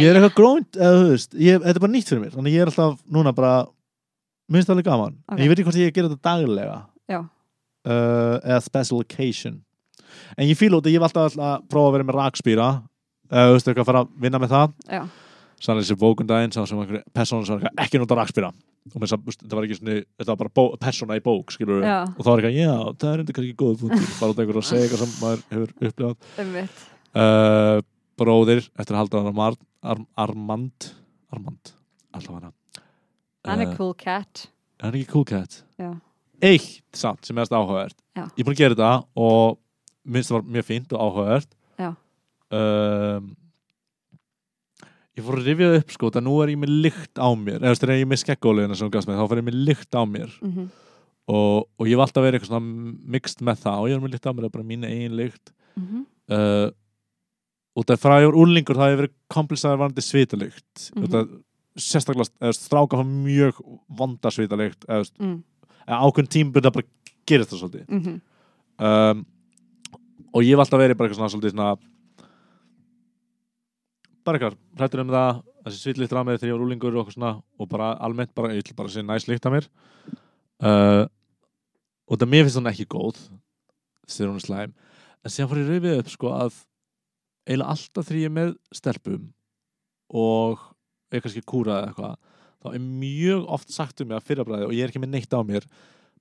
[0.00, 2.54] ég er eitthvað grónt eða þú veist, ég, þetta er bara nýtt fyrir mér þannig
[2.56, 3.52] ég er alltaf núna bara
[4.48, 5.36] minnst alveg gaman, Ok.
[5.38, 6.78] en ég veit ekki hvort ég gera þetta daglega
[7.12, 7.20] Já.
[7.86, 9.60] Uh, eða special occasion.
[10.38, 12.68] En ég fíla út að ég hef alltaf að prófa að vera með rakspýra
[13.30, 14.74] eða þú veist eitthvað að fara að vinna með það.
[14.94, 15.02] Já,
[15.64, 18.50] sannlega þessi bókundaginn sem einhver persóna sem var eitthvað, ekki nota rakspýra
[18.84, 21.54] og með þess að þetta var ekki svona þetta var bara bó, persóna í bók
[21.54, 21.94] skilur Já.
[22.04, 24.58] og þá var eitthvað, já, það er enda kannski góð fúntur bara út af einhver
[24.60, 26.26] að segja eitthvað sem maður hefur upplifað.
[26.42, 26.82] Einmitt.
[27.14, 27.78] Uh,
[28.20, 30.88] bróðir eftir að halda hann Armand, Arm, Armand
[31.34, 31.72] Armand,
[32.12, 32.52] alltaf hana
[33.44, 34.46] Hann er Eh, cool cat.
[34.80, 35.62] hann er ekki cool cat.
[35.80, 35.94] Já.
[36.44, 37.96] Eitt samt sem er mest áhugavert.
[38.14, 38.24] Já.
[38.36, 39.58] ég er búin að gera þetta og
[40.04, 41.54] minnst það var mjög fínt og áhugavert.
[42.54, 43.32] Um,
[45.16, 47.56] ég fór að rifja það upp sko það nú er ég með lykt á mér.
[47.60, 49.46] Eða þú veist, þegar ég er með skeggóliðina sem þú gafst með þá fer ég
[49.48, 50.32] með lykt á mér.
[50.44, 50.64] Mhm,
[51.34, 53.78] og, og ég hef alltaf verið eitthvað svona mixt með það.
[53.80, 55.54] Og ég er með lykt á mér, það er bara mín eigin lykt.
[55.80, 56.02] Mhm,
[56.36, 56.68] uh,
[57.80, 61.04] út af frá ég var úrlingur þá hef ég verið komplisaður varandi svitalykt Mhm.
[61.08, 61.32] út af
[61.74, 63.56] sérstaklega stráka mjög
[63.90, 65.08] vonda svitalykt eða,
[65.86, 66.86] mm, ákveðin tímbund að bara
[67.28, 67.88] gerist það svolítið.
[67.88, 68.20] Mhm,
[68.78, 69.24] um,
[70.34, 71.72] og ég hef alltaf verið bara eitthvað svona svolítið svona
[74.24, 77.32] bara eitthvað hrættur um það þessi svitlikt rámið þegar ég var úlingur og, eitthvað svona,
[77.60, 79.68] og bara almennt bara, ég ætla bara að næst líkt að mér.
[80.64, 81.04] Uh,
[82.08, 83.20] og það mér finnst hún ekki góð
[84.04, 84.74] þegar hún er slæm.
[85.24, 86.58] En síðan fór ég rauðið upp sko að
[87.48, 89.24] eiginlega alltaf þegar ég er með stelpum
[90.14, 90.68] og
[91.12, 92.14] er kannski kúra eða eitthvað
[92.64, 95.36] þá er mjög oft sagt um mig að fyrrabræði og ég er ekki með neitt
[95.36, 95.68] á mér.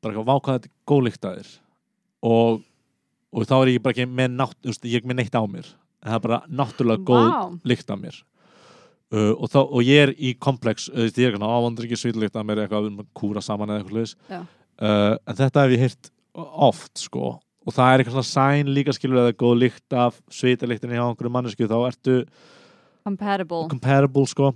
[0.03, 1.53] Bara eitthvað vákað þetta er góð líkt að þér
[2.23, 2.61] og,
[3.33, 5.71] og þá er ég bara ekki með nátt, veist, ég ekki með neitt á mér.
[6.03, 7.41] En það er bara náttúrulega góð Vá.
[7.71, 8.19] lykt af mér.
[9.13, 12.37] Uh, og, þá, og ég er í komplex uh, ég er ekki ávandur ekki svítlykt
[12.39, 17.03] af mér eitthvað að kúra saman eða eitthvað uh, en þetta hef ég heyrt oft
[17.03, 17.35] sko.
[17.63, 21.69] Og það er eitthvað sæn líka skilur eða góð lykt af svítalyktinni hjá einhverju mannesku
[21.69, 22.17] þá ertu
[23.05, 24.51] compatible comparable sko.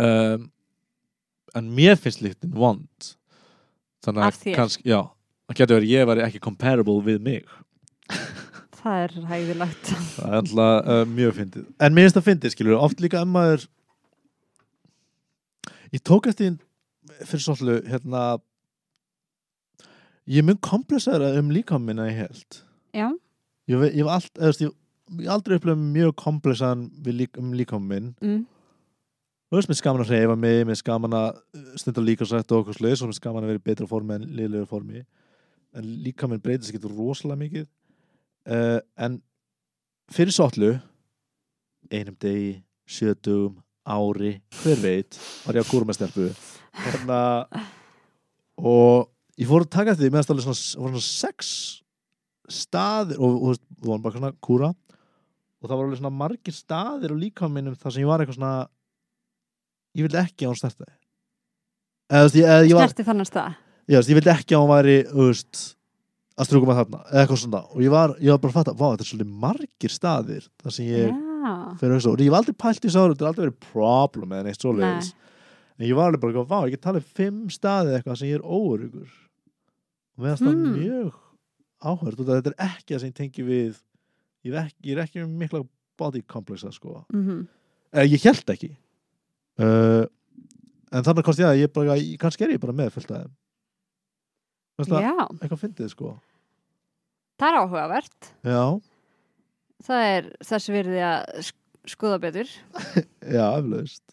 [0.00, 0.48] Um,
[1.58, 3.10] en mér finnst lyktin vond.
[4.02, 4.56] Þannig Af að þér?
[4.58, 5.00] kannski, já.
[5.50, 7.44] Það getur verið að ég væri ekki comparable við mig.
[8.82, 11.66] Það er hægðilegt það er alltaf uh, mjög fyndið.
[11.86, 13.66] En mér finnst það fyndið skilur, oft líka um maður
[15.94, 18.22] ég tók eftir því fyrir svolítið hérna
[20.34, 22.58] ég mjög komplexaður um líkamina ég held.
[22.96, 23.08] Já,
[23.70, 24.74] ég, ve- ég hef allt, eða, þú veist, ég,
[25.20, 28.42] ég hef aldrei upplifað mjög komplexaðan við lík, um líkamin mm,
[29.52, 31.40] Þú veist, mér er skaman að reyfa mig, mér er skaman að
[31.76, 34.16] stunda líka sætt og okkur sluðis og mér er skaman að vera í betra formi
[34.16, 35.02] en liðlega formi.
[35.76, 37.66] En líka minn breytist ekki rosalega mikið.
[38.48, 39.20] Uh, en
[40.08, 40.72] fyrir sotlu
[41.92, 42.56] einum degi,
[42.88, 44.32] sjötugum ári,
[44.62, 46.32] hver veit var ég að kúra með stelpu
[46.88, 47.22] hérna
[48.56, 51.56] og ég fór að taka því meðan stálega svona, svona sex
[52.48, 54.76] staðir og, þú veist, við vorum bara svona kúra.
[55.60, 58.40] Og það voru alveg svona margir staðir og líka minnum þar sem ég var eitthvað
[58.40, 58.60] svona
[59.96, 60.88] ég vildi ekki að hún snerti.
[62.12, 63.54] Var snerti þannig stað.
[63.90, 65.62] Ég, veist, ég vildi ekki að hún væri þú veist,
[66.38, 67.60] að strúka með þarna eða eitthvað svona.
[67.72, 70.86] Og ég var, ég var bara að fatta, þetta er svolítið margir staðir þar sem
[70.88, 73.44] ég já, fyrir að hugsa og ég hef aldrei pælt í sáru, þetta er aldrei
[73.46, 75.10] verið problem eða neitt svoleiðis.
[75.78, 78.46] En ég var alveg bara, vá, ég get talið fimm staði eitthvað sem ég er
[78.46, 79.10] óurugur
[80.12, 80.76] og meðan það Hmm.
[80.76, 81.12] mjög
[81.82, 83.80] áhverð og þetta er ekki það sem ég tengi við.
[84.44, 85.62] Ég er ekki, ég er ekki mikla
[85.98, 87.04] body complexa sko.
[87.12, 87.46] Mhm,
[87.92, 88.76] eh, ég held ekki
[89.60, 90.04] uh,
[90.92, 92.94] en þannig komst ég að ég bara, kannski er ég bara með
[95.04, 95.16] já.
[95.40, 96.14] eitthvað fyndið sko?
[97.40, 98.30] Það er áhugavert.
[98.46, 98.62] Já,
[99.82, 102.50] það er þess virði að sk- skoða betur.
[103.36, 104.04] Já, eflaust.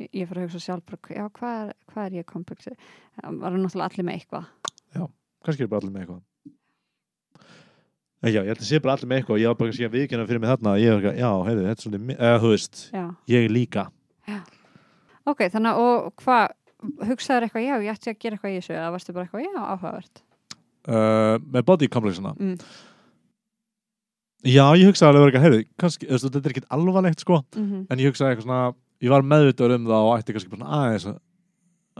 [0.00, 3.40] Ég, ég fyrir að hugsa sjálf bara, já, hvað er, hvað er ég komplexi það
[3.42, 4.50] var náttúrulega allir með eitthvað.
[5.40, 6.26] Kannski er bara allir með eitthvað.
[8.20, 9.94] En já, ég held að sé bara allir með eitthvað og ég var bara að
[9.94, 12.80] viðkjöna fyrir mig þarna ég var ekki, já, heyrðu, þetta er svolítið eða, þú veist,
[12.92, 13.04] já.
[13.32, 13.84] ég líka
[15.30, 16.44] ok, þannig að og hvað
[17.10, 19.64] hugsaður eitthvað, já, ég ætti að gera eitthvað í þessu eða varstu bara eitthvað, já,
[19.64, 20.22] áhugavert?
[20.88, 22.32] Uh, með body complexina?
[22.40, 22.54] Mm.
[24.48, 28.08] já, ég hugsaði alveg verið heyrðu, kannski, þetta er ekkit alvarlegt sko mm en ég
[28.08, 28.62] hugsaði eitthvað svona,
[29.04, 31.18] ég var meðvitaður um það og ætti kannski bara svona aðeins að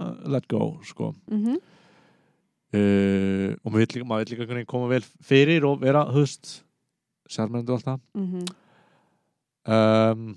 [0.00, 1.12] uh, let go, sko.
[1.28, 1.60] -hmm.
[2.78, 6.24] uh, og maður vill líka, maður vill líka veginn koma vel fyrir og vera, þú
[6.24, 6.56] veist
[7.30, 8.00] sérmennandi og allt það.
[8.16, 8.48] Mm
[9.68, 10.30] um,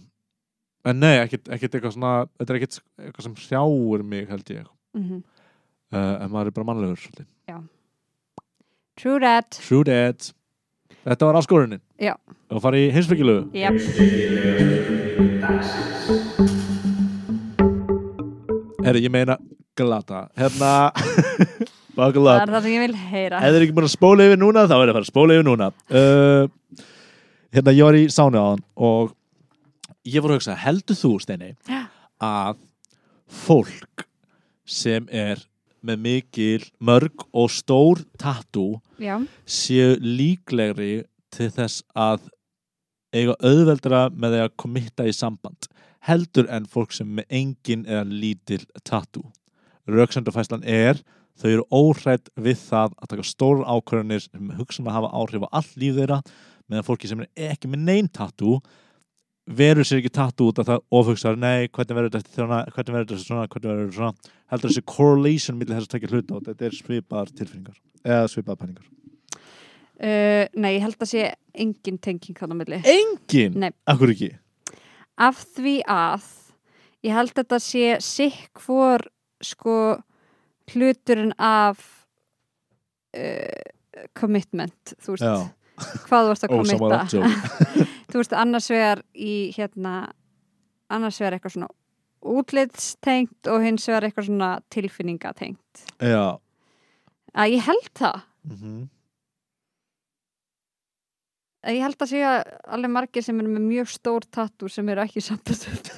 [0.85, 4.65] en nei, ekkert, eitthvað svona þetta er ekkert eitthvað sem hrjáir mig held ég.
[4.93, 5.23] -hmm.
[5.93, 7.27] uh, en maður er bara mannlegur svolítið.
[8.95, 9.60] true that.
[9.68, 10.34] True that.
[11.03, 11.81] Þetta var áskorunin.
[11.99, 12.15] Já.
[12.49, 13.73] og fara í hinsbyggilegu yep.
[18.84, 19.38] herri, ég meina
[19.77, 20.27] glata.
[20.38, 20.91] Hérna
[21.95, 23.39] það er það sem ég vil heyra.
[23.39, 25.11] Ef þið er ekki búin að spóla yfir núna þá er það að fara að
[25.11, 25.69] spóla yfir núna.
[25.89, 26.84] Uh,
[27.53, 29.14] hérna ég var í sánu á hann og
[30.03, 31.53] ég voru að hugsa heldur þú Steini
[32.23, 32.59] að
[33.43, 34.05] fólk
[34.67, 35.41] sem er
[35.84, 41.03] með mikil mörg og stór tattoo já, séu líklegri
[41.34, 42.30] til þess að
[43.13, 45.67] eiga auðveldra með því að komitta í samband
[46.07, 49.30] heldur en fólk sem með engin eða lítil tattoo.
[49.88, 50.99] Rauksendafæslan er
[51.39, 55.45] þau eru óhrætt við það að taka stórar ákvörðunir sem hugsa um að hafa áhrif
[55.47, 56.19] á allt líf þeirra
[56.69, 58.59] meðan fólki sem er ekki með neinn tattoo
[59.44, 63.10] verður sér ekki tattoo út af það ofhugsar, nei, hvernig verður þetta svona, hvernig verður
[63.11, 64.36] þetta svona, hvernig verður þetta svona?
[64.53, 68.61] Heldur þessi correlation millir þess að tekja hluta og þetta er svipaðar tilfinningar eða svipaðar
[68.61, 68.88] penningar
[70.03, 72.80] uh, Nei, ég held að sé engin tenging þannig á milli.
[72.94, 73.60] Engin?
[73.65, 73.72] Nei.
[73.90, 74.32] Akkur ekki?
[75.22, 76.30] Af því að
[77.03, 79.03] ég held að þetta sé sikk hvor
[79.44, 79.78] sko
[80.72, 81.82] hluturinn af
[83.18, 83.68] uh,
[84.15, 85.36] commitment þú veist, Já,
[86.07, 89.95] hvað þú ert að joke þú veist, annars vegar í hérna
[90.94, 91.72] annars vegar eitthvað svona
[92.23, 95.88] útlitstengt og hins vegar eitthvað svona tilfinningatengt.
[95.99, 96.38] Já.
[97.34, 98.22] Að ég held það.
[98.48, 98.84] Mm
[101.64, 102.40] að ég held að sé að
[102.76, 105.91] alveg margir sem eru með mjög stór tattoo sem eru ekki sambönduð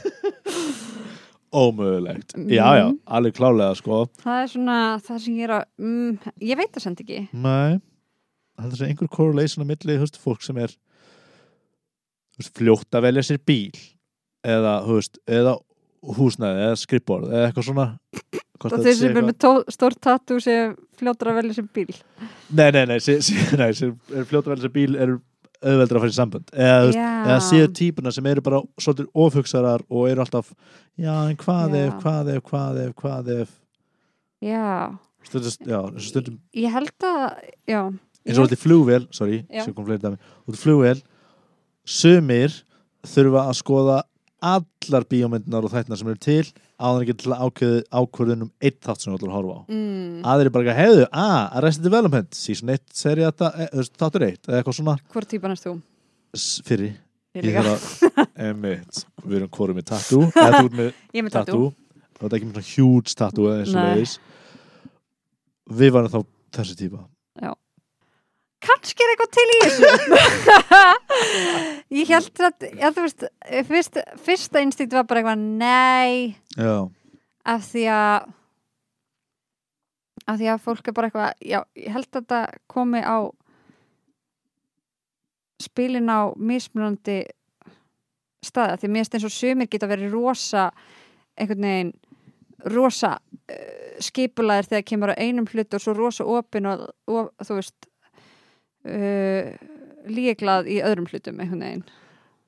[1.56, 2.34] Ómögulegt.
[2.52, 3.00] Já, já, Mhm.
[3.08, 3.98] alveg klálega sko.
[4.20, 6.18] Það er svona það sem ég er að mm,
[6.52, 7.20] ég veit það samt ekki.
[7.34, 7.80] Nei.
[8.60, 10.76] Það er einhver correlation á milli þú veist, fólk sem er
[12.44, 13.72] fljótt að velja sér bíl
[14.46, 15.56] eða, veist, eða
[16.18, 17.86] húsnæði eða skrippborð eða eitthvað svona.
[18.56, 21.70] Og þetta þeir sé sem eitthvað- með tó- stór tattoo sem fljótur að velja sem
[21.74, 21.96] bíl.
[22.52, 25.16] Nei, nei, nei, sem, sem, nei, sem er fljótt að velja sér bíl er
[25.66, 26.52] auðveldur að fara í sambönd.
[26.54, 26.92] Eða,
[27.26, 30.52] eða séu típuna sem eru bara svolítið ofhugsarar og eru alltaf
[31.00, 33.56] já, en hvað ef, hvað ef, hvað ef, hvað ef?
[34.46, 37.24] Já, stundum, já, og stundum ég held að
[37.72, 37.80] já,
[38.28, 40.20] eins og þetta er flugvél, sorry, sem kom fleiri dæmi.
[40.46, 41.02] Út af flugvél,
[41.86, 42.54] sumir
[43.06, 43.98] þurfa að skoða
[44.46, 46.46] allar bíómyndunar og þættina sem eru til
[46.76, 49.62] ekki til að ákveðu ákvörðun um eitt þátt sem þú ætlar að horfa á.
[49.72, 53.52] Mm, aðrir bara, hefðu, ah, Arrested Development season 1, seri þetta,
[53.96, 54.98] þáttur 1 eða eitthvað svona.
[55.14, 55.78] Hvort típan erst þú?
[56.68, 56.92] fyrri
[57.36, 57.88] að,
[58.50, 60.28] emitt, við erum hvorum með tattoo.
[60.36, 60.92] Eða þú ert með
[61.22, 61.74] er tattoo.
[62.20, 64.18] þetta er ekki með svona huge tattoo eða eins og leiðis
[65.82, 66.20] við varum þá
[66.60, 67.06] þessi típa
[68.66, 69.90] kannski er eitthvað til í þessu.
[71.96, 73.26] Ég held að já, þú veist,
[73.70, 76.36] fyrst, fyrsta instinkt var bara eitthvað nei.
[76.58, 76.76] Já,
[77.56, 78.34] af því að
[80.26, 82.40] af því að fólk er bara eitthvað já, ég held að þetta
[82.72, 83.18] komi á
[85.62, 87.22] spilin á mismunandi
[88.46, 88.80] staða.
[88.82, 90.70] Því mér finnst eins og sumir geta verið rosa
[91.36, 91.94] einhvern veginn
[92.72, 97.60] rosa uh, skipulaðir þegar kemur á einum hlut og svo rosa opin og, og þú
[97.60, 97.90] veist
[98.86, 99.54] uh,
[100.12, 101.88] líklað í öðrum hlutum einhvern veginn.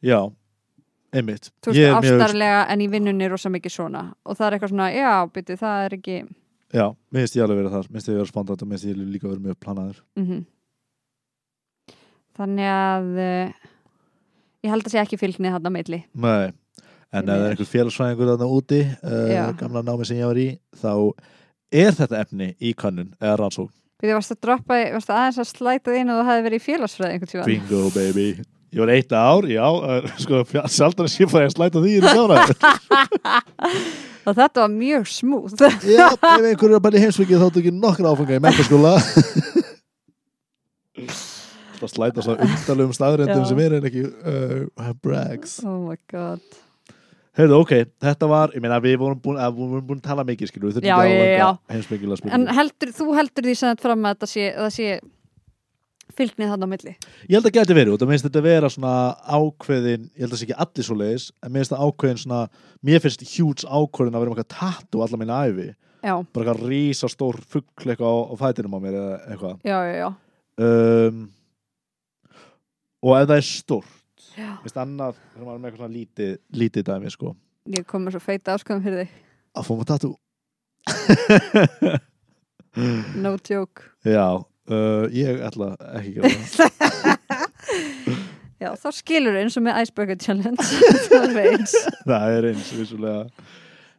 [0.05, 0.19] Já
[1.17, 4.03] emitt þú veist, ástarlega en í vinnunni rosa mikið svona.
[4.27, 6.17] Og það er eitthvað svona, já, byrju, það er ekki
[6.75, 7.89] já, mér finnst ég alveg verið þar.
[7.89, 10.45] Mér finnst ég vera spandant og mér finnst ég líka verið mjög planaður mm
[12.37, 13.67] þannig að uh,
[14.65, 16.01] ég held að sé ekki fylgni þarna á milli.
[16.13, 16.53] Nei,
[17.09, 20.47] en ef það er einhver félagsfræðingur þarna úti uh, gamla námi sem ég var í
[20.77, 20.91] þá
[21.81, 25.47] er þetta efni í kannun eða rannsókn Byrju, varst að droppa, varst að aðeins að
[25.49, 28.25] slæta þín og þú hefði verið í félagsfræði einhvern tíma bingo baby.
[28.75, 32.03] Ég var eitt ár, já, uh, sko sjaldan að sé fæði að slæta því í
[32.03, 32.35] fjára
[34.27, 35.55] og þetta var mjög smúð
[35.97, 38.93] Já, ef einhverju er bara í heimsvikið þá tók ég nokkra áfanga í mentaskóla
[41.79, 43.49] Það slæta svo undarlegum staðrendum Já.
[43.49, 45.59] sem er en ekki uh, brags.
[45.65, 46.41] Oh my god
[47.37, 50.49] Heyrðu, ok, þetta var, ég meina við vorum búin að, vorum búin að tala mikið,
[50.49, 54.07] skilur við þurfum ekki að heimsvikilega en spilum heldur, þú heldur því sem þetta fram
[54.07, 54.87] að þetta sé, að það sé
[56.17, 56.93] fylgnið þarna á milli?
[57.27, 58.93] Ég held að gæti verið, og það minnst þetta vera svona
[59.37, 62.41] ákveðin, ég held að það sé ekki allir svo leiðis en minnst það ákveðin svona,
[62.89, 65.67] mér finnst hjúts ákveðin að vera með eitthvað tattu allar mín æfi,
[66.01, 69.61] já, bara eitthvað rísa stór fuggl eitthvað á, á fætinum á mér eða eitthvað.
[69.61, 70.09] Já, já, já,
[70.65, 71.21] um,
[73.05, 73.95] og ef það er stórt
[74.63, 76.31] Vist annað, maður er með eitthvað svona lítið,
[76.61, 77.27] lítið dæmi, sko.
[77.73, 79.11] ég kom með svo feita áskoðum fyrir þig
[79.57, 80.15] Að fá maður tattoo.
[83.23, 86.71] no joke Já, uh, ég ætla ekki að gera það.
[88.63, 90.63] já, þá skilur eins og með Icebreaker Challenge
[91.09, 91.73] það er veins
[92.07, 93.23] það er eins, vissulega.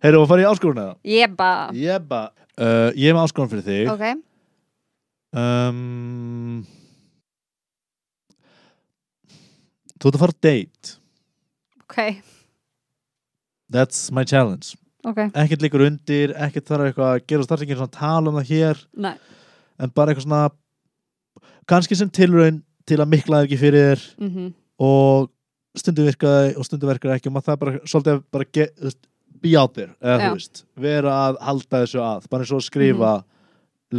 [0.04, 0.94] Heyrðu, að fara í áskorun eða?
[1.10, 2.20] jeba, Jeba.
[2.58, 3.86] Uh, ég er með áskorun fyrir þig.
[3.96, 4.04] ok
[5.36, 6.62] Um,
[9.98, 10.94] þú ert að fara date.
[11.84, 11.98] ok,
[13.70, 14.76] That's my challenge.
[15.04, 18.38] ok, Ekkert líkur undir, ekkert þarf eitthvað að gera starf ekki svona að tala um
[18.40, 19.10] það hér, næ
[19.78, 20.48] en bara eitthvað svona,
[21.70, 24.06] kannski sem tilraun til að mikla þér ekki fyrir þér.
[24.24, 24.48] Mm
[24.78, 25.28] og
[25.78, 27.30] stundum virkaði og stundum verkaði ekki.
[27.30, 29.00] Og maður það bara svolítið bara get, veist,
[29.42, 30.28] be out there eða Já.
[30.28, 32.28] þú veist, vera að halda þessu að.
[32.30, 33.10] Bara eins og skrifa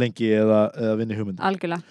[0.00, 1.82] lengi eða, eða vinna í hugmynd algjörlega,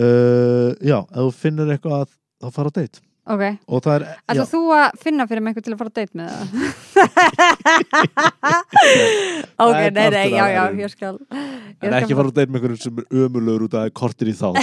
[0.00, 2.12] uh, já, ef þú finnur eitthvað að
[2.42, 3.42] þá fara á date ok.
[3.68, 6.14] Og það er, Ætla þú að finna fyrir mig einhver til að fara að date
[6.18, 6.42] með það?
[9.58, 11.16] ok, Það nei, nei, partur já, já, ég skal ég
[11.86, 14.48] en ekki fara á date með einhverjum sem er ömulögur út af kortir í þá.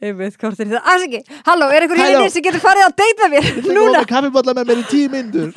[0.00, 1.20] Ég veit hvort er það, alls ekki.
[1.44, 3.44] Halló, er einhver í linni sem getur farið að date með mér?
[3.76, 4.00] Núna?
[4.08, 5.48] kaffiballa með mér í tíu myndur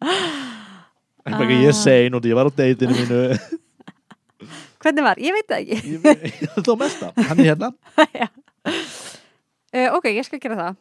[0.00, 3.20] ekki bara ekki ég sein og ég var á dateinu mínu
[4.80, 5.20] Hvernig var?
[5.20, 5.76] Ég veit það ekki.
[5.94, 6.00] Ég
[6.66, 7.72] Þá mesta, hann er hérna.
[9.70, 10.78] Uh, Ok, ég skal gera það.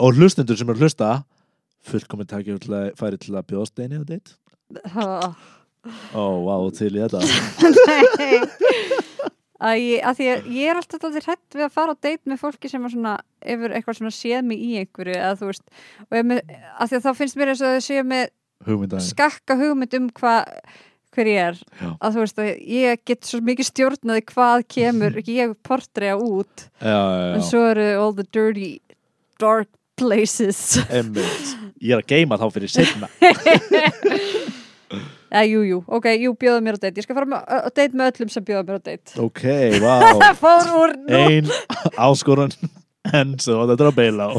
[0.00, 1.08] Og hlustendur sem eru að hlusta
[1.84, 4.32] Fullkomin takk til að færi til að bjóða steini á deitt.
[4.96, 5.34] Oh.
[6.14, 7.20] Ó, vá, til í þetta.
[9.62, 12.40] Að ég, að að ég er alltaf alltaf hrætt við að fara á date með
[12.40, 13.16] fólki sem er svona
[13.46, 15.66] yfir eitthvað svona séð mig í einhverju eða þú veist.
[16.08, 16.40] Og ég með,
[16.72, 18.24] að því að þá finnst mér eins og þau séu með
[18.66, 20.50] Hugmyndaði skakka hugmynd um hvað
[21.12, 21.58] hver ég er.
[21.80, 21.88] Já.
[22.00, 26.66] að þú veist að ég get svo mikið stjórnaði hvað kemur ég portræja út.
[26.80, 26.98] Já,
[27.36, 28.70] en svo eru all the dirty
[29.42, 29.68] dark
[30.00, 30.78] places.
[30.90, 33.08] Emmitt Ég er að geima þá fyrir setna
[35.32, 37.00] eða jú jú, ok, jú bjóða mér á date.
[37.00, 39.16] Ég skal fara með- á date með öllum sem bjóða mér á date.
[39.18, 39.42] Ok,
[39.82, 39.94] vá.
[40.20, 41.18] Það fór úr nú.
[41.18, 41.50] Ein
[41.98, 42.52] áskorun
[43.12, 44.30] En svo þetta er að beila á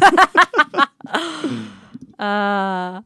[2.23, 3.01] uh,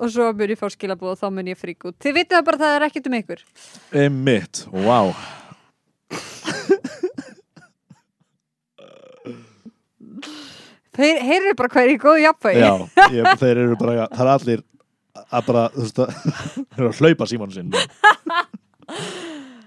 [0.00, 1.96] og svo mun ég fá skilabóð og þá mun ég frík út.
[2.02, 3.44] Þið vitið það bara að það er ekkert um ykkur.
[4.04, 4.98] Emmitt, vá.
[11.00, 12.60] Þeir heyrðu bara er í góðu jafnvægi.
[12.64, 12.72] Já,
[13.14, 14.64] ég, þeir eru bara Það er allir
[15.22, 16.14] að bara, þú veist að
[16.74, 17.70] Þeir eru að hlaupa símanu sinn.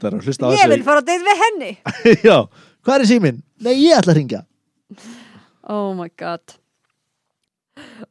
[0.01, 1.71] Það er að hlusta á ég vil þessu fara á date við henni.
[2.29, 2.37] Já,
[2.83, 3.43] hvað er síminn?
[3.63, 4.43] Nei, ég ætla að ringja
[5.69, 6.41] oh my god.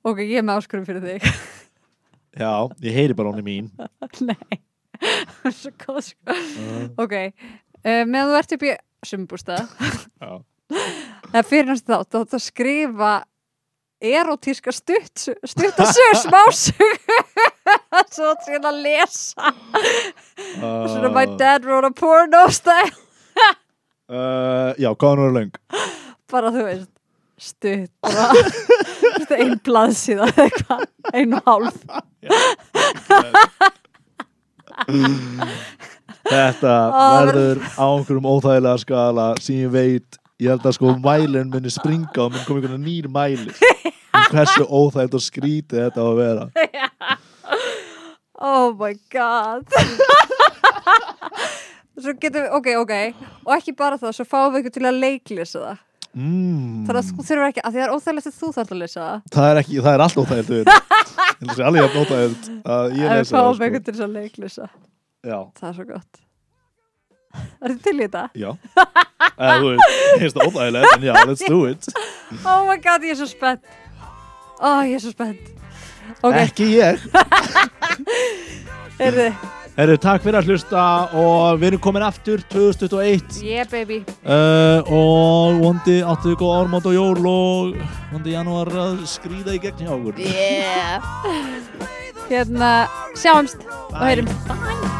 [0.02, 1.26] Ok, ég er með áskurum fyrir þig
[2.38, 3.68] Já, ég heyri bara í mín.
[4.28, 4.60] Nei.
[5.58, 6.34] Svo góð sko
[7.02, 7.14] ok,
[7.82, 8.72] uh, meðan þú ert upp í
[9.08, 9.64] sumbústað
[10.22, 10.30] Já,
[11.34, 13.12] eða fyrir næstu þátt, þá átt að skrifa
[14.02, 16.94] erotíska stutt stuttasög, smásög
[18.14, 19.52] svo að síðan að lesa.
[20.58, 22.90] Svona my dad wrote a porno style.
[24.10, 25.52] Uh, Já, hvað hann var löng?
[26.32, 26.90] bara þú veist
[27.42, 27.92] stutt
[29.28, 30.82] bara Þú veist, ein blaðsíða eitthvað,
[31.12, 31.78] ein og hálf.
[36.22, 40.18] Þetta verður á einhverjum óþægilega skala sem ég veit.
[40.42, 43.52] Ég held að sko mælinn muni springa og mun koma einhvern nýr mæli.
[44.12, 46.44] Um hversu óþægilegt og skrítið þetta á að vera.
[48.42, 49.64] Oh my god.
[52.02, 52.94] Svo getum við, ok, ok.
[53.46, 55.78] Og ekki bara það, svo fáum við ykkur til að leiklisa það
[56.14, 56.86] mm.
[56.86, 59.02] þannig að þú þurfur ekki, að því það er óþægilegt að þú þarf að lesa.
[59.32, 60.56] Það það er ekki, það er allt óþægilegt ég
[61.42, 62.44] held að sé alveg jafn óþægilegt
[62.76, 63.64] að ég lesa það fáum sko.
[63.68, 64.66] ykkur til að leiklisa
[65.22, 66.12] Já, það er svo gott.
[67.62, 68.22] Er þið til í þetta?
[68.36, 68.50] já.
[69.32, 71.82] Eða, þú veist, ég finnst það óþægilegt en já, let's do it.
[72.48, 73.62] Oh my god, ég er svo spennt.
[74.58, 75.44] Oh, ég er svo spennt.
[76.22, 76.96] Ok, Ekki ég.
[79.02, 79.32] Er þið
[79.72, 80.80] Herru, takk fyrir að hlusta
[81.16, 84.02] og við erum komin aftur 2021 yeah baby.
[84.20, 87.74] Uh, og vondi áttu góð ármátt og jól og
[88.12, 90.20] vondi janúar að skrýða í gegn hjá okkur.
[90.28, 91.12] Yeah.
[92.28, 92.72] Hérna,
[93.16, 94.28] sjáumst og heyrum.
[94.48, 94.91] Bye